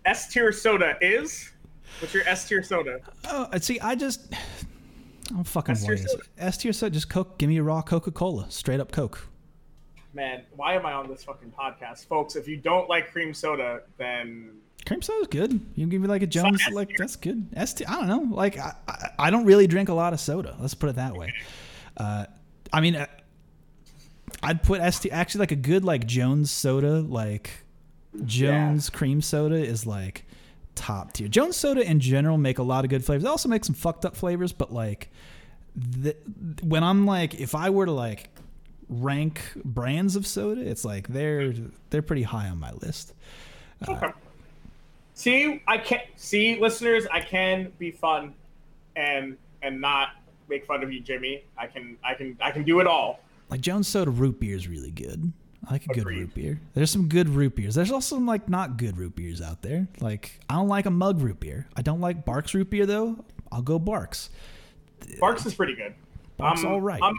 [0.05, 1.53] S tier soda is.
[2.01, 2.99] What's your S tier soda?
[3.29, 4.33] Oh, see, I just
[5.31, 6.23] I'm fucking S tier soda.
[6.39, 7.39] S tier soda, just Coke.
[7.39, 9.29] Give me a raw Coca Cola, straight up Coke.
[10.15, 12.37] Man, why am I on this fucking podcast, folks?
[12.37, 15.53] If you don't like cream soda, then Cream soda's good.
[15.53, 17.47] You can give me like a Jones, like that's good.
[17.55, 18.35] S tier, I don't know.
[18.37, 20.57] Like I, I, I don't really drink a lot of soda.
[20.61, 21.33] Let's put it that way.
[21.97, 22.27] Uh,
[22.73, 23.07] I mean, uh,
[24.43, 27.51] I'd put S tier actually like a good like Jones soda, like
[28.25, 30.27] Jones cream soda is like
[30.75, 31.29] top tier.
[31.29, 33.23] Jones soda in general make a lot of good flavors.
[33.23, 35.11] They also make some fucked up flavors, but like
[35.77, 36.17] the,
[36.63, 38.31] when I'm like, if I were to like
[38.93, 41.55] rank brands of soda, it's like they're
[41.91, 43.15] they're pretty high on my list.
[43.89, 44.09] Okay.
[45.15, 47.07] See, I can't see listeners.
[47.13, 48.35] I can be fun,
[48.97, 50.11] and and not
[50.49, 51.45] make fun of you, Jimmy.
[51.59, 53.21] I can I can I can do it all.
[53.51, 55.33] Like Jones Soda root beer is really good.
[55.69, 56.61] I like a good root beer.
[56.75, 57.75] There's some good root beers.
[57.77, 59.87] There's also some like not good root beers out there.
[60.01, 61.69] Like I don't like a mug root beer.
[61.77, 63.25] I don't like Barq's root beer though.
[63.53, 64.31] I'll go Barq's.
[65.21, 65.95] Barq's is pretty good.
[66.39, 67.01] Barq's Um, all right.
[67.03, 67.17] um,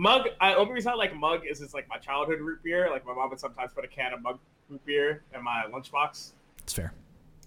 [0.00, 0.28] Mug.
[0.40, 2.88] I, only reason I like Mug is it's like my childhood root beer.
[2.90, 4.38] Like my mom would sometimes put a can of Mug
[4.70, 6.32] root beer in my lunchbox.
[6.62, 6.94] It's fair.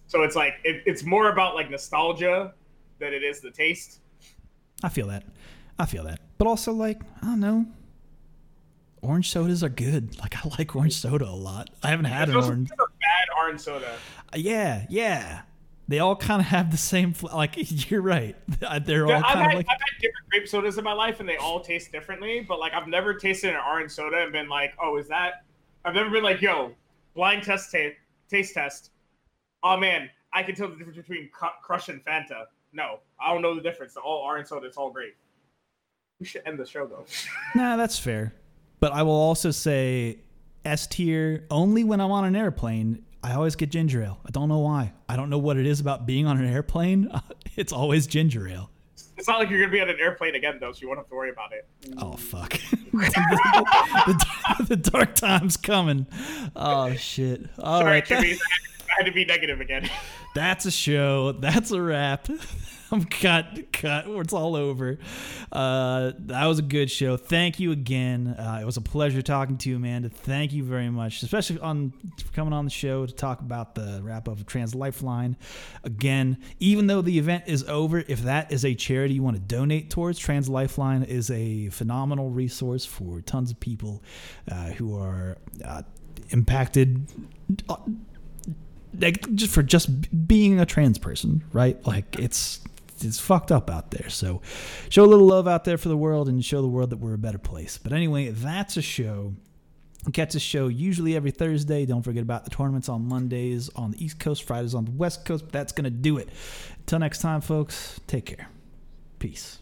[0.06, 2.54] So it's like it, it's more about like nostalgia
[3.00, 4.02] than it is the taste.
[4.84, 5.24] I feel that.
[5.80, 6.20] I feel that.
[6.38, 7.66] But also like I don't know.
[9.02, 10.20] Orange sodas are good.
[10.20, 11.72] Like I like orange soda a lot.
[11.82, 12.70] I haven't had an orange.
[12.72, 13.96] are bad orange soda.
[14.32, 15.42] Uh, yeah, yeah.
[15.94, 17.14] They all kind of have the same.
[17.14, 17.54] Fl- like
[17.92, 18.36] you're right.
[18.84, 19.68] They're all I've, kind had, of like.
[19.70, 22.42] I've had different grape sodas in my life, and they all taste differently.
[22.42, 25.46] But like, I've never tasted an orange soda and been like, "Oh, is that?"
[25.86, 26.74] I've never been like, "Yo,
[27.14, 27.94] blind test ta-
[28.28, 28.90] taste test."
[29.62, 31.30] Oh man, I can tell the difference between
[31.62, 32.46] Crush and Fanta.
[32.74, 33.94] No, I don't know the difference.
[33.94, 34.66] They're all orange soda.
[34.66, 35.14] It's all great.
[36.20, 37.06] We should end the show though.
[37.56, 38.34] Nah, that's fair.
[38.80, 40.22] But I will also say
[40.66, 43.06] S tier only when I'm on an airplane.
[43.24, 44.20] I always get ginger ale.
[44.26, 44.92] I don't know why.
[45.08, 47.10] I don't know what it is about being on an airplane.
[47.56, 48.72] It's always ginger ale.
[49.16, 51.08] It's not like you're gonna be on an airplane again though, so you won't have
[51.10, 51.68] to worry about it.
[52.00, 52.54] Oh fuck.
[52.92, 54.26] the,
[54.58, 56.08] the, the dark time's coming.
[56.56, 57.48] Oh shit.
[57.60, 58.12] All Sorry, right.
[58.12, 58.38] I
[58.98, 59.88] had to be negative again.
[60.34, 61.34] That's a show.
[61.34, 62.28] That's a wrap.
[63.04, 64.06] I'm cut, cut.
[64.08, 65.00] It's all over.
[65.52, 67.18] Uh, that was a good show.
[67.18, 68.28] Thank you again.
[68.28, 70.10] Uh, it was a pleasure talking to you, Amanda.
[70.10, 71.92] Thank you very much, especially on
[72.34, 75.36] coming on the show to talk about the wrap up of Trans Lifeline.
[75.84, 79.42] Again, even though the event is over, if that is a charity you want to
[79.42, 84.04] donate towards, Trans Lifeline is a phenomenal resource for tons of people
[84.52, 85.82] uh, who are uh,
[86.30, 87.08] impacted
[87.70, 87.78] uh,
[89.00, 91.84] like just for just being a trans person, right?
[91.88, 92.60] Like it's
[93.04, 94.10] it's fucked up out there.
[94.10, 94.42] So
[94.90, 97.14] show a little love out there for the world and show the world that we're
[97.14, 97.78] a better place.
[97.78, 99.34] But anyway, that's a show.
[100.12, 101.86] Catch a show usually every Thursday.
[101.86, 105.26] Don't forget about the tournaments on Mondays on the East Coast, Fridays on the West
[105.26, 105.46] Coast.
[105.46, 106.30] But that's gonna do it.
[106.80, 108.00] Until next time, folks.
[108.08, 108.50] Take care.
[109.20, 109.60] Peace.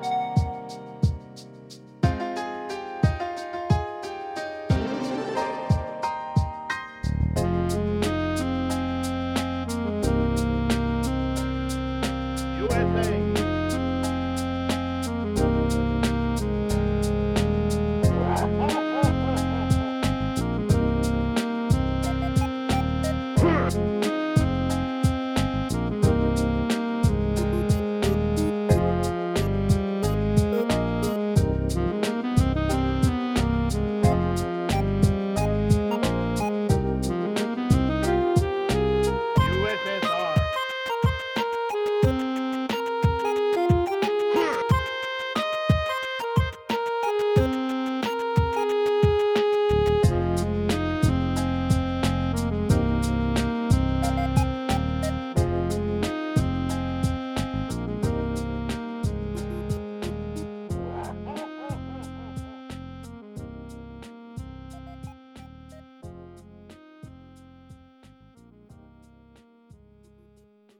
[0.00, 0.37] USA.